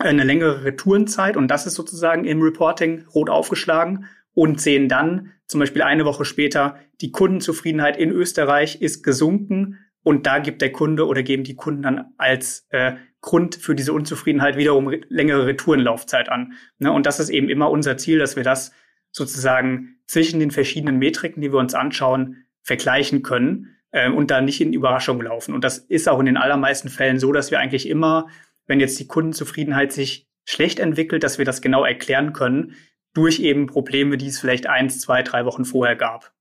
eine 0.00 0.24
längere 0.24 0.64
Retourenzeit 0.64 1.36
und 1.36 1.46
das 1.46 1.68
ist 1.68 1.74
sozusagen 1.74 2.24
im 2.24 2.42
Reporting 2.42 3.06
rot 3.14 3.30
aufgeschlagen 3.30 4.08
und 4.34 4.60
sehen 4.60 4.88
dann 4.88 5.32
zum 5.46 5.60
Beispiel 5.60 5.82
eine 5.82 6.04
Woche 6.04 6.24
später, 6.24 6.78
die 7.00 7.12
Kundenzufriedenheit 7.12 7.96
in 7.96 8.10
Österreich 8.10 8.80
ist 8.80 9.02
gesunken 9.02 9.78
und 10.02 10.26
da 10.26 10.38
gibt 10.38 10.62
der 10.62 10.72
Kunde 10.72 11.06
oder 11.06 11.22
geben 11.22 11.44
die 11.44 11.56
Kunden 11.56 11.82
dann 11.82 12.12
als 12.18 12.66
äh, 12.70 12.94
Grund 13.20 13.54
für 13.54 13.74
diese 13.74 13.92
Unzufriedenheit 13.92 14.56
wiederum 14.56 14.92
längere 15.08 15.46
Retourenlaufzeit 15.46 16.28
an. 16.28 16.52
Ne? 16.78 16.92
Und 16.92 17.06
das 17.06 17.20
ist 17.20 17.30
eben 17.30 17.48
immer 17.48 17.70
unser 17.70 17.96
Ziel, 17.96 18.18
dass 18.18 18.36
wir 18.36 18.42
das 18.42 18.72
sozusagen 19.12 19.96
zwischen 20.06 20.40
den 20.40 20.50
verschiedenen 20.50 20.98
Metriken, 20.98 21.40
die 21.40 21.52
wir 21.52 21.58
uns 21.58 21.74
anschauen, 21.74 22.44
vergleichen 22.62 23.22
können 23.22 23.76
äh, 23.92 24.10
und 24.10 24.30
da 24.30 24.40
nicht 24.40 24.60
in 24.60 24.74
Überraschung 24.74 25.20
laufen. 25.22 25.54
Und 25.54 25.64
das 25.64 25.78
ist 25.78 26.08
auch 26.08 26.20
in 26.20 26.26
den 26.26 26.36
allermeisten 26.36 26.88
Fällen 26.88 27.18
so, 27.18 27.32
dass 27.32 27.50
wir 27.50 27.60
eigentlich 27.60 27.88
immer, 27.88 28.28
wenn 28.66 28.80
jetzt 28.80 28.98
die 29.00 29.06
Kundenzufriedenheit 29.06 29.92
sich 29.92 30.28
schlecht 30.44 30.78
entwickelt, 30.78 31.22
dass 31.22 31.38
wir 31.38 31.46
das 31.46 31.62
genau 31.62 31.84
erklären 31.84 32.34
können 32.34 32.74
durch 33.14 33.40
eben 33.40 33.66
Probleme, 33.66 34.18
die 34.18 34.26
es 34.26 34.38
vielleicht 34.38 34.66
eins, 34.66 35.00
zwei, 35.00 35.22
drei 35.22 35.44
Wochen 35.44 35.64
vorher 35.64 35.96
gab. 35.96 36.32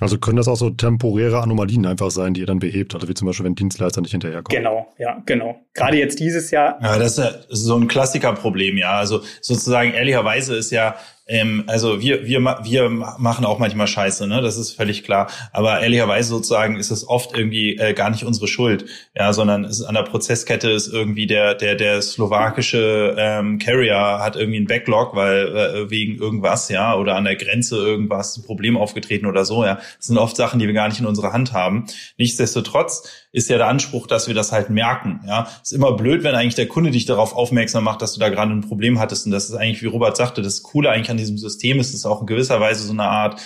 Also 0.00 0.18
können 0.18 0.38
das 0.38 0.48
auch 0.48 0.56
so 0.56 0.70
temporäre 0.70 1.42
Anomalien 1.42 1.84
einfach 1.84 2.10
sein, 2.10 2.32
die 2.32 2.40
ihr 2.40 2.46
dann 2.46 2.58
behebt, 2.58 2.94
also 2.94 3.06
wie 3.06 3.14
zum 3.14 3.26
Beispiel, 3.26 3.44
wenn 3.44 3.54
Dienstleister 3.54 4.00
nicht 4.00 4.12
hinterherkommen. 4.12 4.62
Genau, 4.62 4.88
ja, 4.98 5.22
genau. 5.26 5.60
Gerade 5.74 5.98
jetzt 5.98 6.18
dieses 6.20 6.50
Jahr. 6.50 6.78
Ja, 6.82 6.98
das 6.98 7.18
ist 7.18 7.18
ja 7.18 7.32
so 7.50 7.76
ein 7.76 7.86
Klassikerproblem, 7.86 8.78
ja. 8.78 8.92
Also 8.92 9.20
sozusagen 9.42 9.92
ehrlicherweise 9.92 10.56
ist 10.56 10.70
ja 10.70 10.96
ähm, 11.30 11.64
also 11.68 12.00
wir, 12.00 12.26
wir, 12.26 12.40
wir 12.64 12.90
machen 12.90 13.44
auch 13.44 13.58
manchmal 13.58 13.86
Scheiße, 13.86 14.26
ne? 14.26 14.42
Das 14.42 14.56
ist 14.56 14.72
völlig 14.72 15.04
klar. 15.04 15.30
Aber 15.52 15.80
ehrlicherweise 15.80 16.28
sozusagen 16.30 16.76
ist 16.76 16.90
es 16.90 17.08
oft 17.08 17.36
irgendwie 17.36 17.76
äh, 17.76 17.94
gar 17.94 18.10
nicht 18.10 18.24
unsere 18.24 18.48
Schuld, 18.48 18.86
ja, 19.16 19.32
sondern 19.32 19.64
es 19.64 19.78
ist 19.78 19.86
an 19.86 19.94
der 19.94 20.02
Prozesskette 20.02 20.70
ist 20.70 20.88
irgendwie 20.88 21.26
der 21.26 21.54
der 21.54 21.76
der 21.76 22.02
slowakische 22.02 23.14
ähm, 23.16 23.58
Carrier 23.58 24.18
hat 24.20 24.34
irgendwie 24.34 24.58
einen 24.58 24.66
Backlog, 24.66 25.14
weil 25.14 25.56
äh, 25.56 25.90
wegen 25.90 26.16
irgendwas, 26.16 26.68
ja, 26.68 26.96
oder 26.96 27.14
an 27.14 27.24
der 27.24 27.36
Grenze 27.36 27.76
irgendwas 27.76 28.36
ein 28.36 28.42
Problem 28.42 28.76
aufgetreten 28.76 29.26
oder 29.26 29.44
so, 29.44 29.64
ja. 29.64 29.76
Das 29.76 30.06
sind 30.06 30.18
oft 30.18 30.36
Sachen, 30.36 30.58
die 30.58 30.66
wir 30.66 30.74
gar 30.74 30.88
nicht 30.88 31.00
in 31.00 31.06
unserer 31.06 31.32
Hand 31.32 31.52
haben. 31.52 31.86
Nichtsdestotrotz 32.18 33.19
ist 33.32 33.48
ja 33.48 33.58
der 33.58 33.68
Anspruch, 33.68 34.06
dass 34.06 34.26
wir 34.26 34.34
das 34.34 34.52
halt 34.52 34.70
merken. 34.70 35.20
Ja, 35.26 35.48
ist 35.62 35.72
immer 35.72 35.92
blöd, 35.92 36.24
wenn 36.24 36.34
eigentlich 36.34 36.56
der 36.56 36.68
Kunde 36.68 36.90
dich 36.90 37.06
darauf 37.06 37.34
aufmerksam 37.34 37.84
macht, 37.84 38.02
dass 38.02 38.14
du 38.14 38.20
da 38.20 38.28
gerade 38.28 38.50
ein 38.50 38.62
Problem 38.62 38.98
hattest. 38.98 39.26
Und 39.26 39.32
das 39.32 39.48
ist 39.48 39.54
eigentlich, 39.54 39.82
wie 39.82 39.86
Robert 39.86 40.16
sagte, 40.16 40.42
das 40.42 40.62
Coole 40.62 40.90
eigentlich 40.90 41.10
an 41.10 41.16
diesem 41.16 41.38
System 41.38 41.78
ist, 41.78 41.94
ist 41.94 42.06
auch 42.06 42.20
in 42.20 42.26
gewisser 42.26 42.60
Weise 42.60 42.84
so 42.84 42.92
eine 42.92 43.04
Art 43.04 43.40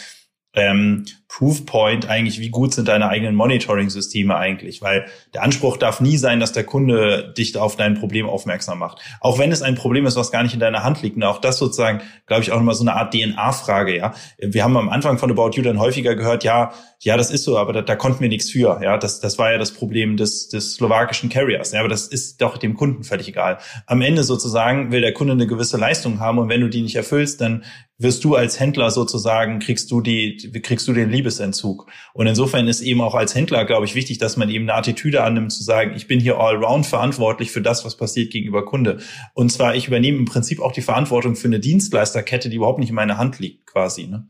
ähm, 0.55 1.05
Proofpoint 1.29 2.09
eigentlich, 2.09 2.38
wie 2.38 2.51
gut 2.51 2.75
sind 2.75 2.87
deine 2.87 3.09
eigenen 3.09 3.35
Monitoring-Systeme 3.35 4.37
eigentlich, 4.37 4.83
weil 4.83 5.07
der 5.35 5.43
Anspruch 5.43 5.77
darf 5.77 6.01
nie 6.01 6.17
sein, 6.17 6.38
dass 6.38 6.53
der 6.53 6.62
Kunde 6.62 7.35
dich 7.37 7.57
auf 7.57 7.75
dein 7.75 7.95
Problem 7.95 8.29
aufmerksam 8.29 8.79
macht. 8.79 9.01
Auch 9.21 9.38
wenn 9.38 9.51
es 9.51 9.61
ein 9.61 9.75
Problem 9.75 10.07
ist, 10.07 10.14
was 10.14 10.31
gar 10.31 10.45
nicht 10.45 10.55
in 10.55 10.61
deiner 10.61 10.85
Hand 10.85 11.03
liegt. 11.03 11.17
Und 11.17 11.25
auch 11.25 11.40
das 11.40 11.59
sozusagen, 11.59 12.03
glaube 12.27 12.43
ich, 12.43 12.53
auch 12.53 12.59
nochmal 12.59 12.77
so 12.77 12.85
eine 12.85 12.95
Art 12.95 13.12
DNA-Frage, 13.12 13.97
ja. 13.97 14.14
Wir 14.38 14.62
haben 14.62 14.77
am 14.77 14.88
Anfang 14.88 15.19
von 15.19 15.31
About 15.31 15.51
You 15.55 15.62
dann 15.62 15.81
häufiger 15.81 16.14
gehört, 16.14 16.45
ja, 16.45 16.73
ja, 17.01 17.17
das 17.17 17.33
ist 17.33 17.43
so, 17.43 17.59
aber 17.59 17.73
da, 17.73 17.83
da 17.83 17.97
konnten 17.97 18.21
wir 18.21 18.29
nichts 18.29 18.51
für, 18.51 18.81
ja. 18.81 18.97
Das, 18.97 19.19
das 19.19 19.37
war 19.37 19.51
ja 19.51 19.59
das 19.59 19.73
Problem 19.73 20.17
des, 20.17 20.49
des 20.51 20.75
slowakischen 20.75 21.31
Carriers, 21.31 21.73
ja. 21.73 21.81
Aber 21.81 21.88
das 21.88 22.07
ist 22.07 22.40
doch 22.43 22.59
dem 22.59 22.75
Kunden 22.75 23.03
völlig 23.03 23.27
egal. 23.27 23.59
Am 23.87 24.03
Ende 24.03 24.23
sozusagen 24.23 24.93
will 24.93 25.01
der 25.01 25.12
Kunde 25.12 25.33
eine 25.33 25.49
gewisse 25.49 25.79
Leistung 25.79 26.21
haben 26.21 26.38
und 26.38 26.49
wenn 26.49 26.61
du 26.61 26.69
die 26.69 26.83
nicht 26.83 26.95
erfüllst, 26.95 27.40
dann 27.40 27.64
wirst 28.05 28.23
du 28.23 28.37
als 28.37 28.61
Händler 28.61 28.93
sozusagen, 28.93 29.59
kriegst 29.59 29.90
du 29.90 30.01
die, 30.01 30.37
kriegst 30.62 30.87
du 30.87 30.93
den 30.93 31.11
Liebesentzug. 31.11 31.90
Und 32.12 32.29
insofern 32.29 32.69
ist 32.69 32.83
eben 32.83 33.01
auch 33.01 33.17
als 33.17 33.35
Händler, 33.35 33.64
glaube 33.64 33.87
ich, 33.87 33.97
wichtig, 33.97 34.19
dass 34.19 34.37
man 34.37 34.49
eben 34.49 34.69
eine 34.69 34.79
Attitüde 34.79 35.25
annimmt, 35.25 35.53
zu 35.53 35.64
sagen, 35.64 35.95
ich 35.97 36.07
bin 36.07 36.21
hier 36.21 36.38
allround 36.38 36.87
verantwortlich 36.87 37.51
für 37.51 37.62
das, 37.62 37.85
was 37.85 37.97
passiert 37.97 38.31
gegenüber 38.31 38.64
Kunde. 38.64 38.99
Und 39.35 39.51
zwar, 39.51 39.75
ich 39.75 39.88
übernehme 39.88 40.19
im 40.19 40.27
Prinzip 40.27 40.61
auch 40.61 40.71
die 40.71 40.83
Verantwortung 40.83 41.35
für 41.35 41.49
eine 41.49 41.59
Dienstleisterkette, 41.59 42.49
die 42.49 42.57
überhaupt 42.57 42.79
nicht 42.79 42.90
in 42.90 42.95
meiner 42.95 43.19
Hand 43.19 43.40
liegt, 43.40 43.67
quasi. 43.67 44.07
Ne? 44.07 44.29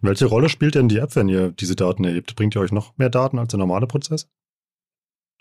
Welche 0.00 0.26
Rolle 0.26 0.48
spielt 0.48 0.74
denn 0.74 0.88
die 0.88 0.98
App, 0.98 1.14
wenn 1.16 1.28
ihr 1.28 1.50
diese 1.50 1.76
Daten 1.76 2.04
erhebt? 2.04 2.36
Bringt 2.36 2.54
ihr 2.54 2.60
euch 2.60 2.72
noch 2.72 2.96
mehr 2.96 3.10
Daten 3.10 3.38
als 3.38 3.48
der 3.48 3.58
normale 3.58 3.86
Prozess? 3.86 4.28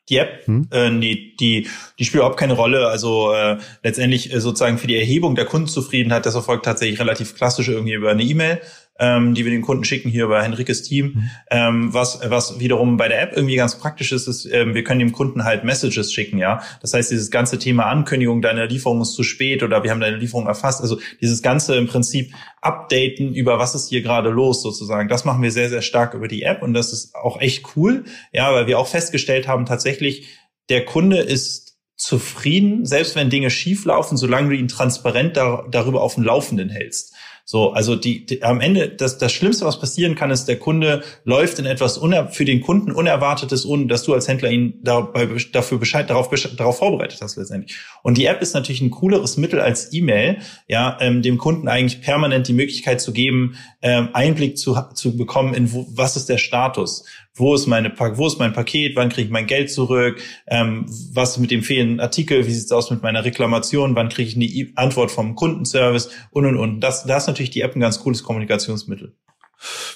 Die 0.09 0.17
App, 0.17 0.45
hm? 0.45 0.67
äh, 0.71 0.89
nee, 0.89 1.33
die, 1.39 1.67
die 1.97 2.05
spielt 2.05 2.21
überhaupt 2.21 2.39
keine 2.39 2.53
Rolle. 2.53 2.87
Also 2.87 3.31
äh, 3.31 3.57
letztendlich 3.83 4.33
äh, 4.33 4.41
sozusagen 4.41 4.77
für 4.77 4.87
die 4.87 4.97
Erhebung 4.97 5.35
der 5.35 5.45
Kundenzufriedenheit, 5.45 6.25
das 6.25 6.35
erfolgt 6.35 6.65
tatsächlich 6.65 6.99
relativ 6.99 7.35
klassisch 7.35 7.69
irgendwie 7.69 7.93
über 7.93 8.11
eine 8.11 8.23
E-Mail 8.23 8.59
ähm, 8.99 9.33
die 9.33 9.45
wir 9.45 9.51
den 9.51 9.61
Kunden 9.61 9.83
schicken 9.83 10.09
hier 10.09 10.25
über 10.25 10.43
Henrikes 10.43 10.83
Team. 10.83 11.05
Mhm. 11.05 11.29
Ähm, 11.49 11.93
was, 11.93 12.19
was 12.25 12.59
wiederum 12.59 12.97
bei 12.97 13.07
der 13.07 13.21
App 13.21 13.31
irgendwie 13.35 13.55
ganz 13.55 13.79
praktisch 13.79 14.11
ist, 14.11 14.27
ist, 14.27 14.45
ähm, 14.45 14.75
wir 14.75 14.83
können 14.83 14.99
dem 14.99 15.11
Kunden 15.11 15.43
halt 15.45 15.63
Messages 15.63 16.13
schicken, 16.13 16.37
ja. 16.37 16.61
Das 16.81 16.93
heißt, 16.93 17.09
dieses 17.09 17.31
ganze 17.31 17.57
Thema 17.57 17.85
Ankündigung, 17.85 18.41
deine 18.41 18.65
Lieferung 18.65 19.01
ist 19.01 19.13
zu 19.13 19.23
spät 19.23 19.63
oder 19.63 19.83
wir 19.83 19.91
haben 19.91 20.01
deine 20.01 20.17
Lieferung 20.17 20.47
erfasst. 20.47 20.81
Also 20.81 20.99
dieses 21.21 21.41
ganze 21.41 21.75
im 21.75 21.87
Prinzip 21.87 22.33
Updaten 22.61 23.33
über 23.33 23.57
was 23.57 23.73
ist 23.75 23.89
hier 23.89 24.01
gerade 24.01 24.29
los 24.29 24.61
sozusagen. 24.61 25.07
Das 25.07 25.23
machen 25.23 25.41
wir 25.41 25.51
sehr, 25.51 25.69
sehr 25.69 25.81
stark 25.81 26.13
über 26.13 26.27
die 26.27 26.43
App 26.43 26.61
und 26.61 26.73
das 26.73 26.91
ist 26.91 27.15
auch 27.15 27.39
echt 27.39 27.75
cool. 27.75 28.03
Ja, 28.33 28.53
weil 28.53 28.67
wir 28.67 28.79
auch 28.79 28.87
festgestellt 28.87 29.47
haben, 29.47 29.65
tatsächlich, 29.65 30.27
der 30.69 30.85
Kunde 30.85 31.17
ist 31.19 31.69
zufrieden, 31.95 32.85
selbst 32.85 33.15
wenn 33.15 33.29
Dinge 33.29 33.49
schief 33.49 33.85
laufen, 33.85 34.17
solange 34.17 34.49
du 34.49 34.55
ihn 34.55 34.69
transparent 34.69 35.35
da, 35.35 35.65
darüber 35.69 36.01
auf 36.01 36.15
dem 36.15 36.23
Laufenden 36.23 36.69
hältst. 36.69 37.13
So, 37.51 37.71
also 37.71 37.95
die, 37.95 38.27
die 38.27 38.43
am 38.43 38.61
Ende 38.61 38.89
das 38.89 39.17
das 39.17 39.31
Schlimmste, 39.31 39.65
was 39.65 39.79
passieren 39.79 40.13
kann, 40.13 40.29
ist, 40.29 40.45
der 40.45 40.59
Kunde 40.59 41.01
läuft 41.23 41.57
in 41.57 41.65
etwas 41.65 41.97
uner, 41.97 42.27
für 42.27 42.45
den 42.45 42.61
Kunden 42.61 42.91
unerwartetes, 42.91 43.65
ohne 43.65 43.87
dass 43.87 44.03
du 44.03 44.13
als 44.13 44.27
Händler 44.27 44.51
ihn 44.51 44.75
dabei 44.83 45.27
dafür 45.51 45.79
Bescheid 45.79 46.07
darauf 46.11 46.29
darauf 46.55 46.77
vorbereitet 46.77 47.19
hast 47.23 47.37
letztendlich. 47.37 47.75
Und 48.03 48.19
die 48.19 48.25
App 48.25 48.43
ist 48.43 48.53
natürlich 48.53 48.81
ein 48.81 48.91
cooleres 48.91 49.37
Mittel 49.37 49.61
als 49.61 49.91
E-Mail, 49.91 50.37
ja, 50.67 50.99
ähm, 51.01 51.23
dem 51.23 51.39
Kunden 51.39 51.67
eigentlich 51.67 52.01
permanent 52.01 52.47
die 52.47 52.53
Möglichkeit 52.53 53.01
zu 53.01 53.13
geben, 53.13 53.55
ähm, 53.81 54.09
Einblick 54.13 54.59
zu 54.59 54.77
zu 54.93 55.17
bekommen 55.17 55.55
in 55.55 55.73
wo, 55.73 55.87
was 55.89 56.17
ist 56.17 56.29
der 56.29 56.37
Status 56.37 57.05
wo 57.39 57.55
ist 57.55 57.67
meine 57.67 57.91
wo 57.97 58.27
ist 58.27 58.39
mein 58.39 58.53
Paket, 58.53 58.95
wann 58.95 59.09
kriege 59.09 59.27
ich 59.27 59.31
mein 59.31 59.47
Geld 59.47 59.71
zurück, 59.71 60.21
ähm, 60.47 60.85
was 61.13 61.37
mit 61.37 61.51
dem 61.51 61.63
fehlenden 61.63 61.99
Artikel, 61.99 62.45
wie 62.45 62.51
sieht's 62.51 62.71
aus 62.71 62.91
mit 62.91 63.01
meiner 63.01 63.23
Reklamation, 63.25 63.95
wann 63.95 64.09
kriege 64.09 64.29
ich 64.29 64.35
eine 64.35 64.71
Antwort 64.75 65.11
vom 65.11 65.35
Kundenservice 65.35 66.09
und 66.31 66.45
und 66.45 66.57
und. 66.57 66.81
Das, 66.81 67.05
das 67.05 67.23
ist 67.23 67.27
natürlich 67.27 67.51
die 67.51 67.61
App 67.61 67.75
ein 67.75 67.79
ganz 67.79 67.99
cooles 67.99 68.23
Kommunikationsmittel. 68.23 69.15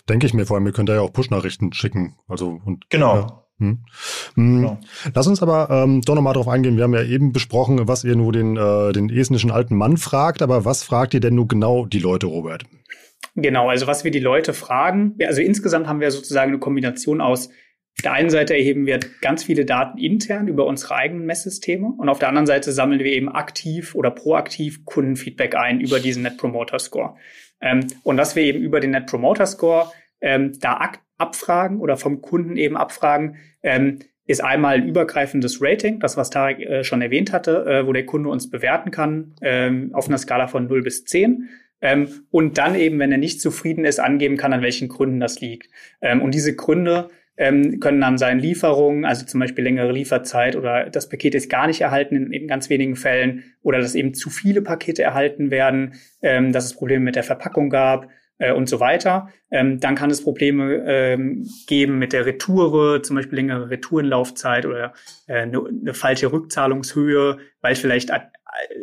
Denke 0.10 0.26
ich 0.26 0.34
mir, 0.34 0.46
vor 0.46 0.58
allem, 0.58 0.66
wir 0.66 0.74
können 0.74 0.88
da 0.88 0.96
ja 0.96 1.02
auch 1.02 1.14
Push-Nachrichten 1.14 1.74
schicken. 1.74 2.16
Also 2.28 2.60
und 2.66 2.90
genau. 2.90 3.16
Ja. 3.16 3.44
Hm. 3.60 3.86
hm. 4.34 4.62
Genau. 4.62 4.80
Lass 5.14 5.28
uns 5.28 5.42
aber 5.42 5.70
ähm, 5.70 6.02
doch 6.02 6.16
nochmal 6.16 6.34
drauf 6.34 6.48
eingehen. 6.48 6.76
Wir 6.76 6.84
haben 6.84 6.94
ja 6.94 7.04
eben 7.04 7.32
besprochen, 7.32 7.88
was 7.88 8.04
ihr 8.04 8.16
nur 8.16 8.34
den, 8.34 8.58
äh, 8.58 8.92
den 8.92 9.10
estnischen 9.10 9.52
alten 9.52 9.76
Mann 9.76 9.98
fragt, 9.98 10.42
aber 10.42 10.66
was 10.66 10.84
fragt 10.84 11.14
ihr 11.14 11.20
denn 11.20 11.36
nur 11.36 11.48
genau 11.48 11.86
die 11.86 12.00
Leute, 12.00 12.26
Robert? 12.26 12.66
Genau, 13.36 13.70
also 13.70 13.88
was 13.88 14.04
wir 14.04 14.12
die 14.12 14.20
Leute 14.20 14.54
fragen, 14.54 15.16
also 15.26 15.42
insgesamt 15.42 15.88
haben 15.88 16.00
wir 16.00 16.12
sozusagen 16.12 16.52
eine 16.52 16.60
Kombination 16.60 17.22
aus, 17.22 17.50
auf 17.98 18.02
der 18.02 18.14
einen 18.14 18.32
Seite 18.32 18.56
erheben 18.56 18.88
wir 18.88 19.00
ganz 19.22 19.44
viele 19.44 19.66
Daten 19.66 20.00
intern 20.00 20.48
über 20.48 20.66
unsere 20.66 20.96
eigenen 20.96 21.26
Messsysteme 21.26 21.94
und 21.96 22.10
auf 22.10 22.18
der 22.18 22.28
anderen 22.28 22.48
Seite 22.48 22.72
sammeln 22.72 23.00
wir 23.00 23.12
eben 23.12 23.30
aktiv 23.30 23.94
oder 23.94 24.10
proaktiv 24.10 24.84
Kundenfeedback 24.86 25.56
ein 25.56 25.80
über 25.80 26.00
diesen 26.00 26.24
Net 26.24 26.38
Promoter 26.38 26.80
Score. 26.80 27.16
Ähm, 27.62 27.88
und 28.04 28.18
was 28.18 28.36
wir 28.36 28.44
eben 28.44 28.62
über 28.62 28.80
den 28.80 28.92
Net 28.92 29.06
Promoter 29.06 29.46
Score 29.46 29.92
ähm, 30.22 30.54
da 30.60 30.92
abfragen 31.18 31.80
oder 31.80 31.96
vom 31.96 32.22
Kunden 32.22 32.58
eben 32.58 32.78
abfragen, 32.78 33.38
ähm, 33.62 34.00
ist 34.26 34.44
einmal 34.44 34.76
ein 34.76 34.88
übergreifendes 34.88 35.62
Rating, 35.62 36.00
das 36.00 36.18
was 36.18 36.30
Tarek 36.30 36.60
äh, 36.62 36.84
schon 36.84 37.02
erwähnt 37.02 37.32
hatte, 37.32 37.66
äh, 37.66 37.86
wo 37.86 37.94
der 37.94 38.06
Kunde 38.06 38.30
uns 38.30 38.50
bewerten 38.50 38.90
kann 38.90 39.36
ähm, 39.42 39.92
auf 39.94 40.08
einer 40.08 40.18
Skala 40.18 40.48
von 40.48 40.68
0 40.68 40.82
bis 40.82 41.04
10. 41.06 41.50
Ähm, 41.84 42.26
und 42.32 42.58
dann 42.58 42.76
eben, 42.76 42.98
wenn 42.98 43.12
er 43.12 43.18
nicht 43.18 43.42
zufrieden 43.42 43.84
ist, 43.84 44.00
angeben 44.00 44.38
kann, 44.38 44.54
an 44.54 44.62
welchen 44.62 44.88
Gründen 44.88 45.20
das 45.20 45.42
liegt. 45.42 45.70
Ähm, 46.02 46.22
und 46.22 46.34
diese 46.34 46.56
Gründe 46.56 47.10
ähm, 47.36 47.82
können 47.82 48.00
dann 48.00 48.18
sein 48.18 48.40
Lieferungen, 48.40 49.04
also 49.04 49.26
zum 49.26 49.42
Beispiel 49.42 49.66
längere 49.66 49.92
Lieferzeit 49.92 50.56
oder 50.56 50.90
das 50.90 51.10
Paket 51.10 51.36
ist 51.36 51.50
gar 51.50 51.68
nicht 51.68 51.82
erhalten 51.82 52.16
in, 52.16 52.32
in 52.32 52.48
ganz 52.48 52.70
wenigen 52.70 52.96
Fällen 52.96 53.44
oder 53.62 53.80
dass 53.80 53.96
eben 53.96 54.14
zu 54.14 54.30
viele 54.30 54.62
Pakete 54.62 55.04
erhalten 55.04 55.52
werden, 55.52 55.96
ähm, 56.22 56.54
dass 56.54 56.66
es 56.66 56.76
Probleme 56.76 57.04
mit 57.04 57.18
der 57.18 57.24
Verpackung 57.24 57.70
gab 57.70 58.08
äh, 58.38 58.54
und 58.54 58.70
so 58.70 58.80
weiter. 58.80 59.28
Ähm, 59.52 59.82
dann 59.82 59.96
kann 59.96 60.10
es 60.10 60.24
Probleme 60.24 60.86
ähm, 60.88 61.46
geben 61.68 62.00
mit 62.00 62.14
der 62.14 62.26
Retoure, 62.26 63.02
zum 63.02 63.18
Beispiel 63.18 63.40
längere 63.40 63.70
Retourenlaufzeit 63.70 64.66
oder 64.66 64.94
äh, 65.28 65.42
eine, 65.42 65.60
eine 65.68 65.94
falsche 65.94 66.32
Rückzahlungshöhe, 66.32 67.40
weil 67.62 67.76
vielleicht 67.76 68.12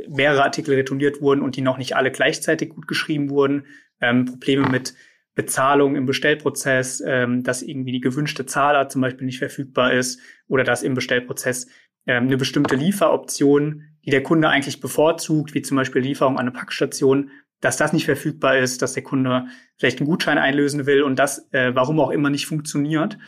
mehrere 0.08 0.44
Artikel 0.44 0.74
retourniert 0.74 1.20
wurden 1.20 1.42
und 1.42 1.56
die 1.56 1.62
noch 1.62 1.78
nicht 1.78 1.96
alle 1.96 2.10
gleichzeitig 2.10 2.70
gut 2.70 2.86
geschrieben 2.86 3.30
wurden. 3.30 3.66
Ähm, 4.00 4.24
Probleme 4.24 4.68
mit 4.68 4.94
Bezahlung 5.34 5.96
im 5.96 6.06
Bestellprozess, 6.06 7.02
ähm, 7.06 7.42
dass 7.42 7.62
irgendwie 7.62 7.92
die 7.92 8.00
gewünschte 8.00 8.46
Zahlart 8.46 8.90
zum 8.90 9.00
Beispiel 9.00 9.26
nicht 9.26 9.38
verfügbar 9.38 9.92
ist 9.92 10.20
oder 10.48 10.64
dass 10.64 10.82
im 10.82 10.94
Bestellprozess 10.94 11.68
ähm, 12.06 12.24
eine 12.24 12.36
bestimmte 12.36 12.76
Lieferoption, 12.76 13.84
die 14.04 14.10
der 14.10 14.22
Kunde 14.22 14.48
eigentlich 14.48 14.80
bevorzugt, 14.80 15.54
wie 15.54 15.62
zum 15.62 15.76
Beispiel 15.76 16.02
Lieferung 16.02 16.34
an 16.34 16.40
eine 16.40 16.52
Packstation, 16.52 17.30
dass 17.60 17.76
das 17.76 17.92
nicht 17.92 18.06
verfügbar 18.06 18.58
ist, 18.58 18.82
dass 18.82 18.94
der 18.94 19.02
Kunde 19.02 19.46
vielleicht 19.76 20.00
einen 20.00 20.08
Gutschein 20.08 20.38
einlösen 20.38 20.86
will 20.86 21.02
und 21.02 21.18
das, 21.18 21.48
äh, 21.52 21.74
warum 21.74 22.00
auch 22.00 22.10
immer, 22.10 22.30
nicht 22.30 22.46
funktioniert. 22.46 23.18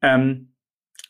Ähm, 0.00 0.54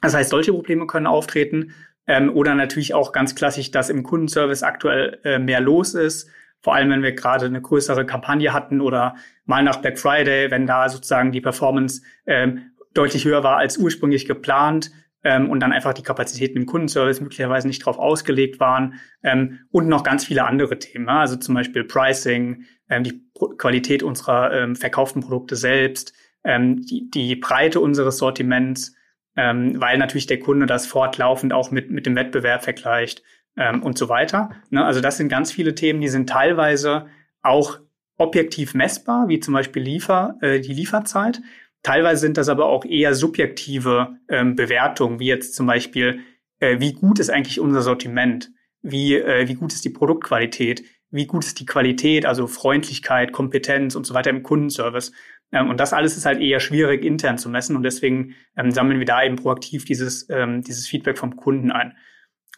das 0.01 0.15
heißt, 0.15 0.31
solche 0.31 0.53
Probleme 0.53 0.87
können 0.87 1.07
auftreten. 1.07 1.75
Ähm, 2.11 2.35
oder 2.35 2.57
natürlich 2.57 2.93
auch 2.93 3.13
ganz 3.13 3.37
klassisch, 3.37 3.71
dass 3.71 3.89
im 3.89 4.03
Kundenservice 4.03 4.65
aktuell 4.65 5.21
äh, 5.23 5.39
mehr 5.39 5.61
los 5.61 5.95
ist. 5.95 6.29
Vor 6.61 6.75
allem, 6.75 6.91
wenn 6.91 7.05
wir 7.05 7.13
gerade 7.13 7.47
eine 7.47 7.63
größere 7.63 8.05
Kampagne 8.05 8.53
hatten 8.53 8.81
oder 8.81 9.15
mal 9.45 9.63
nach 9.63 9.77
Black 9.77 9.97
Friday, 9.97 10.51
wenn 10.51 10.67
da 10.67 10.89
sozusagen 10.89 11.31
die 11.31 11.41
Performance 11.41 12.03
ähm, 12.27 12.73
deutlich 12.95 13.25
höher 13.25 13.45
war 13.45 13.59
als 13.59 13.79
ursprünglich 13.79 14.27
geplant 14.27 14.91
ähm, 15.23 15.49
und 15.51 15.61
dann 15.61 15.73
einfach 15.73 15.95
die 15.95 16.03
Kapazitäten 16.03 16.59
im 16.59 16.67
Kundenservice 16.67 17.21
möglicherweise 17.21 17.69
nicht 17.69 17.83
darauf 17.83 18.01
ausgelegt 18.01 18.59
waren 18.59 18.95
ähm, 19.23 19.61
und 19.71 19.87
noch 19.87 20.03
ganz 20.03 20.25
viele 20.25 20.45
andere 20.45 20.81
Themen, 20.81 21.09
also 21.09 21.37
zum 21.37 21.55
Beispiel 21.55 21.85
Pricing, 21.85 22.65
ähm, 22.89 23.05
die 23.05 23.23
Pro 23.35 23.51
Qualität 23.51 24.03
unserer 24.03 24.53
ähm, 24.53 24.75
verkauften 24.75 25.23
Produkte 25.23 25.55
selbst, 25.55 26.13
ähm, 26.43 26.83
die, 26.83 27.09
die 27.09 27.37
Breite 27.37 27.79
unseres 27.79 28.19
Sortiments, 28.19 28.97
ähm, 29.37 29.81
weil 29.81 29.99
natürlich 29.99 30.27
der 30.27 30.41
Kunde 30.41 30.67
das 30.67 30.87
fortlaufend 30.87 31.53
auch 31.53 31.71
mit, 31.71 31.91
mit 31.91 32.07
dem 32.07 32.17
Wettbewerb 32.17 32.65
vergleicht 32.65 33.23
ähm, 33.57 33.83
und 33.83 33.99
so 33.99 34.09
weiter. 34.09 34.51
Ne? 34.71 34.85
Also 34.85 35.01
das 35.01 35.17
sind 35.17 35.29
ganz 35.29 35.53
viele 35.53 35.75
Themen, 35.75 36.01
die 36.01 36.09
sind 36.09 36.29
teilweise 36.29 37.07
auch 37.43 37.79
objektiv 38.17 38.75
messbar, 38.75 39.29
wie 39.29 39.41
zum 39.41 39.55
Beispiel 39.55 39.83
Liefer, 39.83 40.37
äh, 40.41 40.61
die 40.61 40.75
Lieferzeit. 40.75 41.41
Teilweise 41.83 42.21
sind 42.21 42.37
das 42.37 42.49
aber 42.49 42.67
auch 42.67 42.85
eher 42.85 43.15
subjektive 43.15 44.19
ähm, 44.29 44.55
Bewertungen, 44.55 45.19
wie 45.19 45.27
jetzt 45.27 45.55
zum 45.55 45.67
Beispiel, 45.67 46.21
äh, 46.59 46.79
wie 46.79 46.93
gut 46.93 47.19
ist 47.19 47.31
eigentlich 47.31 47.59
unser 47.59 47.81
Sortiment, 47.81 48.51
wie, 48.83 49.15
äh, 49.15 49.49
wie 49.49 49.55
gut 49.55 49.73
ist 49.73 49.85
die 49.85 49.91
Produktqualität, 49.91 50.85
wie 51.11 51.27
gut 51.27 51.45
ist 51.45 51.59
die 51.59 51.67
Qualität, 51.67 52.27
also 52.27 52.47
Freundlichkeit, 52.47 53.33
Kompetenz 53.33 53.95
und 53.95 54.07
so 54.07 54.13
weiter 54.13 54.31
im 54.31 54.43
Kundenservice. 54.43 55.13
Ähm, 55.53 55.71
und 55.71 55.81
das 55.81 55.93
alles 55.93 56.17
ist 56.17 56.27
halt 56.27 56.41
eher 56.41 56.61
schwierig 56.61 57.05
intern 57.05 57.39
zu 57.39 57.49
messen 57.49 57.77
und 57.77 57.83
deswegen 57.83 58.35
ähm, 58.57 58.71
sammeln 58.71 58.99
wir 58.99 59.07
da 59.07 59.23
eben 59.23 59.37
proaktiv 59.37 59.85
dieses, 59.85 60.29
ähm, 60.31 60.63
dieses 60.63 60.87
Feedback 60.87 61.19
vom 61.19 61.37
Kunden 61.37 61.71
ein. 61.71 61.95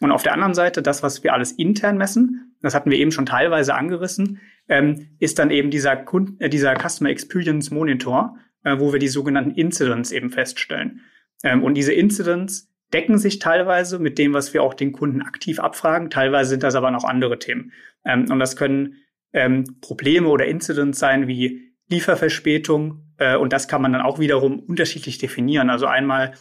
Und 0.01 0.11
auf 0.11 0.23
der 0.23 0.33
anderen 0.33 0.53
Seite, 0.53 0.81
das, 0.81 1.03
was 1.03 1.23
wir 1.23 1.33
alles 1.33 1.51
intern 1.51 1.97
messen, 1.97 2.55
das 2.61 2.73
hatten 2.73 2.89
wir 2.89 2.97
eben 2.97 3.11
schon 3.11 3.25
teilweise 3.25 3.75
angerissen, 3.75 4.41
ähm, 4.67 5.15
ist 5.19 5.39
dann 5.39 5.51
eben 5.51 5.69
dieser, 5.69 5.95
Kund 5.95 6.41
äh, 6.41 6.49
dieser 6.49 6.75
Customer 6.75 7.09
Experience 7.09 7.71
Monitor, 7.71 8.37
äh, 8.63 8.79
wo 8.79 8.91
wir 8.91 8.99
die 8.99 9.07
sogenannten 9.07 9.51
Incidents 9.51 10.11
eben 10.11 10.29
feststellen. 10.29 11.01
Ähm, 11.43 11.63
und 11.63 11.75
diese 11.75 11.93
Incidents 11.93 12.69
decken 12.93 13.17
sich 13.17 13.39
teilweise 13.39 13.99
mit 13.99 14.17
dem, 14.17 14.33
was 14.33 14.53
wir 14.53 14.63
auch 14.63 14.73
den 14.73 14.91
Kunden 14.91 15.21
aktiv 15.21 15.59
abfragen. 15.59 16.09
Teilweise 16.09 16.51
sind 16.51 16.63
das 16.63 16.75
aber 16.75 16.91
noch 16.91 17.03
andere 17.03 17.39
Themen. 17.39 17.71
Ähm, 18.05 18.29
und 18.29 18.39
das 18.39 18.55
können 18.55 18.97
Probleme 19.81 20.27
oder 20.27 20.45
Incidents 20.45 20.99
sein 20.99 21.27
wie 21.27 21.72
Lieferverspätung. 21.93 23.03
Äh, 23.17 23.35
und 23.37 23.53
das 23.53 23.67
kann 23.67 23.81
man 23.81 23.93
dann 23.93 24.01
auch 24.01 24.19
wiederum 24.19 24.59
unterschiedlich 24.59 25.17
definieren. 25.17 25.69
Also 25.69 25.85
einmal 25.85 26.33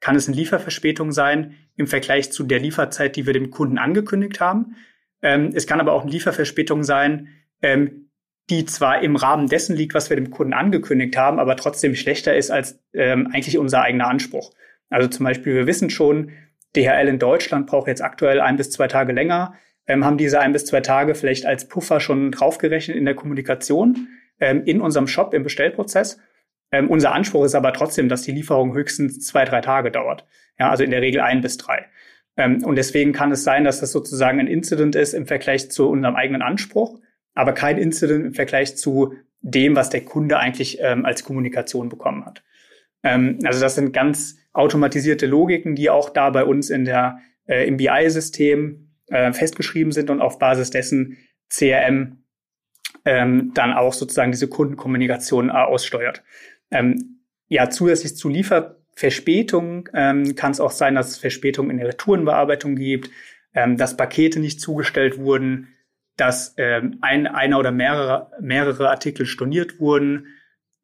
kann 0.00 0.16
es 0.16 0.26
eine 0.26 0.36
Lieferverspätung 0.36 1.12
sein 1.12 1.54
im 1.76 1.86
Vergleich 1.86 2.32
zu 2.32 2.44
der 2.44 2.58
Lieferzeit, 2.58 3.16
die 3.16 3.26
wir 3.26 3.32
dem 3.32 3.50
Kunden 3.50 3.78
angekündigt 3.78 4.40
haben. 4.40 4.76
Ähm, 5.22 5.50
es 5.54 5.66
kann 5.66 5.80
aber 5.80 5.92
auch 5.92 6.02
eine 6.02 6.10
Lieferverspätung 6.10 6.82
sein, 6.82 7.28
ähm, 7.62 8.10
die 8.48 8.64
zwar 8.64 9.02
im 9.02 9.16
Rahmen 9.16 9.46
dessen 9.46 9.76
liegt, 9.76 9.94
was 9.94 10.10
wir 10.10 10.16
dem 10.16 10.30
Kunden 10.30 10.54
angekündigt 10.54 11.16
haben, 11.16 11.38
aber 11.38 11.56
trotzdem 11.56 11.94
schlechter 11.94 12.36
ist 12.36 12.50
als 12.50 12.80
ähm, 12.92 13.28
eigentlich 13.32 13.58
unser 13.58 13.82
eigener 13.82 14.08
Anspruch. 14.08 14.52
Also 14.88 15.08
zum 15.08 15.24
Beispiel, 15.24 15.54
wir 15.54 15.66
wissen 15.66 15.90
schon, 15.90 16.32
DHL 16.74 17.08
in 17.08 17.18
Deutschland 17.18 17.66
braucht 17.66 17.88
jetzt 17.88 18.02
aktuell 18.02 18.40
ein 18.40 18.56
bis 18.56 18.70
zwei 18.70 18.88
Tage 18.88 19.12
länger, 19.12 19.54
ähm, 19.86 20.04
haben 20.04 20.18
diese 20.18 20.40
ein 20.40 20.52
bis 20.52 20.64
zwei 20.64 20.80
Tage 20.80 21.14
vielleicht 21.14 21.46
als 21.46 21.68
Puffer 21.68 22.00
schon 22.00 22.32
draufgerechnet 22.32 22.96
in 22.96 23.04
der 23.04 23.14
Kommunikation, 23.14 24.08
ähm, 24.40 24.62
in 24.64 24.80
unserem 24.80 25.06
Shop, 25.06 25.34
im 25.34 25.42
Bestellprozess. 25.42 26.18
Ähm, 26.72 26.88
unser 26.88 27.12
Anspruch 27.12 27.44
ist 27.44 27.54
aber 27.54 27.72
trotzdem, 27.72 28.08
dass 28.08 28.22
die 28.22 28.32
Lieferung 28.32 28.74
höchstens 28.74 29.24
zwei, 29.26 29.44
drei 29.44 29.60
Tage 29.60 29.90
dauert. 29.90 30.26
Ja, 30.58 30.70
also 30.70 30.84
in 30.84 30.90
der 30.90 31.02
Regel 31.02 31.20
ein 31.20 31.40
bis 31.40 31.56
drei. 31.56 31.86
Ähm, 32.36 32.64
und 32.64 32.76
deswegen 32.76 33.12
kann 33.12 33.32
es 33.32 33.44
sein, 33.44 33.64
dass 33.64 33.80
das 33.80 33.92
sozusagen 33.92 34.40
ein 34.40 34.46
Incident 34.46 34.94
ist 34.94 35.14
im 35.14 35.26
Vergleich 35.26 35.70
zu 35.70 35.88
unserem 35.88 36.16
eigenen 36.16 36.42
Anspruch, 36.42 37.00
aber 37.34 37.52
kein 37.52 37.78
Incident 37.78 38.24
im 38.24 38.34
Vergleich 38.34 38.76
zu 38.76 39.14
dem, 39.40 39.74
was 39.74 39.90
der 39.90 40.02
Kunde 40.02 40.38
eigentlich 40.38 40.78
ähm, 40.80 41.04
als 41.04 41.24
Kommunikation 41.24 41.88
bekommen 41.88 42.24
hat. 42.24 42.42
Ähm, 43.02 43.38
also 43.44 43.60
das 43.60 43.74
sind 43.74 43.92
ganz 43.92 44.36
automatisierte 44.52 45.26
Logiken, 45.26 45.74
die 45.74 45.90
auch 45.90 46.10
da 46.10 46.30
bei 46.30 46.44
uns 46.44 46.70
in 46.70 46.84
der, 46.84 47.18
äh, 47.46 47.66
im 47.66 47.76
BI-System 47.76 48.90
äh, 49.08 49.32
festgeschrieben 49.32 49.92
sind 49.92 50.10
und 50.10 50.20
auf 50.20 50.38
Basis 50.38 50.70
dessen 50.70 51.16
CRM 51.48 52.19
ähm, 53.04 53.52
dann 53.54 53.72
auch 53.72 53.92
sozusagen 53.92 54.32
diese 54.32 54.48
Kundenkommunikation 54.48 55.48
äh, 55.48 55.52
aussteuert. 55.52 56.22
Ähm, 56.70 57.20
ja, 57.48 57.70
zusätzlich 57.70 58.16
zu 58.16 58.28
Lieferverspätungen 58.28 59.84
ähm, 59.92 60.34
kann 60.36 60.52
es 60.52 60.60
auch 60.60 60.70
sein, 60.70 60.94
dass 60.94 61.08
es 61.08 61.18
Verspätungen 61.18 61.70
in 61.70 61.78
der 61.78 61.88
Retourenbearbeitung 61.88 62.76
gibt, 62.76 63.10
ähm, 63.54 63.76
dass 63.76 63.96
Pakete 63.96 64.40
nicht 64.40 64.60
zugestellt 64.60 65.18
wurden, 65.18 65.68
dass 66.16 66.54
ähm, 66.58 66.98
ein, 67.00 67.26
einer 67.26 67.58
oder 67.58 67.72
mehrere, 67.72 68.30
mehrere 68.40 68.90
Artikel 68.90 69.26
storniert 69.26 69.80
wurden, 69.80 70.26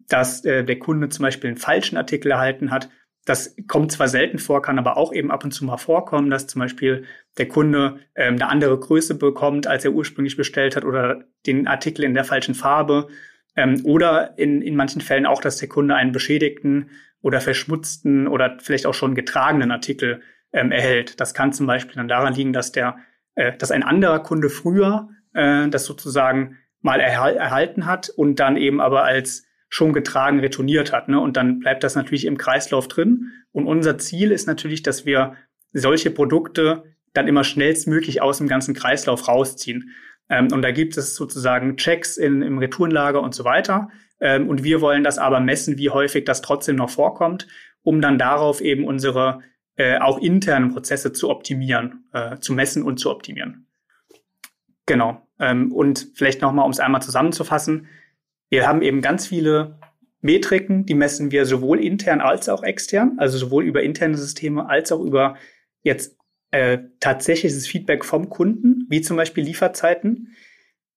dass 0.09 0.45
äh, 0.45 0.65
der 0.65 0.79
Kunde 0.79 1.09
zum 1.09 1.25
Beispiel 1.25 1.49
einen 1.49 1.59
falschen 1.59 1.97
Artikel 1.97 2.31
erhalten 2.31 2.71
hat. 2.71 2.89
Das 3.27 3.57
kommt 3.67 3.91
zwar 3.91 4.07
selten 4.07 4.39
vor, 4.39 4.63
kann 4.63 4.79
aber 4.79 4.97
auch 4.97 5.13
eben 5.13 5.33
ab 5.33 5.45
und 5.45 5.51
zu 5.51 5.65
mal 5.65 5.77
vorkommen, 5.77 6.31
dass 6.31 6.47
zum 6.47 6.61
Beispiel 6.61 7.05
der 7.39 7.49
Kunde 7.49 7.99
ähm, 8.15 8.35
eine 8.35 8.49
andere 8.49 8.79
Größe 8.79 9.17
bekommt, 9.17 9.67
als 9.67 9.85
er 9.85 9.93
ursprünglich 9.93 10.37
bestellt 10.37 10.77
hat 10.77 10.85
oder 10.85 11.25
den 11.45 11.67
Artikel 11.67 12.05
in 12.05 12.15
der 12.15 12.25
falschen 12.25 12.55
Farbe 12.55 13.09
ähm, 13.57 13.81
oder 13.85 14.39
in, 14.39 14.63
in 14.63 14.77
manchen 14.77 15.01
Fällen 15.01 15.27
auch, 15.27 15.41
dass 15.41 15.59
der 15.59 15.69
Kunde 15.69 15.97
einen 15.97 16.13
beschädigten 16.13 16.91
oder 17.21 17.41
verschmutzten 17.41 18.29
oder 18.29 18.59
vielleicht 18.61 18.87
auch 18.87 18.95
schon 18.95 19.17
getragenen 19.17 19.73
Artikel 19.73 20.21
ähm, 20.53 20.71
erhält. 20.71 21.21
Das 21.21 21.35
kann 21.35 21.53
zum 21.53 21.67
Beispiel 21.67 21.97
dann 21.97 22.09
daran 22.09 22.35
liegen, 22.35 22.53
dass 22.53 22.71
der, 22.71 22.97
äh, 23.35 23.57
dass 23.57 23.73
ein 23.73 23.83
anderer 23.83 24.21
Kunde 24.21 24.51
früher 24.51 25.09
äh, 25.35 25.69
das 25.69 25.85
sozusagen 25.85 26.59
mal 26.81 27.01
erhal 27.01 27.37
erhalten 27.37 27.87
hat 27.87 28.09
und 28.09 28.39
dann 28.39 28.57
eben 28.57 28.81
aber 28.81 29.03
als 29.03 29.46
schon 29.77 29.93
getragen 29.93 30.41
retourniert 30.41 30.91
hat. 30.91 31.11
Ne? 31.11 31.21
Und 31.21 31.37
dann 31.37 31.59
bleibt 31.59 31.85
das 31.85 31.95
natürlich 31.95 32.25
im 32.25 32.39
Kreislauf 32.39 32.89
drin. 32.89 33.33
Und 33.53 33.67
unser 33.67 33.99
Ziel 33.99 34.33
ist 34.33 34.47
natürlich, 34.47 34.83
dass 34.83 35.05
wir 35.05 35.35
solche 35.75 36.11
Produkte 36.11 36.85
dann 37.13 37.29
immer 37.29 37.45
schnellstmöglich 37.45 38.23
aus 38.23 38.39
dem 38.39 38.49
ganzen 38.49 38.75
Kreislauf 38.75 39.29
rausziehen. 39.29 39.91
Ähm, 40.31 40.49
und 40.51 40.63
da 40.63 40.71
gibt 40.71 40.97
es 40.97 41.15
sozusagen 41.15 41.77
Checks 41.77 42.17
in, 42.17 42.41
im 42.41 42.57
Retourenlager 42.57 43.21
und 43.21 43.35
so 43.35 43.45
weiter. 43.45 43.91
Ähm, 44.19 44.49
und 44.49 44.65
wir 44.65 44.81
wollen 44.81 45.05
das 45.05 45.19
aber 45.19 45.41
messen, 45.41 45.77
wie 45.77 45.91
häufig 45.91 46.25
das 46.25 46.41
trotzdem 46.41 46.77
noch 46.77 46.89
vorkommt, 46.89 47.47
um 47.83 48.01
dann 48.01 48.19
darauf 48.19 48.63
eben 48.63 48.85
unsere 48.85 49.43
äh, 49.77 49.99
auch 49.99 50.19
internen 50.19 50.73
Prozesse 50.73 51.13
zu 51.13 51.29
optimieren, 51.29 52.07
äh, 52.15 52.39
zu 52.39 52.55
messen 52.55 52.83
und 52.83 52.99
zu 52.99 53.11
optimieren. 53.11 53.67
Genau. 54.87 55.21
Ähm, 55.39 55.71
und 55.71 56.09
vielleicht 56.15 56.41
nochmal, 56.41 56.65
um 56.65 56.71
es 56.71 56.81
einmal 56.81 57.03
zusammenzufassen. 57.03 57.89
Wir 58.49 58.67
haben 58.67 58.83
eben 58.83 59.01
ganz 59.01 59.27
viele 59.27 59.79
Metriken, 60.21 60.87
die 60.87 60.95
messen 60.95 61.31
wir 61.31 61.47
sowohl 61.47 61.83
intern 61.85 62.21
als 62.21 62.49
auch 62.49 62.63
extern, 62.63 63.17
also 63.19 63.39
sowohl 63.39 63.65
über 63.65 63.83
interne 63.83 64.17
Systeme 64.17 64.69
als 64.69 64.93
auch 64.93 65.01
über 65.01 65.37
jetzt 65.83 66.17
äh, 66.51 66.79
tatsächliches 67.01 67.67
Feedback 67.67 68.05
vom 68.05 68.29
Kunden, 68.29 68.87
wie 68.89 69.01
zum 69.01 69.17
Beispiel 69.17 69.45
Lieferzeiten. 69.45 70.35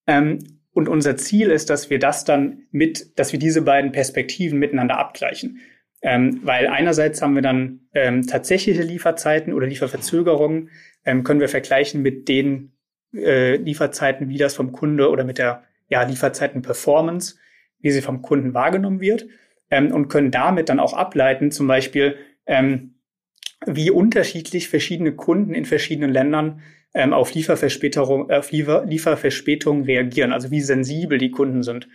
Ähm, 0.08 0.40
und 0.72 0.88
unser 0.88 1.18
Ziel 1.18 1.50
ist, 1.50 1.70
dass 1.70 1.90
wir 1.90 2.00
das 2.00 2.24
dann 2.24 2.64
mit, 2.72 3.20
dass 3.20 3.32
wir 3.32 3.40
diese 3.40 3.62
beiden 3.64 3.92
Perspektiven 3.92 4.60
miteinander 4.60 4.98
abgleichen. 4.98 5.60
Ähm, 6.02 6.40
weil 6.44 6.68
einerseits 6.68 7.22
haben 7.22 7.36
wir 7.36 7.42
dann 7.42 7.82
ähm, 7.94 8.26
tatsächliche 8.26 8.84
Lieferzeiten 8.84 9.54
oder 9.54 9.68
Lieferverzögerungen, 9.68 10.70
ähm, 11.04 11.24
können 11.24 11.42
wir 11.42 11.50
vergleichen 11.50 12.02
mit 12.02 12.30
den 12.30 12.72
äh, 13.14 13.58
Lieferzeiten, 13.58 14.30
wie 14.30 14.38
das 14.38 14.56
vom 14.56 14.72
Kunde 14.72 15.10
oder 15.10 15.24
mit 15.26 15.38
der 15.38 15.64
ja, 15.90 16.04
Lieferzeiten-Performance, 16.04 17.36
wie 17.80 17.92
sie 17.92 18.02
vom 18.02 18.22
Kunden 18.22 18.54
wahrgenommen 18.54 19.02
wird 19.02 19.28
ähm, 19.70 19.92
und 19.92 20.08
können 20.08 20.32
damit 20.32 20.70
dann 20.70 20.80
auch 20.80 20.94
ableiten, 20.94 21.52
zum 21.52 21.68
Beispiel, 21.68 22.16
ähm, 22.46 22.96
wie 23.66 23.92
unterschiedlich 23.92 24.70
verschiedene 24.70 25.14
Kunden 25.14 25.54
in 25.54 25.66
verschiedenen 25.66 26.12
Ländern 26.12 26.62
ähm, 26.94 27.14
auf 27.14 27.34
Lieferverspätung, 27.34 28.32
auf 28.32 28.52
Liefer, 28.52 28.86
Lieferverspätung 28.86 29.84
reagieren, 29.84 30.32
also 30.32 30.50
wie 30.52 30.62
sensibel 30.62 31.18
die 31.18 31.32
Kunden 31.32 31.64
sind. 31.64 31.88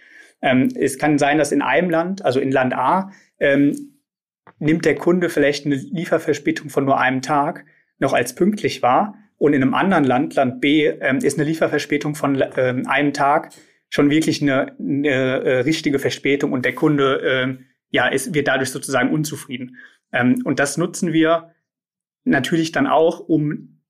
Ähm, 0.42 0.68
es 0.74 0.98
kann 0.98 1.18
sein, 1.18 1.38
dass 1.38 1.52
in 1.52 1.62
einem 1.62 1.90
Land, 1.90 2.24
also 2.24 2.40
in 2.40 2.52
Land 2.52 2.74
A, 2.74 3.10
ähm, 3.40 3.94
nimmt 4.58 4.84
der 4.84 4.94
Kunde 4.94 5.30
vielleicht 5.30 5.66
eine 5.66 5.76
Lieferverspätung 5.76 6.68
von 6.68 6.84
nur 6.84 7.00
einem 7.00 7.22
Tag 7.22 7.64
noch 7.98 8.12
als 8.12 8.34
pünktlich 8.34 8.82
wahr 8.82 9.16
und 9.38 9.52
in 9.52 9.62
einem 9.62 9.74
anderen 9.74 10.04
Land, 10.04 10.34
Land 10.34 10.60
B, 10.60 10.86
ähm, 10.86 11.18
ist 11.18 11.38
eine 11.38 11.48
Lieferverspätung 11.48 12.14
von 12.14 12.42
ähm, 12.56 12.86
einem 12.86 13.12
Tag 13.12 13.50
schon 13.94 14.10
wirklich 14.10 14.42
eine, 14.42 14.76
eine 14.80 15.08
äh, 15.08 15.58
richtige 15.60 16.00
Verspätung 16.00 16.50
und 16.50 16.64
der 16.64 16.74
Kunde 16.74 17.20
ähm, 17.24 17.66
ja, 17.90 18.08
ist, 18.08 18.34
wird 18.34 18.48
dadurch 18.48 18.70
sozusagen 18.70 19.12
unzufrieden. 19.12 19.76
Ähm, 20.12 20.42
und 20.44 20.58
das 20.58 20.76
nutzen 20.76 21.12
wir 21.12 21.54
natürlich 22.24 22.72
dann 22.72 22.88
auch, 22.88 23.20
um 23.20 23.80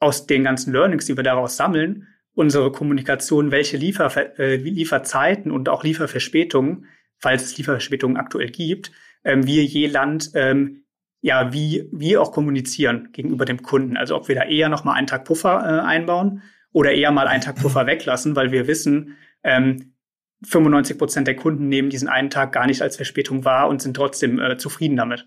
aus 0.00 0.26
den 0.26 0.42
ganzen 0.42 0.72
Learnings, 0.72 1.06
die 1.06 1.16
wir 1.16 1.22
daraus 1.22 1.56
sammeln, 1.56 2.08
unsere 2.34 2.72
Kommunikation, 2.72 3.52
welche 3.52 3.76
Liefer, 3.76 4.36
äh, 4.36 4.56
Lieferzeiten 4.56 5.52
und 5.52 5.68
auch 5.68 5.84
Lieferverspätungen, 5.84 6.86
falls 7.18 7.44
es 7.44 7.56
Lieferverspätungen 7.56 8.16
aktuell 8.16 8.50
gibt, 8.50 8.90
ähm, 9.22 9.46
wir 9.46 9.62
je 9.62 9.86
Land 9.86 10.32
ähm, 10.34 10.86
ja 11.20 11.52
wie 11.52 11.88
wie 11.92 12.16
auch 12.16 12.32
kommunizieren 12.32 13.10
gegenüber 13.12 13.44
dem 13.44 13.62
Kunden. 13.62 13.96
Also 13.96 14.16
ob 14.16 14.26
wir 14.26 14.34
da 14.34 14.42
eher 14.42 14.68
noch 14.68 14.82
mal 14.82 14.94
einen 14.94 15.06
Tag 15.06 15.24
Puffer 15.24 15.60
äh, 15.60 15.86
einbauen 15.86 16.42
oder 16.72 16.90
eher 16.90 17.12
mal 17.12 17.28
einen 17.28 17.42
Tag 17.42 17.60
Puffer 17.60 17.86
weglassen, 17.86 18.34
weil 18.34 18.50
wir 18.50 18.66
wissen, 18.66 19.16
ähm, 19.44 19.94
95 20.44 20.98
Prozent 20.98 21.28
der 21.28 21.36
Kunden 21.36 21.68
nehmen 21.68 21.90
diesen 21.90 22.08
einen 22.08 22.30
Tag 22.30 22.52
gar 22.52 22.66
nicht 22.66 22.82
als 22.82 22.96
Verspätung 22.96 23.44
wahr 23.44 23.68
und 23.68 23.80
sind 23.80 23.94
trotzdem 23.94 24.40
äh, 24.40 24.56
zufrieden 24.56 24.96
damit. 24.96 25.26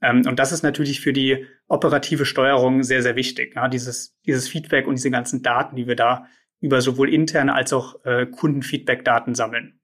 Ähm, 0.00 0.22
und 0.26 0.38
das 0.38 0.52
ist 0.52 0.62
natürlich 0.62 1.00
für 1.00 1.12
die 1.12 1.46
operative 1.68 2.24
Steuerung 2.24 2.82
sehr, 2.82 3.02
sehr 3.02 3.16
wichtig. 3.16 3.54
Ja, 3.56 3.68
dieses, 3.68 4.18
dieses 4.26 4.48
Feedback 4.48 4.86
und 4.86 4.96
diese 4.96 5.10
ganzen 5.10 5.42
Daten, 5.42 5.76
die 5.76 5.86
wir 5.86 5.96
da 5.96 6.26
über 6.60 6.80
sowohl 6.80 7.12
interne 7.12 7.54
als 7.54 7.72
auch 7.72 8.04
äh, 8.04 8.26
Kundenfeedback-Daten 8.26 9.34
sammeln. 9.34 9.80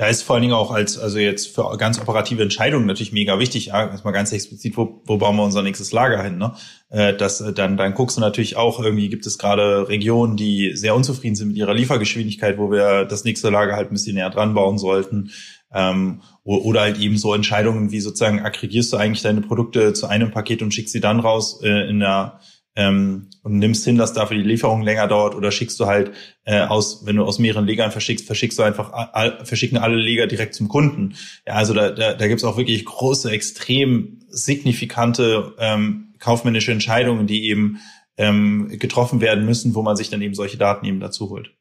Ja, 0.00 0.06
ist 0.06 0.22
vor 0.22 0.34
allen 0.34 0.42
Dingen 0.42 0.54
auch 0.54 0.72
als, 0.72 0.98
also 0.98 1.18
jetzt 1.18 1.54
für 1.54 1.76
ganz 1.76 2.00
operative 2.00 2.42
Entscheidungen 2.42 2.84
natürlich 2.86 3.12
mega 3.12 3.38
wichtig. 3.38 3.66
Ja, 3.66 3.88
erstmal 3.88 4.12
ganz 4.12 4.32
explizit, 4.32 4.76
wo, 4.76 5.02
wo 5.04 5.18
bauen 5.18 5.36
wir 5.36 5.44
unser 5.44 5.62
nächstes 5.62 5.92
Lager 5.92 6.20
hin, 6.20 6.36
ne? 6.36 6.52
Äh, 6.88 7.14
das, 7.14 7.40
äh, 7.40 7.52
dann, 7.52 7.76
dann 7.76 7.94
guckst 7.94 8.16
du 8.16 8.20
natürlich 8.20 8.56
auch 8.56 8.80
irgendwie, 8.80 9.08
gibt 9.08 9.24
es 9.24 9.38
gerade 9.38 9.88
Regionen, 9.88 10.36
die 10.36 10.72
sehr 10.74 10.96
unzufrieden 10.96 11.36
sind 11.36 11.48
mit 11.48 11.56
ihrer 11.56 11.74
Liefergeschwindigkeit, 11.74 12.58
wo 12.58 12.72
wir 12.72 13.04
das 13.04 13.22
nächste 13.22 13.50
Lager 13.50 13.76
halt 13.76 13.90
ein 13.90 13.94
bisschen 13.94 14.16
näher 14.16 14.30
dran 14.30 14.54
bauen 14.54 14.78
sollten. 14.78 15.30
Ähm, 15.72 16.22
oder 16.42 16.80
halt 16.82 16.98
eben 16.98 17.16
so 17.16 17.32
Entscheidungen 17.32 17.92
wie 17.92 18.00
sozusagen 18.00 18.40
aggregierst 18.40 18.92
du 18.92 18.96
eigentlich 18.96 19.22
deine 19.22 19.42
Produkte 19.42 19.92
zu 19.92 20.08
einem 20.08 20.32
Paket 20.32 20.62
und 20.62 20.74
schickst 20.74 20.92
sie 20.92 21.00
dann 21.00 21.20
raus 21.20 21.60
äh, 21.62 21.88
in 21.88 22.00
der 22.00 22.40
ähm, 22.76 23.28
und 23.42 23.58
nimmst 23.58 23.84
hin, 23.84 23.96
dass 23.96 24.12
dafür 24.12 24.36
die 24.36 24.42
Lieferung 24.42 24.82
länger 24.82 25.06
dauert 25.06 25.34
oder 25.34 25.50
schickst 25.50 25.78
du 25.78 25.86
halt 25.86 26.12
äh, 26.44 26.60
aus, 26.62 27.06
wenn 27.06 27.16
du 27.16 27.24
aus 27.24 27.38
mehreren 27.38 27.66
Legern 27.66 27.92
verschickst, 27.92 28.26
verschickst 28.26 28.58
du 28.58 28.62
einfach, 28.62 28.92
all, 28.92 29.44
verschicken 29.44 29.78
alle 29.78 29.96
Leger 29.96 30.26
direkt 30.26 30.54
zum 30.54 30.68
Kunden. 30.68 31.14
Ja, 31.46 31.54
also 31.54 31.74
da, 31.74 31.90
da, 31.90 32.14
da 32.14 32.28
gibt 32.28 32.44
auch 32.44 32.56
wirklich 32.56 32.84
große, 32.84 33.30
extrem 33.30 34.20
signifikante 34.28 35.54
ähm, 35.58 36.14
kaufmännische 36.18 36.72
Entscheidungen, 36.72 37.26
die 37.26 37.48
eben 37.48 37.78
ähm, 38.16 38.68
getroffen 38.78 39.20
werden 39.20 39.44
müssen, 39.44 39.74
wo 39.74 39.82
man 39.82 39.96
sich 39.96 40.10
dann 40.10 40.22
eben 40.22 40.34
solche 40.34 40.56
Daten 40.56 40.86
eben 40.86 41.00
dazu 41.00 41.30
holt. 41.30 41.54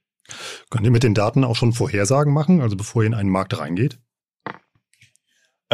Könnt 0.70 0.86
ihr 0.86 0.92
mit 0.92 1.04
den 1.04 1.14
Daten 1.14 1.44
auch 1.44 1.56
schon 1.56 1.74
Vorhersagen 1.74 2.34
machen, 2.34 2.62
also 2.62 2.76
bevor 2.76 3.04
ihr 3.04 3.08
in 3.08 3.14
einen 3.14 3.30
Markt 3.30 3.58
reingeht? 3.58 4.00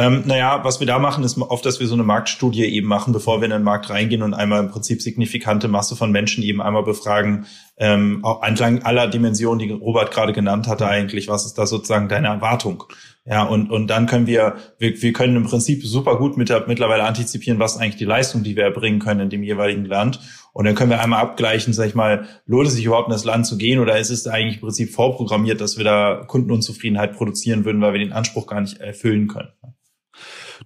Ähm, 0.00 0.22
naja, 0.24 0.64
was 0.64 0.80
wir 0.80 0.86
da 0.86 0.98
machen, 0.98 1.24
ist 1.24 1.36
oft, 1.36 1.66
dass 1.66 1.78
wir 1.78 1.86
so 1.86 1.92
eine 1.92 2.04
Marktstudie 2.04 2.64
eben 2.64 2.88
machen, 2.88 3.12
bevor 3.12 3.42
wir 3.42 3.44
in 3.44 3.50
den 3.50 3.62
Markt 3.62 3.90
reingehen 3.90 4.22
und 4.22 4.32
einmal 4.32 4.60
im 4.60 4.70
Prinzip 4.70 5.02
signifikante 5.02 5.68
Masse 5.68 5.94
von 5.94 6.10
Menschen 6.10 6.42
eben 6.42 6.62
einmal 6.62 6.84
befragen, 6.84 7.44
ähm, 7.76 8.24
auch 8.24 8.42
entlang 8.42 8.82
aller 8.82 9.08
Dimensionen, 9.08 9.58
die 9.58 9.70
Robert 9.70 10.10
gerade 10.10 10.32
genannt 10.32 10.68
hatte 10.68 10.88
eigentlich, 10.88 11.28
was 11.28 11.44
ist 11.44 11.58
da 11.58 11.66
sozusagen 11.66 12.08
deine 12.08 12.28
Erwartung? 12.28 12.84
Ja, 13.26 13.42
und, 13.42 13.70
und 13.70 13.88
dann 13.88 14.06
können 14.06 14.26
wir, 14.26 14.54
wir, 14.78 15.02
wir 15.02 15.12
können 15.12 15.36
im 15.36 15.44
Prinzip 15.44 15.84
super 15.84 16.16
gut 16.16 16.38
mit 16.38 16.50
mittlerweile 16.66 17.04
antizipieren, 17.04 17.58
was 17.58 17.76
eigentlich 17.76 17.96
die 17.96 18.06
Leistung, 18.06 18.42
die 18.42 18.56
wir 18.56 18.64
erbringen 18.64 19.00
können 19.00 19.20
in 19.20 19.28
dem 19.28 19.42
jeweiligen 19.42 19.84
Land. 19.84 20.18
Und 20.54 20.64
dann 20.64 20.74
können 20.74 20.90
wir 20.90 21.02
einmal 21.02 21.20
abgleichen, 21.20 21.74
sag 21.74 21.88
ich 21.88 21.94
mal, 21.94 22.26
lohnt 22.46 22.68
es 22.68 22.74
sich 22.74 22.86
überhaupt 22.86 23.08
in 23.08 23.12
das 23.12 23.24
Land 23.24 23.46
zu 23.46 23.58
gehen 23.58 23.80
oder 23.80 23.98
ist 23.98 24.08
es 24.08 24.26
eigentlich 24.26 24.56
im 24.56 24.62
Prinzip 24.62 24.94
vorprogrammiert, 24.94 25.60
dass 25.60 25.76
wir 25.76 25.84
da 25.84 26.24
Kundenunzufriedenheit 26.26 27.12
produzieren 27.12 27.66
würden, 27.66 27.82
weil 27.82 27.92
wir 27.92 28.00
den 28.00 28.14
Anspruch 28.14 28.46
gar 28.46 28.62
nicht 28.62 28.80
erfüllen 28.80 29.28
können. 29.28 29.50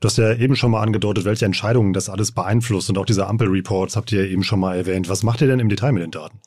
Du 0.00 0.06
hast 0.06 0.18
ja 0.18 0.34
eben 0.34 0.56
schon 0.56 0.70
mal 0.70 0.82
angedeutet, 0.82 1.24
welche 1.24 1.44
Entscheidungen 1.44 1.92
das 1.92 2.08
alles 2.08 2.32
beeinflusst 2.32 2.90
und 2.90 2.98
auch 2.98 3.06
diese 3.06 3.26
Ampel-Reports 3.26 3.96
habt 3.96 4.12
ihr 4.12 4.28
eben 4.28 4.42
schon 4.42 4.60
mal 4.60 4.76
erwähnt. 4.76 5.08
Was 5.08 5.22
macht 5.22 5.40
ihr 5.40 5.46
denn 5.46 5.60
im 5.60 5.68
Detail 5.68 5.92
mit 5.92 6.02
den 6.02 6.10
Daten? 6.10 6.40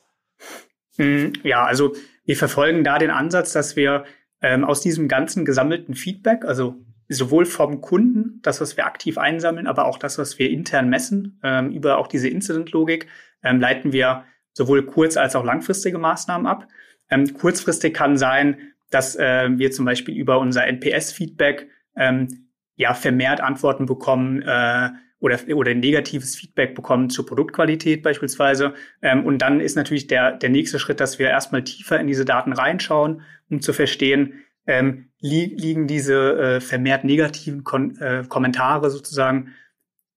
Hm, 0.96 1.32
ja, 1.42 1.64
also 1.64 1.94
wir 2.24 2.36
verfolgen 2.36 2.84
da 2.84 2.98
den 2.98 3.10
Ansatz, 3.10 3.52
dass 3.52 3.76
wir 3.76 4.04
ähm, 4.42 4.64
aus 4.64 4.80
diesem 4.80 5.08
ganzen 5.08 5.44
gesammelten 5.44 5.94
Feedback, 5.94 6.44
also 6.44 6.76
sowohl 7.08 7.46
vom 7.46 7.80
Kunden, 7.80 8.40
das, 8.42 8.60
was 8.60 8.76
wir 8.76 8.86
aktiv 8.86 9.16
einsammeln, 9.16 9.66
aber 9.66 9.86
auch 9.86 9.98
das, 9.98 10.18
was 10.18 10.38
wir 10.38 10.50
intern 10.50 10.90
messen, 10.90 11.40
ähm, 11.42 11.70
über 11.70 11.98
auch 11.98 12.06
diese 12.06 12.28
Incident-Logik, 12.28 13.06
ähm, 13.42 13.60
leiten 13.60 13.92
wir 13.92 14.24
sowohl 14.52 14.84
kurz- 14.84 15.16
als 15.16 15.34
auch 15.34 15.44
langfristige 15.44 15.98
Maßnahmen 15.98 16.46
ab. 16.46 16.68
Ähm, 17.10 17.32
kurzfristig 17.32 17.94
kann 17.94 18.18
sein, 18.18 18.58
dass 18.90 19.16
äh, 19.16 19.48
wir 19.52 19.70
zum 19.70 19.84
Beispiel 19.84 20.16
über 20.16 20.38
unser 20.38 20.66
NPS-Feedback 20.66 21.68
ähm, 21.96 22.47
ja 22.78 22.94
vermehrt 22.94 23.42
Antworten 23.42 23.84
bekommen 23.84 24.40
äh, 24.42 24.90
oder 25.20 25.38
oder 25.54 25.74
negatives 25.74 26.36
Feedback 26.36 26.74
bekommen 26.74 27.10
zur 27.10 27.26
Produktqualität 27.26 28.02
beispielsweise. 28.02 28.72
Ähm, 29.02 29.26
und 29.26 29.38
dann 29.42 29.60
ist 29.60 29.76
natürlich 29.76 30.06
der 30.06 30.32
der 30.32 30.48
nächste 30.48 30.78
Schritt, 30.78 31.00
dass 31.00 31.18
wir 31.18 31.28
erstmal 31.28 31.64
tiefer 31.64 32.00
in 32.00 32.06
diese 32.06 32.24
Daten 32.24 32.52
reinschauen, 32.52 33.22
um 33.50 33.60
zu 33.60 33.72
verstehen, 33.72 34.34
ähm, 34.66 35.10
li 35.20 35.46
liegen 35.46 35.88
diese 35.88 36.38
äh, 36.38 36.60
vermehrt 36.60 37.04
negativen 37.04 37.64
Kon 37.64 37.98
äh, 37.98 38.24
Kommentare 38.28 38.90
sozusagen 38.90 39.54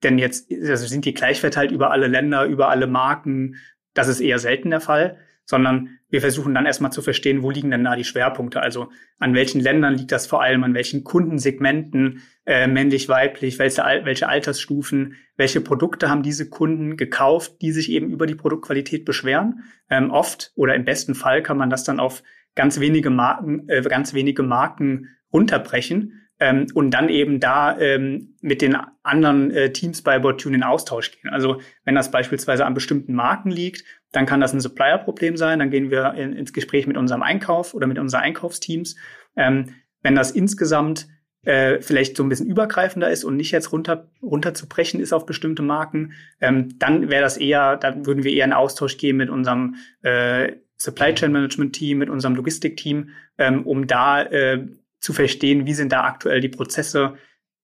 denn 0.03 0.17
jetzt 0.17 0.51
also 0.51 0.87
sind 0.87 1.05
die 1.05 1.13
gleich 1.13 1.39
verteilt 1.39 1.71
über 1.71 1.91
alle 1.91 2.07
Länder, 2.07 2.45
über 2.45 2.69
alle 2.69 2.87
Marken. 2.87 3.57
Das 3.93 4.07
ist 4.07 4.19
eher 4.19 4.39
selten 4.39 4.71
der 4.71 4.81
Fall 4.81 5.17
sondern 5.51 5.97
wir 6.11 6.21
versuchen 6.21 6.53
dann 6.53 6.65
erstmal 6.65 6.91
zu 6.91 7.01
verstehen, 7.01 7.41
wo 7.41 7.49
liegen 7.49 7.71
denn 7.71 7.85
da 7.85 7.95
die 7.95 8.03
Schwerpunkte? 8.03 8.61
Also 8.61 8.89
an 9.17 9.33
welchen 9.33 9.61
Ländern 9.61 9.95
liegt 9.95 10.11
das 10.11 10.27
vor 10.27 10.43
allem, 10.43 10.63
an 10.63 10.73
welchen 10.73 11.03
Kundensegmenten, 11.03 12.21
äh, 12.45 12.67
männlich, 12.67 13.09
weiblich, 13.09 13.57
welche, 13.57 13.81
welche 14.03 14.27
Altersstufen, 14.27 15.15
welche 15.37 15.61
Produkte 15.61 16.09
haben 16.09 16.21
diese 16.21 16.49
Kunden 16.49 16.97
gekauft, 16.97 17.61
die 17.61 17.71
sich 17.71 17.89
eben 17.89 18.11
über 18.11 18.27
die 18.27 18.35
Produktqualität 18.35 19.05
beschweren. 19.05 19.63
Ähm, 19.89 20.11
oft 20.11 20.51
oder 20.55 20.75
im 20.75 20.85
besten 20.85 21.15
Fall 21.15 21.41
kann 21.41 21.57
man 21.57 21.69
das 21.69 21.85
dann 21.85 21.99
auf 21.99 22.23
ganz 22.55 22.79
wenige 22.79 23.09
Marken, 23.09 23.69
äh, 23.69 23.81
ganz 23.81 24.13
wenige 24.13 24.43
Marken 24.43 25.07
runterbrechen 25.31 26.20
ähm, 26.41 26.65
und 26.73 26.89
dann 26.89 27.07
eben 27.07 27.39
da 27.39 27.77
ähm, 27.79 28.33
mit 28.41 28.63
den 28.63 28.75
anderen 29.03 29.51
äh, 29.51 29.71
Teams 29.71 30.01
bei 30.01 30.17
Botune 30.17 30.57
in 30.57 30.63
Austausch 30.63 31.11
gehen. 31.11 31.29
Also 31.29 31.61
wenn 31.85 31.93
das 31.93 32.09
beispielsweise 32.09 32.65
an 32.65 32.73
bestimmten 32.73 33.13
Marken 33.13 33.51
liegt, 33.51 33.85
dann 34.11 34.25
kann 34.25 34.41
das 34.41 34.51
ein 34.51 34.59
Supplier-Problem 34.59 35.37
sein. 35.37 35.59
Dann 35.59 35.69
gehen 35.69 35.91
wir 35.91 36.15
in, 36.15 36.33
ins 36.33 36.51
Gespräch 36.51 36.87
mit 36.87 36.97
unserem 36.97 37.21
Einkauf 37.21 37.75
oder 37.75 37.85
mit 37.85 37.99
unseren 37.99 38.21
Einkaufsteams. 38.21 38.95
Ähm, 39.37 39.75
wenn 40.01 40.15
das 40.15 40.31
insgesamt 40.31 41.07
äh, 41.43 41.79
vielleicht 41.79 42.17
so 42.17 42.23
ein 42.23 42.29
bisschen 42.29 42.47
übergreifender 42.47 43.11
ist 43.11 43.23
und 43.23 43.37
nicht 43.37 43.51
jetzt 43.51 43.71
runter 43.71 44.09
runterzubrechen 44.23 44.99
ist 44.99 45.13
auf 45.13 45.27
bestimmte 45.27 45.61
Marken, 45.61 46.13
ähm, 46.39 46.79
dann 46.79 47.11
wäre 47.11 47.21
das 47.21 47.37
eher, 47.37 47.77
dann 47.77 48.07
würden 48.07 48.23
wir 48.23 48.33
eher 48.33 48.45
in 48.45 48.53
Austausch 48.53 48.97
gehen 48.97 49.17
mit 49.17 49.29
unserem 49.29 49.75
äh, 50.01 50.53
Supply 50.75 51.13
Chain 51.13 51.31
Management 51.31 51.73
Team, 51.73 51.99
mit 51.99 52.09
unserem 52.09 52.33
Logistik-Team, 52.33 53.09
ähm, 53.37 53.67
um 53.67 53.85
da 53.85 54.23
äh, 54.23 54.65
zu 55.01 55.13
verstehen, 55.13 55.65
wie 55.65 55.73
sind 55.73 55.91
da 55.91 56.03
aktuell 56.03 56.39
die 56.39 56.49
Prozesse, 56.49 57.15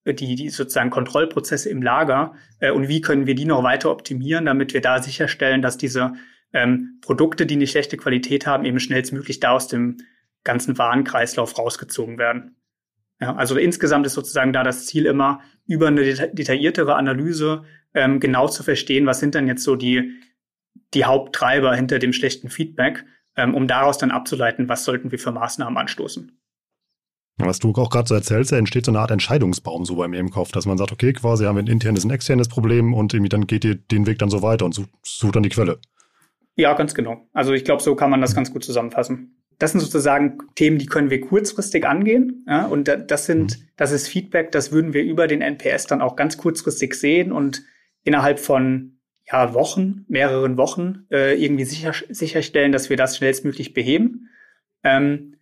äh, 0.04 0.14
die, 0.14 0.36
die 0.36 0.50
sozusagen 0.50 0.90
Kontrollprozesse 0.90 1.70
im 1.70 1.82
Lager 1.82 2.34
äh, 2.60 2.72
und 2.72 2.90
wie 2.90 3.02
können 3.02 3.28
wir 3.28 3.36
die 3.36 3.46
noch 3.46 3.64
weiter 3.64 3.92
optimieren, 3.92 4.46
damit 4.46 4.74
wir 4.74 4.82
da 4.82 5.02
sicherstellen, 5.02 5.62
dass 5.62 5.78
diese 5.78 6.14
ähm, 6.54 7.00
Produkte, 7.02 7.46
die 7.46 7.56
eine 7.56 7.68
schlechte 7.68 7.98
Qualität 7.98 8.48
haben, 8.48 8.66
eben 8.66 8.80
schnellstmöglich 8.80 9.40
da 9.40 9.52
aus 9.52 9.68
dem 9.68 9.98
ganzen 10.44 10.78
Warenkreislauf 10.78 11.58
rausgezogen 11.58 12.18
werden. 12.18 12.56
Ja, 13.20 13.36
also 13.36 13.58
insgesamt 13.58 14.06
ist 14.06 14.14
sozusagen 14.14 14.54
da 14.54 14.64
das 14.64 14.86
Ziel 14.86 15.06
immer, 15.06 15.42
über 15.66 15.88
eine 15.88 16.04
detailliertere 16.04 16.96
Analyse 16.96 17.64
ähm, 17.94 18.20
genau 18.20 18.48
zu 18.48 18.64
verstehen, 18.64 19.06
was 19.06 19.20
sind 19.20 19.36
denn 19.36 19.48
jetzt 19.48 19.64
so 19.64 19.76
die, 19.76 20.22
die 20.94 21.06
Haupttreiber 21.06 21.76
hinter 21.76 22.00
dem 22.00 22.14
schlechten 22.14 22.50
Feedback, 22.50 23.06
ähm, 23.36 23.56
um 23.56 23.68
daraus 23.68 23.98
dann 23.98 24.12
abzuleiten, 24.12 24.70
was 24.70 24.86
sollten 24.86 25.12
wir 25.12 25.20
für 25.20 25.32
Maßnahmen 25.32 25.78
anstoßen. 25.78 26.40
Was 27.40 27.60
du 27.60 27.72
auch 27.74 27.92
gerade 27.92 28.08
so 28.08 28.16
erzählst, 28.16 28.52
da 28.52 28.58
entsteht 28.58 28.86
so 28.86 28.92
eine 28.92 29.00
Art 29.00 29.12
Entscheidungsbaum 29.12 29.86
so 29.86 29.96
beim 29.96 30.14
im 30.14 30.32
Kopf, 30.32 30.52
dass 30.52 30.66
man 30.66 30.78
sagt, 30.78 30.92
okay, 30.92 31.14
quasi 31.14 31.46
haben 31.46 31.56
wir 31.56 31.64
ein 31.64 31.68
internes, 31.68 32.04
ein 32.04 32.10
externes 32.10 32.48
Problem 32.48 32.96
und 32.96 33.14
irgendwie 33.14 33.30
dann 33.30 33.46
geht 33.46 33.64
ihr 33.64 33.76
den 33.76 34.08
Weg 34.08 34.18
dann 34.18 34.30
so 34.30 34.42
weiter 34.42 34.66
und 34.66 34.74
sucht, 34.74 34.90
sucht 35.04 35.36
dann 35.36 35.44
die 35.44 35.50
Quelle. 35.50 35.80
Ja, 36.56 36.74
ganz 36.74 36.96
genau. 36.96 37.28
Also 37.34 37.54
ich 37.54 37.64
glaube, 37.64 37.84
so 37.84 37.96
kann 37.96 38.10
man 38.10 38.22
das 38.22 38.36
ganz 38.36 38.52
gut 38.52 38.64
zusammenfassen. 38.64 39.36
Das 39.60 39.72
sind 39.72 39.82
sozusagen 39.82 40.40
Themen, 40.56 40.80
die 40.80 40.88
können 40.88 41.12
wir 41.12 41.22
kurzfristig 41.22 41.86
angehen. 41.86 42.44
Ja, 42.48 42.66
und 42.66 42.88
das 42.88 43.28
sind, 43.28 43.60
mhm. 43.60 43.64
das 43.76 43.92
ist 43.92 44.08
Feedback, 44.08 44.52
das 44.52 44.72
würden 44.72 44.94
wir 44.94 45.04
über 45.04 45.28
den 45.28 45.42
NPS 45.42 45.86
dann 45.86 46.02
auch 46.02 46.16
ganz 46.16 46.38
kurzfristig 46.38 46.96
sehen 46.96 47.32
und 47.32 47.64
innerhalb 48.04 48.40
von 48.40 48.98
ja, 49.32 49.54
Wochen, 49.54 50.06
mehreren 50.08 50.58
Wochen 50.58 51.06
äh, 51.12 51.42
irgendwie 51.44 51.66
sicher, 51.66 51.94
sicherstellen, 52.10 52.72
dass 52.72 52.90
wir 52.90 52.98
das 52.98 53.18
schnellstmöglich 53.18 53.74
beheben. 53.74 54.30
Ähm, 54.84 55.37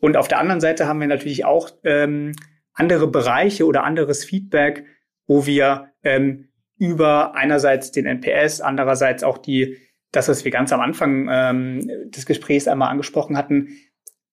und 0.00 0.16
auf 0.16 0.28
der 0.28 0.38
anderen 0.38 0.60
Seite 0.60 0.86
haben 0.86 1.00
wir 1.00 1.06
natürlich 1.06 1.44
auch 1.44 1.70
ähm, 1.84 2.32
andere 2.72 3.08
Bereiche 3.08 3.66
oder 3.66 3.84
anderes 3.84 4.24
Feedback, 4.24 4.84
wo 5.26 5.46
wir 5.46 5.92
ähm, 6.02 6.48
über 6.78 7.34
einerseits 7.34 7.90
den 7.90 8.06
NPS, 8.06 8.60
andererseits 8.60 9.24
auch 9.24 9.38
die, 9.38 9.78
das, 10.12 10.28
was 10.28 10.44
wir 10.44 10.52
ganz 10.52 10.72
am 10.72 10.80
Anfang 10.80 11.28
ähm, 11.30 11.90
des 12.10 12.26
Gesprächs 12.26 12.68
einmal 12.68 12.90
angesprochen 12.90 13.36
hatten, 13.36 13.68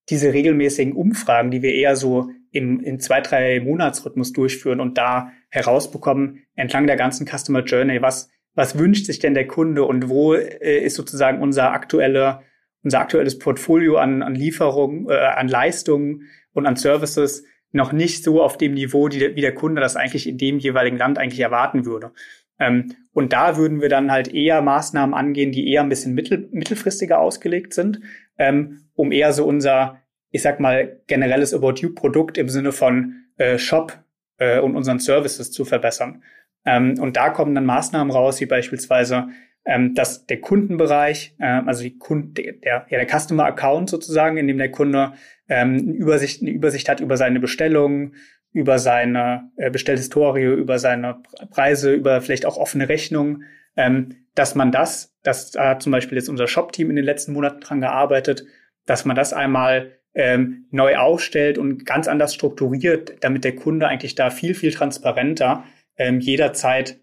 diese 0.09 0.33
regelmäßigen 0.33 0.93
Umfragen, 0.93 1.51
die 1.51 1.61
wir 1.61 1.73
eher 1.73 1.95
so 1.95 2.29
im, 2.51 2.81
im 2.81 2.99
zwei, 2.99 3.21
drei 3.21 3.61
Monatsrhythmus 3.61 4.33
durchführen 4.33 4.81
und 4.81 4.97
da 4.97 5.31
herausbekommen, 5.49 6.43
entlang 6.55 6.87
der 6.87 6.97
ganzen 6.97 7.25
Customer 7.25 7.63
Journey, 7.63 8.01
was, 8.01 8.29
was 8.53 8.77
wünscht 8.77 9.05
sich 9.05 9.19
denn 9.19 9.33
der 9.33 9.47
Kunde 9.47 9.83
und 9.85 10.09
wo 10.09 10.33
äh, 10.33 10.83
ist 10.83 10.95
sozusagen 10.95 11.41
unser 11.41 11.71
aktueller 11.71 12.43
unser 12.83 12.99
aktuelles 12.99 13.39
Portfolio 13.39 13.97
an, 13.97 14.21
an 14.21 14.35
Lieferungen, 14.35 15.09
äh, 15.09 15.15
an 15.15 15.47
Leistungen 15.47 16.29
und 16.53 16.65
an 16.65 16.75
Services 16.75 17.45
noch 17.71 17.91
nicht 17.91 18.23
so 18.23 18.41
auf 18.41 18.57
dem 18.57 18.73
Niveau, 18.73 19.07
die, 19.07 19.35
wie 19.35 19.41
der 19.41 19.55
Kunde 19.55 19.81
das 19.81 19.95
eigentlich 19.95 20.27
in 20.27 20.37
dem 20.37 20.59
jeweiligen 20.59 20.97
Land 20.97 21.17
eigentlich 21.17 21.39
erwarten 21.39 21.85
würde. 21.85 22.11
Ähm, 22.59 22.93
und 23.13 23.33
da 23.33 23.57
würden 23.57 23.81
wir 23.81 23.89
dann 23.89 24.11
halt 24.11 24.33
eher 24.33 24.61
Maßnahmen 24.61 25.15
angehen, 25.15 25.51
die 25.51 25.71
eher 25.71 25.81
ein 25.81 25.89
bisschen 25.89 26.13
mittel, 26.13 26.47
mittelfristiger 26.51 27.19
ausgelegt 27.19 27.73
sind, 27.73 27.99
ähm, 28.37 28.85
um 28.93 29.11
eher 29.11 29.33
so 29.33 29.45
unser, 29.45 30.01
ich 30.29 30.41
sag 30.41 30.59
mal, 30.59 31.01
generelles 31.07 31.53
About 31.53 31.75
You-Produkt 31.77 32.37
im 32.37 32.49
Sinne 32.49 32.71
von 32.71 33.25
äh, 33.37 33.57
Shop 33.57 34.03
äh, 34.37 34.59
und 34.59 34.75
unseren 34.75 34.99
Services 34.99 35.51
zu 35.51 35.65
verbessern. 35.65 36.23
Ähm, 36.65 36.99
und 36.99 37.17
da 37.17 37.29
kommen 37.29 37.55
dann 37.55 37.65
Maßnahmen 37.65 38.11
raus, 38.11 38.39
wie 38.39 38.45
beispielsweise 38.45 39.29
ähm, 39.65 39.95
dass 39.95 40.25
der 40.25 40.41
Kundenbereich, 40.41 41.35
äh, 41.39 41.61
also 41.65 41.83
die 41.83 41.97
Kunden, 41.97 42.33
der, 42.33 42.85
ja, 42.89 42.97
der 42.97 43.07
Customer 43.07 43.45
Account 43.45 43.89
sozusagen, 43.89 44.37
in 44.37 44.47
dem 44.47 44.57
der 44.57 44.71
Kunde 44.71 45.13
ähm, 45.47 45.77
eine, 45.77 45.93
Übersicht, 45.93 46.41
eine 46.41 46.51
Übersicht 46.51 46.89
hat 46.89 46.99
über 46.99 47.17
seine 47.17 47.39
Bestellungen, 47.39 48.15
über 48.51 48.77
seine 48.77 49.51
äh, 49.57 49.71
Bestellhistorie, 49.71 50.43
über 50.43 50.79
seine 50.79 51.21
Preise, 51.49 51.93
über 51.93 52.21
vielleicht 52.21 52.45
auch 52.45 52.57
offene 52.57 52.89
Rechnungen, 52.89 53.43
ähm, 53.75 54.15
dass 54.35 54.55
man 54.55 54.71
das, 54.71 55.15
das 55.23 55.53
hat 55.57 55.81
zum 55.81 55.91
Beispiel 55.91 56.17
jetzt 56.17 56.29
unser 56.29 56.47
Shop-Team 56.47 56.89
in 56.89 56.95
den 56.95 57.05
letzten 57.05 57.33
Monaten 57.33 57.61
dran 57.61 57.81
gearbeitet, 57.81 58.45
dass 58.85 59.05
man 59.05 59.15
das 59.15 59.33
einmal 59.33 59.93
ähm, 60.13 60.65
neu 60.69 60.97
aufstellt 60.97 61.57
und 61.57 61.85
ganz 61.85 62.07
anders 62.07 62.33
strukturiert, 62.33 63.15
damit 63.21 63.43
der 63.43 63.55
Kunde 63.55 63.87
eigentlich 63.87 64.15
da 64.15 64.29
viel, 64.29 64.53
viel 64.53 64.71
transparenter 64.71 65.63
ähm, 65.97 66.19
jederzeit 66.19 66.99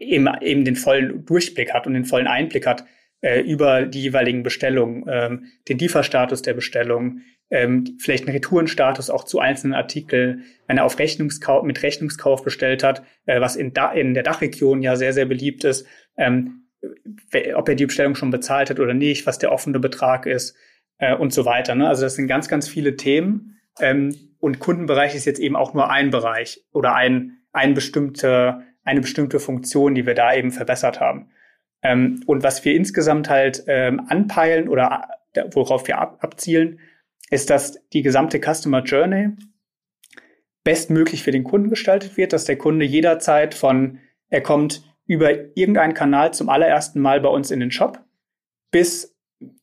eben, 0.00 0.28
eben 0.40 0.64
den 0.64 0.76
vollen 0.76 1.24
Durchblick 1.24 1.72
hat 1.72 1.86
und 1.86 1.94
den 1.94 2.04
vollen 2.04 2.26
Einblick 2.26 2.66
hat 2.66 2.84
äh, 3.20 3.40
über 3.40 3.86
die 3.86 4.02
jeweiligen 4.02 4.42
Bestellungen, 4.42 5.04
ähm, 5.08 5.44
den 5.68 5.78
Lieferstatus 5.78 6.42
der 6.42 6.54
Bestellung, 6.54 7.20
ähm, 7.50 7.96
vielleicht 8.00 8.24
einen 8.24 8.34
Retourenstatus 8.34 9.10
auch 9.10 9.24
zu 9.24 9.38
einzelnen 9.38 9.74
Artikeln, 9.74 10.44
wenn 10.66 10.78
er 10.78 10.84
auf 10.84 10.98
Rechnungskauf, 10.98 11.62
mit 11.62 11.82
Rechnungskauf 11.82 12.42
bestellt 12.42 12.82
hat, 12.82 13.02
äh, 13.26 13.40
was 13.40 13.56
in, 13.56 13.72
da, 13.72 13.92
in 13.92 14.14
der 14.14 14.22
Dachregion 14.22 14.82
ja 14.82 14.96
sehr, 14.96 15.12
sehr 15.12 15.26
beliebt 15.26 15.64
ist, 15.64 15.86
ähm, 16.16 16.66
ob 17.54 17.68
er 17.68 17.74
die 17.74 17.86
Bestellung 17.86 18.14
schon 18.14 18.30
bezahlt 18.30 18.70
hat 18.70 18.80
oder 18.80 18.94
nicht, 18.94 19.26
was 19.26 19.38
der 19.38 19.52
offene 19.52 19.78
Betrag 19.78 20.26
ist 20.26 20.56
äh, 20.98 21.14
und 21.14 21.32
so 21.32 21.44
weiter. 21.44 21.74
Ne? 21.74 21.88
Also 21.88 22.02
das 22.02 22.16
sind 22.16 22.26
ganz, 22.26 22.48
ganz 22.48 22.68
viele 22.68 22.96
Themen. 22.96 23.58
Ähm, 23.80 24.14
und 24.38 24.58
Kundenbereich 24.58 25.14
ist 25.14 25.24
jetzt 25.24 25.40
eben 25.40 25.56
auch 25.56 25.74
nur 25.74 25.90
ein 25.90 26.10
Bereich 26.10 26.64
oder 26.72 26.94
ein, 26.94 27.38
ein 27.52 27.74
bestimmte, 27.74 28.62
eine 28.86 29.00
bestimmte 29.00 29.38
Funktion, 29.38 29.94
die 29.94 30.06
wir 30.06 30.14
da 30.14 30.32
eben 30.34 30.52
verbessert 30.52 31.00
haben. 31.00 31.30
Ähm, 31.82 32.22
und 32.26 32.42
was 32.42 32.64
wir 32.64 32.74
insgesamt 32.74 33.28
halt 33.28 33.64
ähm, 33.66 34.06
anpeilen 34.08 34.68
oder 34.68 35.08
äh, 35.34 35.44
worauf 35.52 35.86
wir 35.86 35.98
ab, 35.98 36.18
abzielen, 36.20 36.80
ist, 37.30 37.50
dass 37.50 37.78
die 37.92 38.02
gesamte 38.02 38.40
Customer 38.40 38.82
Journey 38.82 39.30
bestmöglich 40.64 41.22
für 41.22 41.32
den 41.32 41.44
Kunden 41.44 41.68
gestaltet 41.68 42.16
wird, 42.16 42.32
dass 42.32 42.44
der 42.44 42.56
Kunde 42.56 42.84
jederzeit 42.84 43.54
von, 43.54 43.98
er 44.28 44.40
kommt 44.40 44.82
über 45.06 45.56
irgendeinen 45.56 45.94
Kanal 45.94 46.32
zum 46.34 46.48
allerersten 46.48 47.00
Mal 47.00 47.20
bei 47.20 47.28
uns 47.28 47.50
in 47.50 47.60
den 47.60 47.70
Shop, 47.70 48.00
bis 48.70 49.16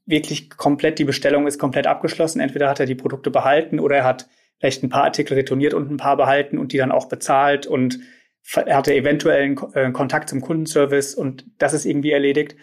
wirklich 0.05 0.49
komplett 0.49 0.99
die 0.99 1.05
Bestellung 1.05 1.47
ist 1.47 1.59
komplett 1.59 1.87
abgeschlossen. 1.87 2.39
Entweder 2.39 2.69
hat 2.69 2.79
er 2.79 2.85
die 2.85 2.95
Produkte 2.95 3.31
behalten 3.31 3.79
oder 3.79 3.97
er 3.97 4.03
hat 4.03 4.29
vielleicht 4.59 4.83
ein 4.83 4.89
paar 4.89 5.03
Artikel 5.03 5.33
retourniert 5.33 5.73
und 5.73 5.91
ein 5.91 5.97
paar 5.97 6.17
behalten 6.17 6.57
und 6.57 6.71
die 6.71 6.77
dann 6.77 6.91
auch 6.91 7.07
bezahlt 7.07 7.67
und 7.67 7.99
hatte 8.45 8.93
eventuell 8.93 9.43
einen 9.43 9.73
äh, 9.73 9.91
Kontakt 9.91 10.29
zum 10.29 10.41
Kundenservice 10.41 11.15
und 11.15 11.45
das 11.57 11.73
ist 11.73 11.85
irgendwie 11.85 12.11
erledigt, 12.11 12.55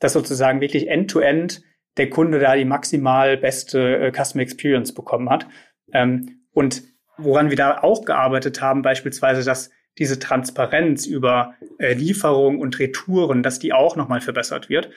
dass 0.00 0.12
sozusagen 0.12 0.60
wirklich 0.60 0.88
end-to-end 0.88 1.52
-end 1.52 1.62
der 1.96 2.10
Kunde 2.10 2.38
da 2.38 2.56
die 2.56 2.64
maximal 2.64 3.36
beste 3.36 3.98
äh, 3.98 4.12
Customer 4.12 4.42
Experience 4.42 4.94
bekommen 4.94 5.30
hat. 5.30 5.46
Ähm, 5.92 6.44
und 6.52 6.82
woran 7.16 7.50
wir 7.50 7.56
da 7.56 7.78
auch 7.82 8.04
gearbeitet 8.04 8.60
haben, 8.60 8.82
beispielsweise, 8.82 9.44
dass 9.44 9.70
diese 9.98 10.18
Transparenz 10.18 11.06
über 11.06 11.54
äh, 11.78 11.94
Lieferung 11.94 12.60
und 12.60 12.78
Retouren, 12.78 13.42
dass 13.42 13.58
die 13.58 13.72
auch 13.72 13.96
nochmal 13.96 14.20
verbessert 14.20 14.68
wird. 14.68 14.90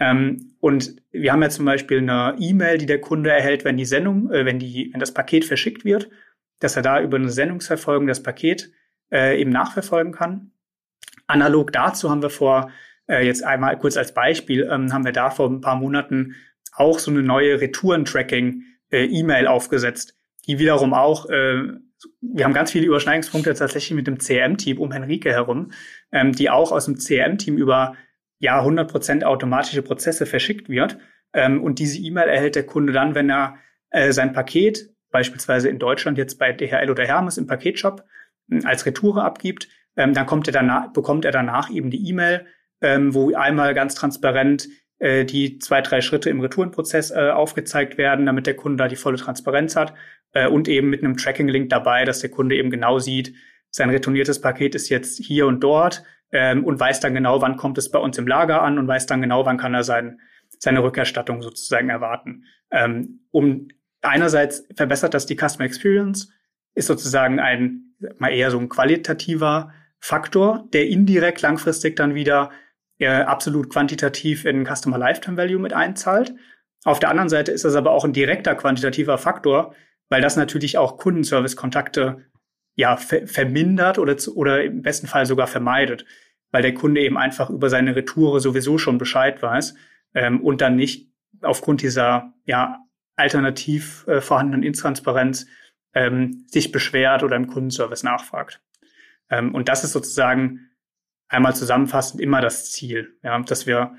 Ähm, 0.00 0.54
und 0.60 0.96
wir 1.12 1.32
haben 1.32 1.42
ja 1.42 1.50
zum 1.50 1.64
Beispiel 1.64 1.98
eine 1.98 2.34
E-Mail, 2.38 2.78
die 2.78 2.86
der 2.86 3.00
Kunde 3.00 3.30
erhält, 3.30 3.64
wenn 3.64 3.76
die 3.76 3.84
Sendung, 3.84 4.30
äh, 4.32 4.44
wenn 4.44 4.58
die, 4.58 4.90
wenn 4.92 5.00
das 5.00 5.14
Paket 5.14 5.44
verschickt 5.44 5.84
wird, 5.84 6.10
dass 6.58 6.76
er 6.76 6.82
da 6.82 7.00
über 7.00 7.16
eine 7.16 7.30
Sendungsverfolgung 7.30 8.06
das 8.06 8.22
Paket 8.22 8.72
äh, 9.12 9.40
eben 9.40 9.50
nachverfolgen 9.50 10.12
kann. 10.12 10.52
Analog 11.26 11.72
dazu 11.72 12.10
haben 12.10 12.22
wir 12.22 12.30
vor 12.30 12.70
äh, 13.08 13.24
jetzt 13.26 13.44
einmal 13.44 13.78
kurz 13.78 13.96
als 13.96 14.14
Beispiel, 14.14 14.68
ähm, 14.70 14.92
haben 14.92 15.04
wir 15.04 15.12
da 15.12 15.30
vor 15.30 15.48
ein 15.48 15.60
paar 15.60 15.76
Monaten 15.76 16.34
auch 16.72 16.98
so 16.98 17.10
eine 17.10 17.22
neue 17.22 17.60
Retouren-Tracking-E-Mail 17.60 19.44
äh, 19.44 19.48
aufgesetzt, 19.48 20.16
die 20.46 20.58
wiederum 20.58 20.94
auch, 20.94 21.28
äh, 21.28 21.64
wir 22.20 22.44
haben 22.44 22.54
ganz 22.54 22.70
viele 22.70 22.86
Überschneidungspunkte 22.86 23.54
tatsächlich 23.54 23.94
mit 23.94 24.06
dem 24.06 24.18
CRM-Team 24.18 24.78
um 24.78 24.92
Henrike 24.92 25.30
herum, 25.30 25.72
ähm, 26.12 26.32
die 26.32 26.48
auch 26.48 26.72
aus 26.72 26.86
dem 26.86 26.96
CRM-Team 26.96 27.56
über 27.56 27.94
ja 28.38 28.64
100% 28.64 29.22
automatische 29.24 29.82
Prozesse 29.82 30.26
verschickt 30.26 30.68
wird. 30.68 30.98
Ähm, 31.32 31.62
und 31.62 31.78
diese 31.78 32.00
E-Mail 32.00 32.28
erhält 32.28 32.56
der 32.56 32.64
Kunde 32.64 32.92
dann, 32.92 33.14
wenn 33.14 33.30
er 33.30 33.56
äh, 33.90 34.12
sein 34.12 34.32
Paket 34.32 34.90
beispielsweise 35.10 35.68
in 35.68 35.78
Deutschland 35.78 36.16
jetzt 36.18 36.38
bei 36.38 36.52
DHL 36.52 36.90
oder 36.90 37.04
Hermes 37.04 37.36
im 37.36 37.46
Paketshop 37.46 38.04
als 38.64 38.86
Retoure 38.86 39.22
abgibt, 39.22 39.68
ähm, 39.96 40.14
dann 40.14 40.26
kommt 40.26 40.46
er 40.46 40.52
danach, 40.52 40.92
bekommt 40.92 41.24
er 41.24 41.32
danach 41.32 41.70
eben 41.70 41.90
die 41.90 42.08
E-Mail, 42.08 42.46
ähm, 42.80 43.14
wo 43.14 43.34
einmal 43.34 43.74
ganz 43.74 43.94
transparent 43.94 44.68
äh, 44.98 45.24
die 45.24 45.58
zwei, 45.58 45.80
drei 45.80 46.00
Schritte 46.00 46.30
im 46.30 46.40
Retourenprozess 46.40 47.10
äh, 47.10 47.30
aufgezeigt 47.30 47.98
werden, 47.98 48.26
damit 48.26 48.46
der 48.46 48.56
Kunde 48.56 48.84
da 48.84 48.88
die 48.88 48.96
volle 48.96 49.16
Transparenz 49.16 49.76
hat 49.76 49.94
äh, 50.32 50.46
und 50.46 50.68
eben 50.68 50.90
mit 50.90 51.02
einem 51.02 51.16
Tracking-Link 51.16 51.70
dabei, 51.70 52.04
dass 52.04 52.20
der 52.20 52.30
Kunde 52.30 52.56
eben 52.56 52.70
genau 52.70 52.98
sieht, 52.98 53.34
sein 53.70 53.90
retourniertes 53.90 54.40
Paket 54.40 54.74
ist 54.74 54.88
jetzt 54.88 55.18
hier 55.18 55.46
und 55.46 55.60
dort 55.60 56.02
ähm, 56.32 56.64
und 56.64 56.78
weiß 56.78 57.00
dann 57.00 57.14
genau, 57.14 57.40
wann 57.40 57.56
kommt 57.56 57.78
es 57.78 57.90
bei 57.90 57.98
uns 57.98 58.18
im 58.18 58.26
Lager 58.26 58.62
an 58.62 58.78
und 58.78 58.88
weiß 58.88 59.06
dann 59.06 59.20
genau, 59.20 59.46
wann 59.46 59.58
kann 59.58 59.74
er 59.74 59.84
sein, 59.84 60.20
seine 60.58 60.82
Rückerstattung 60.82 61.42
sozusagen 61.42 61.88
erwarten. 61.88 62.44
Ähm, 62.70 63.20
um 63.30 63.68
einerseits 64.02 64.66
verbessert 64.74 65.14
das 65.14 65.26
die 65.26 65.36
Customer 65.36 65.66
Experience, 65.66 66.32
ist 66.74 66.86
sozusagen 66.86 67.38
ein 67.38 67.89
mal 68.18 68.32
eher 68.32 68.50
so 68.50 68.58
ein 68.58 68.68
qualitativer 68.68 69.72
Faktor, 69.98 70.66
der 70.72 70.88
indirekt 70.88 71.42
langfristig 71.42 71.96
dann 71.96 72.14
wieder 72.14 72.50
äh, 72.98 73.08
absolut 73.08 73.70
quantitativ 73.70 74.44
in 74.44 74.64
Customer 74.64 74.98
Lifetime 74.98 75.36
Value 75.36 75.58
mit 75.58 75.72
einzahlt. 75.72 76.34
Auf 76.84 77.00
der 77.00 77.10
anderen 77.10 77.28
Seite 77.28 77.52
ist 77.52 77.64
das 77.64 77.74
aber 77.74 77.90
auch 77.90 78.04
ein 78.04 78.12
direkter 78.12 78.54
quantitativer 78.54 79.18
Faktor, 79.18 79.74
weil 80.08 80.22
das 80.22 80.36
natürlich 80.36 80.78
auch 80.78 80.96
Kundenservice-Kontakte 80.96 82.24
ja 82.76 82.96
ver 82.96 83.26
vermindert 83.26 83.98
oder 83.98 84.16
zu, 84.16 84.36
oder 84.36 84.64
im 84.64 84.82
besten 84.82 85.06
Fall 85.06 85.26
sogar 85.26 85.46
vermeidet, 85.46 86.04
weil 86.50 86.62
der 86.62 86.74
Kunde 86.74 87.02
eben 87.02 87.18
einfach 87.18 87.50
über 87.50 87.68
seine 87.68 87.94
Retoure 87.94 88.40
sowieso 88.40 88.78
schon 88.78 88.98
Bescheid 88.98 89.42
weiß 89.42 89.74
ähm, 90.14 90.40
und 90.40 90.60
dann 90.60 90.76
nicht 90.76 91.10
aufgrund 91.42 91.82
dieser 91.82 92.32
ja 92.46 92.78
alternativ 93.16 94.06
äh, 94.08 94.20
vorhandenen 94.20 94.62
Intransparenz 94.62 95.46
ähm, 95.94 96.44
sich 96.48 96.72
beschwert 96.72 97.22
oder 97.22 97.36
im 97.36 97.46
Kundenservice 97.46 98.02
nachfragt. 98.02 98.60
Ähm, 99.30 99.54
und 99.54 99.68
das 99.68 99.84
ist 99.84 99.92
sozusagen 99.92 100.70
einmal 101.28 101.54
zusammenfassend 101.54 102.20
immer 102.20 102.40
das 102.40 102.70
Ziel, 102.70 103.16
ja, 103.22 103.38
dass 103.40 103.66
wir, 103.66 103.94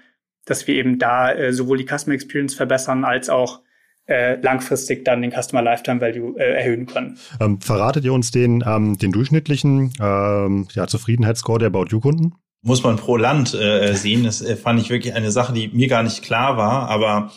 dass 0.46 0.68
wir 0.68 0.76
eben 0.76 1.00
da 1.00 1.32
äh, 1.32 1.54
sowohl 1.54 1.78
die 1.78 1.88
Customer 1.88 2.14
Experience 2.14 2.54
verbessern 2.54 3.06
als 3.06 3.30
auch 3.30 3.62
äh, 4.08 4.36
langfristig 4.42 5.06
dann 5.06 5.22
den 5.22 5.32
Customer 5.32 5.62
Lifetime 5.62 6.02
Value 6.02 6.38
äh, 6.38 6.56
erhöhen 6.56 6.86
können. 6.86 7.18
Ähm, 7.40 7.62
verratet 7.62 8.04
ihr 8.04 8.14
uns 8.14 8.32
den, 8.32 8.64
ähm, 8.66 8.98
den 8.98 9.12
durchschnittlichen 9.12 9.94
ähm, 10.00 10.68
ja, 10.74 10.88
Zufriedenheitsscore 10.88 11.60
der 11.60 11.68
About 11.68 11.86
You-Kunden? 11.90 12.34
Muss 12.64 12.84
man 12.84 12.98
pro 12.98 13.18
Land 13.18 13.54
äh, 13.54 13.94
sehen. 13.94 14.24
Das 14.24 14.42
äh, 14.42 14.56
fand 14.56 14.80
ich 14.82 14.90
wirklich 14.90 15.16
eine 15.16 15.32
Sache, 15.32 15.54
die 15.54 15.70
mir 15.70 15.88
gar 15.88 16.04
nicht 16.04 16.24
klar 16.24 16.58
war, 16.58 16.90
aber 16.90 17.32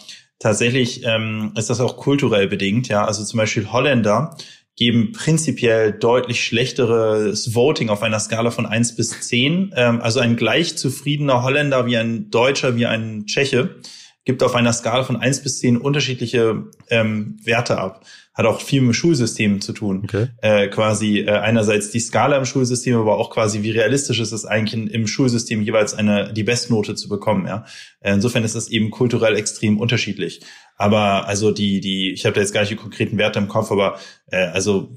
tatsächlich 0.44 1.00
ähm, 1.04 1.52
ist 1.56 1.70
das 1.70 1.80
auch 1.80 1.96
kulturell 1.96 2.46
bedingt. 2.46 2.88
Ja, 2.88 3.06
also 3.06 3.24
zum 3.24 3.38
Beispiel 3.38 3.72
Holländer 3.72 4.36
geben 4.76 5.12
prinzipiell 5.12 5.92
deutlich 5.92 6.44
schlechteres 6.44 7.54
Voting 7.54 7.88
auf 7.88 8.02
einer 8.02 8.20
Skala 8.20 8.50
von 8.50 8.66
eins 8.66 8.94
bis 8.94 9.22
zehn. 9.22 9.72
Ähm, 9.74 10.02
also 10.02 10.20
ein 10.20 10.36
gleich 10.36 10.76
zufriedener 10.76 11.42
Holländer 11.42 11.86
wie 11.86 11.96
ein 11.96 12.30
Deutscher, 12.30 12.76
wie 12.76 12.84
ein 12.84 13.24
Tscheche 13.24 13.76
gibt 14.24 14.42
auf 14.42 14.54
einer 14.54 14.72
Skala 14.72 15.04
von 15.04 15.16
eins 15.16 15.42
bis 15.42 15.58
zehn 15.58 15.76
unterschiedliche 15.76 16.64
ähm, 16.88 17.36
Werte 17.42 17.78
ab. 17.78 18.04
Hat 18.32 18.46
auch 18.46 18.60
viel 18.60 18.80
mit 18.80 18.90
dem 18.90 18.94
Schulsystem 18.94 19.60
zu 19.60 19.72
tun. 19.72 20.02
Okay. 20.04 20.28
Äh, 20.42 20.68
quasi 20.68 21.20
äh, 21.20 21.30
einerseits 21.30 21.90
die 21.90 22.00
Skala 22.00 22.36
im 22.36 22.44
Schulsystem, 22.44 22.96
aber 22.96 23.18
auch 23.18 23.30
quasi, 23.30 23.62
wie 23.62 23.70
realistisch 23.70 24.18
ist 24.18 24.32
es 24.32 24.44
eigentlich 24.44 24.92
im 24.92 25.06
Schulsystem 25.06 25.62
jeweils 25.62 25.94
eine 25.94 26.32
die 26.32 26.42
Bestnote 26.42 26.94
zu 26.94 27.08
bekommen. 27.08 27.46
Ja? 27.46 27.64
Äh, 28.00 28.14
insofern 28.14 28.44
ist 28.44 28.56
das 28.56 28.68
eben 28.68 28.90
kulturell 28.90 29.36
extrem 29.36 29.78
unterschiedlich. 29.78 30.40
Aber 30.76 31.28
also 31.28 31.52
die, 31.52 31.80
die, 31.80 32.12
ich 32.12 32.24
habe 32.24 32.34
da 32.34 32.40
jetzt 32.40 32.52
gar 32.52 32.62
nicht 32.62 32.72
die 32.72 32.76
konkreten 32.76 33.18
Werte 33.18 33.38
im 33.38 33.48
Kopf, 33.48 33.70
aber 33.70 33.98
äh, 34.26 34.46
also 34.46 34.90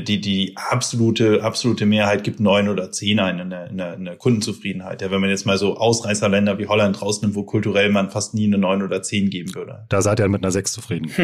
die, 0.00 0.20
die 0.20 0.54
absolute, 0.56 1.42
absolute 1.42 1.86
Mehrheit 1.86 2.24
gibt 2.24 2.40
neun 2.40 2.68
oder 2.68 2.90
zehn 2.90 3.20
ein 3.20 3.38
in 3.38 3.50
der, 3.50 3.70
in 3.70 3.78
der, 3.78 3.94
in 3.94 4.04
der 4.04 4.16
Kundenzufriedenheit. 4.16 5.02
Ja, 5.02 5.10
wenn 5.10 5.20
man 5.20 5.30
jetzt 5.30 5.46
mal 5.46 5.58
so 5.58 5.76
Ausreißerländer 5.76 6.58
wie 6.58 6.66
Holland 6.66 7.00
rausnimmt, 7.00 7.34
wo 7.34 7.44
kulturell 7.44 7.90
man 7.90 8.10
fast 8.10 8.34
nie 8.34 8.46
eine 8.46 8.58
neun 8.58 8.82
oder 8.82 9.02
zehn 9.02 9.30
geben 9.30 9.54
würde. 9.54 9.84
Da 9.88 10.02
seid 10.02 10.20
ihr 10.20 10.28
mit 10.28 10.42
einer 10.42 10.52
sechs 10.52 10.72
zufrieden. 10.72 11.10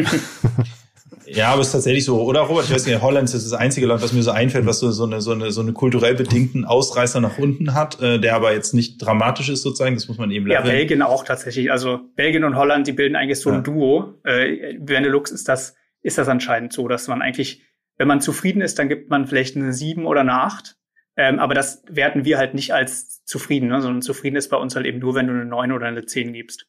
Ja, 1.31 1.49
aber 1.49 1.61
es 1.61 1.67
ist 1.67 1.73
tatsächlich 1.73 2.05
so, 2.05 2.21
oder 2.21 2.41
Robert? 2.41 2.65
Ich 2.65 2.73
weiß 2.73 2.87
nicht, 2.87 3.01
Holland 3.01 3.31
ist 3.31 3.45
das 3.45 3.53
einzige 3.53 3.85
Land, 3.85 4.01
was 4.01 4.13
mir 4.13 4.23
so 4.23 4.31
einfällt, 4.31 4.65
was 4.65 4.79
so, 4.79 4.91
so, 4.91 5.03
eine, 5.05 5.21
so, 5.21 5.31
eine, 5.31 5.51
so 5.51 5.61
eine 5.61 5.73
kulturell 5.73 6.15
bedingten 6.15 6.65
Ausreißer 6.65 7.21
nach 7.21 7.37
unten 7.37 7.73
hat, 7.75 8.01
äh, 8.01 8.19
der 8.19 8.35
aber 8.35 8.53
jetzt 8.53 8.73
nicht 8.73 8.97
dramatisch 8.97 9.49
ist 9.49 9.61
sozusagen, 9.61 9.95
das 9.95 10.07
muss 10.07 10.17
man 10.17 10.31
eben 10.31 10.47
lernen. 10.47 10.65
Ja, 10.65 10.71
Belgien 10.71 11.01
auch 11.01 11.23
tatsächlich. 11.23 11.71
Also 11.71 11.99
Belgien 12.15 12.43
und 12.43 12.55
Holland, 12.55 12.87
die 12.87 12.93
bilden 12.93 13.15
eigentlich 13.15 13.39
so 13.39 13.49
ein 13.49 13.57
ja. 13.57 13.61
Duo. 13.61 14.13
Äh, 14.23 14.77
Benelux 14.79 15.31
ist 15.31 15.47
das, 15.47 15.75
ist 16.01 16.17
das 16.17 16.27
anscheinend 16.27 16.73
so, 16.73 16.87
dass 16.87 17.07
man 17.07 17.21
eigentlich, 17.21 17.61
wenn 17.99 18.07
man 18.07 18.21
zufrieden 18.21 18.61
ist, 18.61 18.79
dann 18.79 18.89
gibt 18.89 19.11
man 19.11 19.27
vielleicht 19.27 19.55
eine 19.55 19.73
sieben 19.73 20.07
oder 20.07 20.21
eine 20.21 20.33
acht. 20.33 20.77
Ähm, 21.15 21.37
aber 21.37 21.53
das 21.53 21.83
werten 21.87 22.23
wir 22.23 22.37
halt 22.37 22.53
nicht 22.53 22.73
als 22.73 23.23
zufrieden, 23.25 23.67
ne? 23.67 23.81
sondern 23.81 24.01
zufrieden 24.01 24.37
ist 24.37 24.49
bei 24.49 24.57
uns 24.57 24.75
halt 24.75 24.85
eben 24.85 24.99
nur, 24.99 25.15
wenn 25.15 25.27
du 25.27 25.33
eine 25.33 25.45
9 25.45 25.73
oder 25.73 25.87
eine 25.87 26.05
10 26.05 26.31
gibst. 26.31 26.65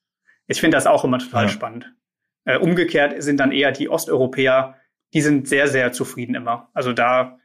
Ich 0.48 0.60
finde 0.60 0.76
das 0.76 0.88
auch 0.88 1.04
immer 1.04 1.20
total 1.20 1.44
ja. 1.44 1.48
spannend. 1.48 1.94
Äh, 2.44 2.58
umgekehrt 2.58 3.22
sind 3.22 3.38
dann 3.38 3.52
eher 3.52 3.70
die 3.70 3.88
Osteuropäer, 3.88 4.74
die 5.14 5.20
sind 5.20 5.46
sehr, 5.46 5.68
sehr 5.68 5.92
zufrieden 5.92 6.34
immer. 6.34 6.68
Also 6.74 6.92
da 6.92 7.38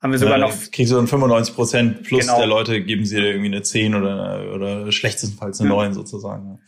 haben 0.00 0.10
wir 0.10 0.18
sogar 0.18 0.38
ja, 0.38 0.46
noch. 0.46 0.70
Kriegst 0.72 0.90
du 0.90 0.96
dann 0.96 1.06
95 1.06 1.54
Prozent 1.54 2.02
plus 2.02 2.22
genau. 2.22 2.38
der 2.38 2.46
Leute 2.48 2.82
geben 2.82 3.04
sie 3.04 3.16
dir 3.16 3.28
irgendwie 3.28 3.54
eine 3.54 3.62
10 3.62 3.94
oder, 3.94 4.52
oder 4.52 4.90
schlechtestenfalls 4.90 5.60
eine 5.60 5.70
ja. 5.70 5.76
9 5.76 5.94
sozusagen. 5.94 6.60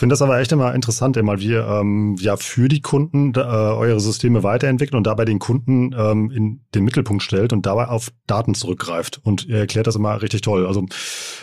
Ich 0.00 0.02
finde 0.02 0.14
das 0.14 0.22
aber 0.22 0.40
echt 0.40 0.50
immer 0.50 0.74
interessant, 0.74 1.18
immer 1.18 1.40
wie 1.40 1.52
ähm, 1.52 2.16
ja 2.18 2.38
für 2.38 2.68
die 2.68 2.80
Kunden 2.80 3.34
äh, 3.36 3.40
eure 3.40 4.00
Systeme 4.00 4.42
weiterentwickelt 4.42 4.94
und 4.94 5.06
dabei 5.06 5.26
den 5.26 5.38
Kunden 5.38 5.94
ähm, 5.94 6.30
in 6.30 6.62
den 6.74 6.84
Mittelpunkt 6.84 7.22
stellt 7.22 7.52
und 7.52 7.66
dabei 7.66 7.88
auf 7.88 8.10
Daten 8.26 8.54
zurückgreift. 8.54 9.20
Und 9.22 9.44
ihr 9.44 9.58
erklärt 9.58 9.86
das 9.86 9.96
immer 9.96 10.22
richtig 10.22 10.40
toll. 10.40 10.66
Also 10.66 10.86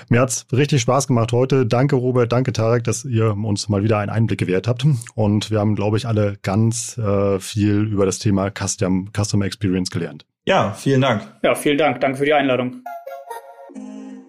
mir 0.09 0.21
hat's 0.21 0.47
richtig 0.51 0.81
Spaß 0.81 1.05
gemacht 1.05 1.33
heute. 1.33 1.67
Danke, 1.67 1.97
Robert, 1.97 2.31
danke, 2.31 2.51
Tarek, 2.51 2.83
dass 2.83 3.05
ihr 3.05 3.37
uns 3.37 3.69
mal 3.69 3.83
wieder 3.83 3.99
einen 3.99 4.09
Einblick 4.09 4.39
gewährt 4.39 4.67
habt. 4.67 4.87
Und 5.13 5.51
wir 5.51 5.59
haben, 5.59 5.75
glaube 5.75 5.97
ich, 5.97 6.07
alle 6.07 6.39
ganz 6.41 6.97
äh, 6.97 7.39
viel 7.39 7.83
über 7.83 8.07
das 8.07 8.17
Thema 8.17 8.49
Custom, 8.49 9.11
Customer 9.15 9.45
Experience 9.45 9.91
gelernt. 9.91 10.25
Ja, 10.47 10.71
vielen 10.71 11.01
Dank. 11.01 11.31
Ja, 11.43 11.53
vielen 11.53 11.77
Dank. 11.77 12.01
Danke 12.01 12.17
für 12.17 12.25
die 12.25 12.33
Einladung. 12.33 12.81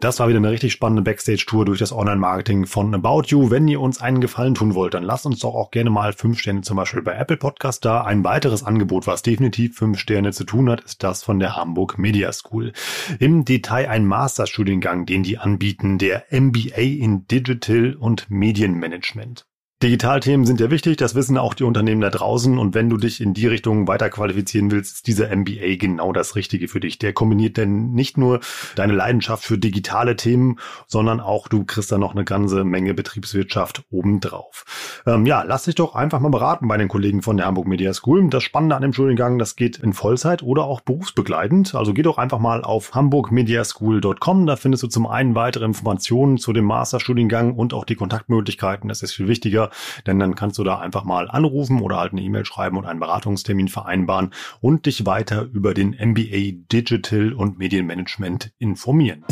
Das 0.00 0.20
war 0.20 0.28
wieder 0.28 0.38
eine 0.38 0.52
richtig 0.52 0.70
spannende 0.72 1.02
Backstage-Tour 1.02 1.64
durch 1.64 1.80
das 1.80 1.92
Online-Marketing 1.92 2.66
von 2.66 2.94
About 2.94 3.22
You. 3.26 3.50
Wenn 3.50 3.66
ihr 3.66 3.80
uns 3.80 4.00
einen 4.00 4.20
Gefallen 4.20 4.54
tun 4.54 4.76
wollt, 4.76 4.94
dann 4.94 5.02
lasst 5.02 5.26
uns 5.26 5.40
doch 5.40 5.56
auch 5.56 5.72
gerne 5.72 5.90
mal 5.90 6.12
fünf 6.12 6.38
Sterne 6.38 6.60
zum 6.60 6.76
Beispiel 6.76 7.02
bei 7.02 7.14
Apple 7.14 7.36
Podcast 7.36 7.84
da. 7.84 8.02
Ein 8.02 8.22
weiteres 8.22 8.62
Angebot, 8.62 9.08
was 9.08 9.22
definitiv 9.22 9.76
fünf 9.76 9.98
Sterne 9.98 10.32
zu 10.32 10.44
tun 10.44 10.70
hat, 10.70 10.82
ist 10.82 11.02
das 11.02 11.24
von 11.24 11.40
der 11.40 11.56
Hamburg 11.56 11.98
Media 11.98 12.32
School. 12.32 12.72
Im 13.18 13.44
Detail 13.44 13.88
ein 13.88 14.06
Masterstudiengang, 14.06 15.04
den 15.04 15.24
die 15.24 15.38
anbieten, 15.38 15.98
der 15.98 16.26
MBA 16.30 16.80
in 16.80 17.26
Digital 17.26 17.96
und 17.98 18.30
Medienmanagement. 18.30 19.48
Digitalthemen 19.80 20.44
sind 20.44 20.58
ja 20.58 20.72
wichtig, 20.72 20.96
das 20.96 21.14
wissen 21.14 21.38
auch 21.38 21.54
die 21.54 21.62
Unternehmen 21.62 22.00
da 22.00 22.10
draußen. 22.10 22.58
Und 22.58 22.74
wenn 22.74 22.90
du 22.90 22.96
dich 22.96 23.20
in 23.20 23.32
die 23.32 23.46
Richtung 23.46 23.86
weiter 23.86 24.10
qualifizieren 24.10 24.72
willst, 24.72 24.96
ist 24.96 25.06
dieser 25.06 25.28
MBA 25.34 25.76
genau 25.78 26.12
das 26.12 26.34
Richtige 26.34 26.66
für 26.66 26.80
dich. 26.80 26.98
Der 26.98 27.12
kombiniert 27.12 27.56
denn 27.56 27.92
nicht 27.92 28.18
nur 28.18 28.40
deine 28.74 28.92
Leidenschaft 28.92 29.44
für 29.44 29.56
digitale 29.56 30.16
Themen, 30.16 30.58
sondern 30.88 31.20
auch 31.20 31.46
du 31.46 31.64
kriegst 31.64 31.92
da 31.92 31.98
noch 31.98 32.10
eine 32.10 32.24
ganze 32.24 32.64
Menge 32.64 32.92
Betriebswirtschaft 32.92 33.84
obendrauf. 33.88 34.64
Ähm, 35.06 35.26
ja, 35.26 35.44
lass 35.44 35.66
dich 35.66 35.76
doch 35.76 35.94
einfach 35.94 36.18
mal 36.18 36.30
beraten 36.30 36.66
bei 36.66 36.76
den 36.76 36.88
Kollegen 36.88 37.22
von 37.22 37.36
der 37.36 37.46
Hamburg 37.46 37.68
Media 37.68 37.94
School. 37.94 38.28
Das 38.30 38.42
Spannende 38.42 38.74
an 38.74 38.82
dem 38.82 38.92
Studiengang, 38.92 39.38
das 39.38 39.54
geht 39.54 39.78
in 39.78 39.92
Vollzeit 39.92 40.42
oder 40.42 40.64
auch 40.64 40.80
berufsbegleitend. 40.80 41.76
Also 41.76 41.94
geh 41.94 42.02
doch 42.02 42.18
einfach 42.18 42.40
mal 42.40 42.64
auf 42.64 42.96
hamburgmediaschool.com. 42.96 44.44
Da 44.44 44.56
findest 44.56 44.82
du 44.82 44.88
zum 44.88 45.06
einen 45.06 45.36
weitere 45.36 45.66
Informationen 45.66 46.36
zu 46.36 46.52
dem 46.52 46.64
Masterstudiengang 46.64 47.54
und 47.54 47.74
auch 47.74 47.84
die 47.84 47.94
Kontaktmöglichkeiten. 47.94 48.88
Das 48.88 49.04
ist 49.04 49.12
viel 49.12 49.28
wichtiger 49.28 49.67
denn 50.06 50.18
dann 50.18 50.34
kannst 50.34 50.58
du 50.58 50.64
da 50.64 50.78
einfach 50.78 51.04
mal 51.04 51.30
anrufen 51.30 51.80
oder 51.80 51.98
halt 51.98 52.12
eine 52.12 52.22
E-Mail 52.22 52.44
schreiben 52.44 52.76
und 52.76 52.86
einen 52.86 53.00
Beratungstermin 53.00 53.68
vereinbaren 53.68 54.32
und 54.60 54.86
dich 54.86 55.06
weiter 55.06 55.42
über 55.52 55.74
den 55.74 55.90
MBA 55.90 56.64
Digital 56.72 57.32
und 57.32 57.58
Medienmanagement 57.58 58.52
informieren. 58.58 59.24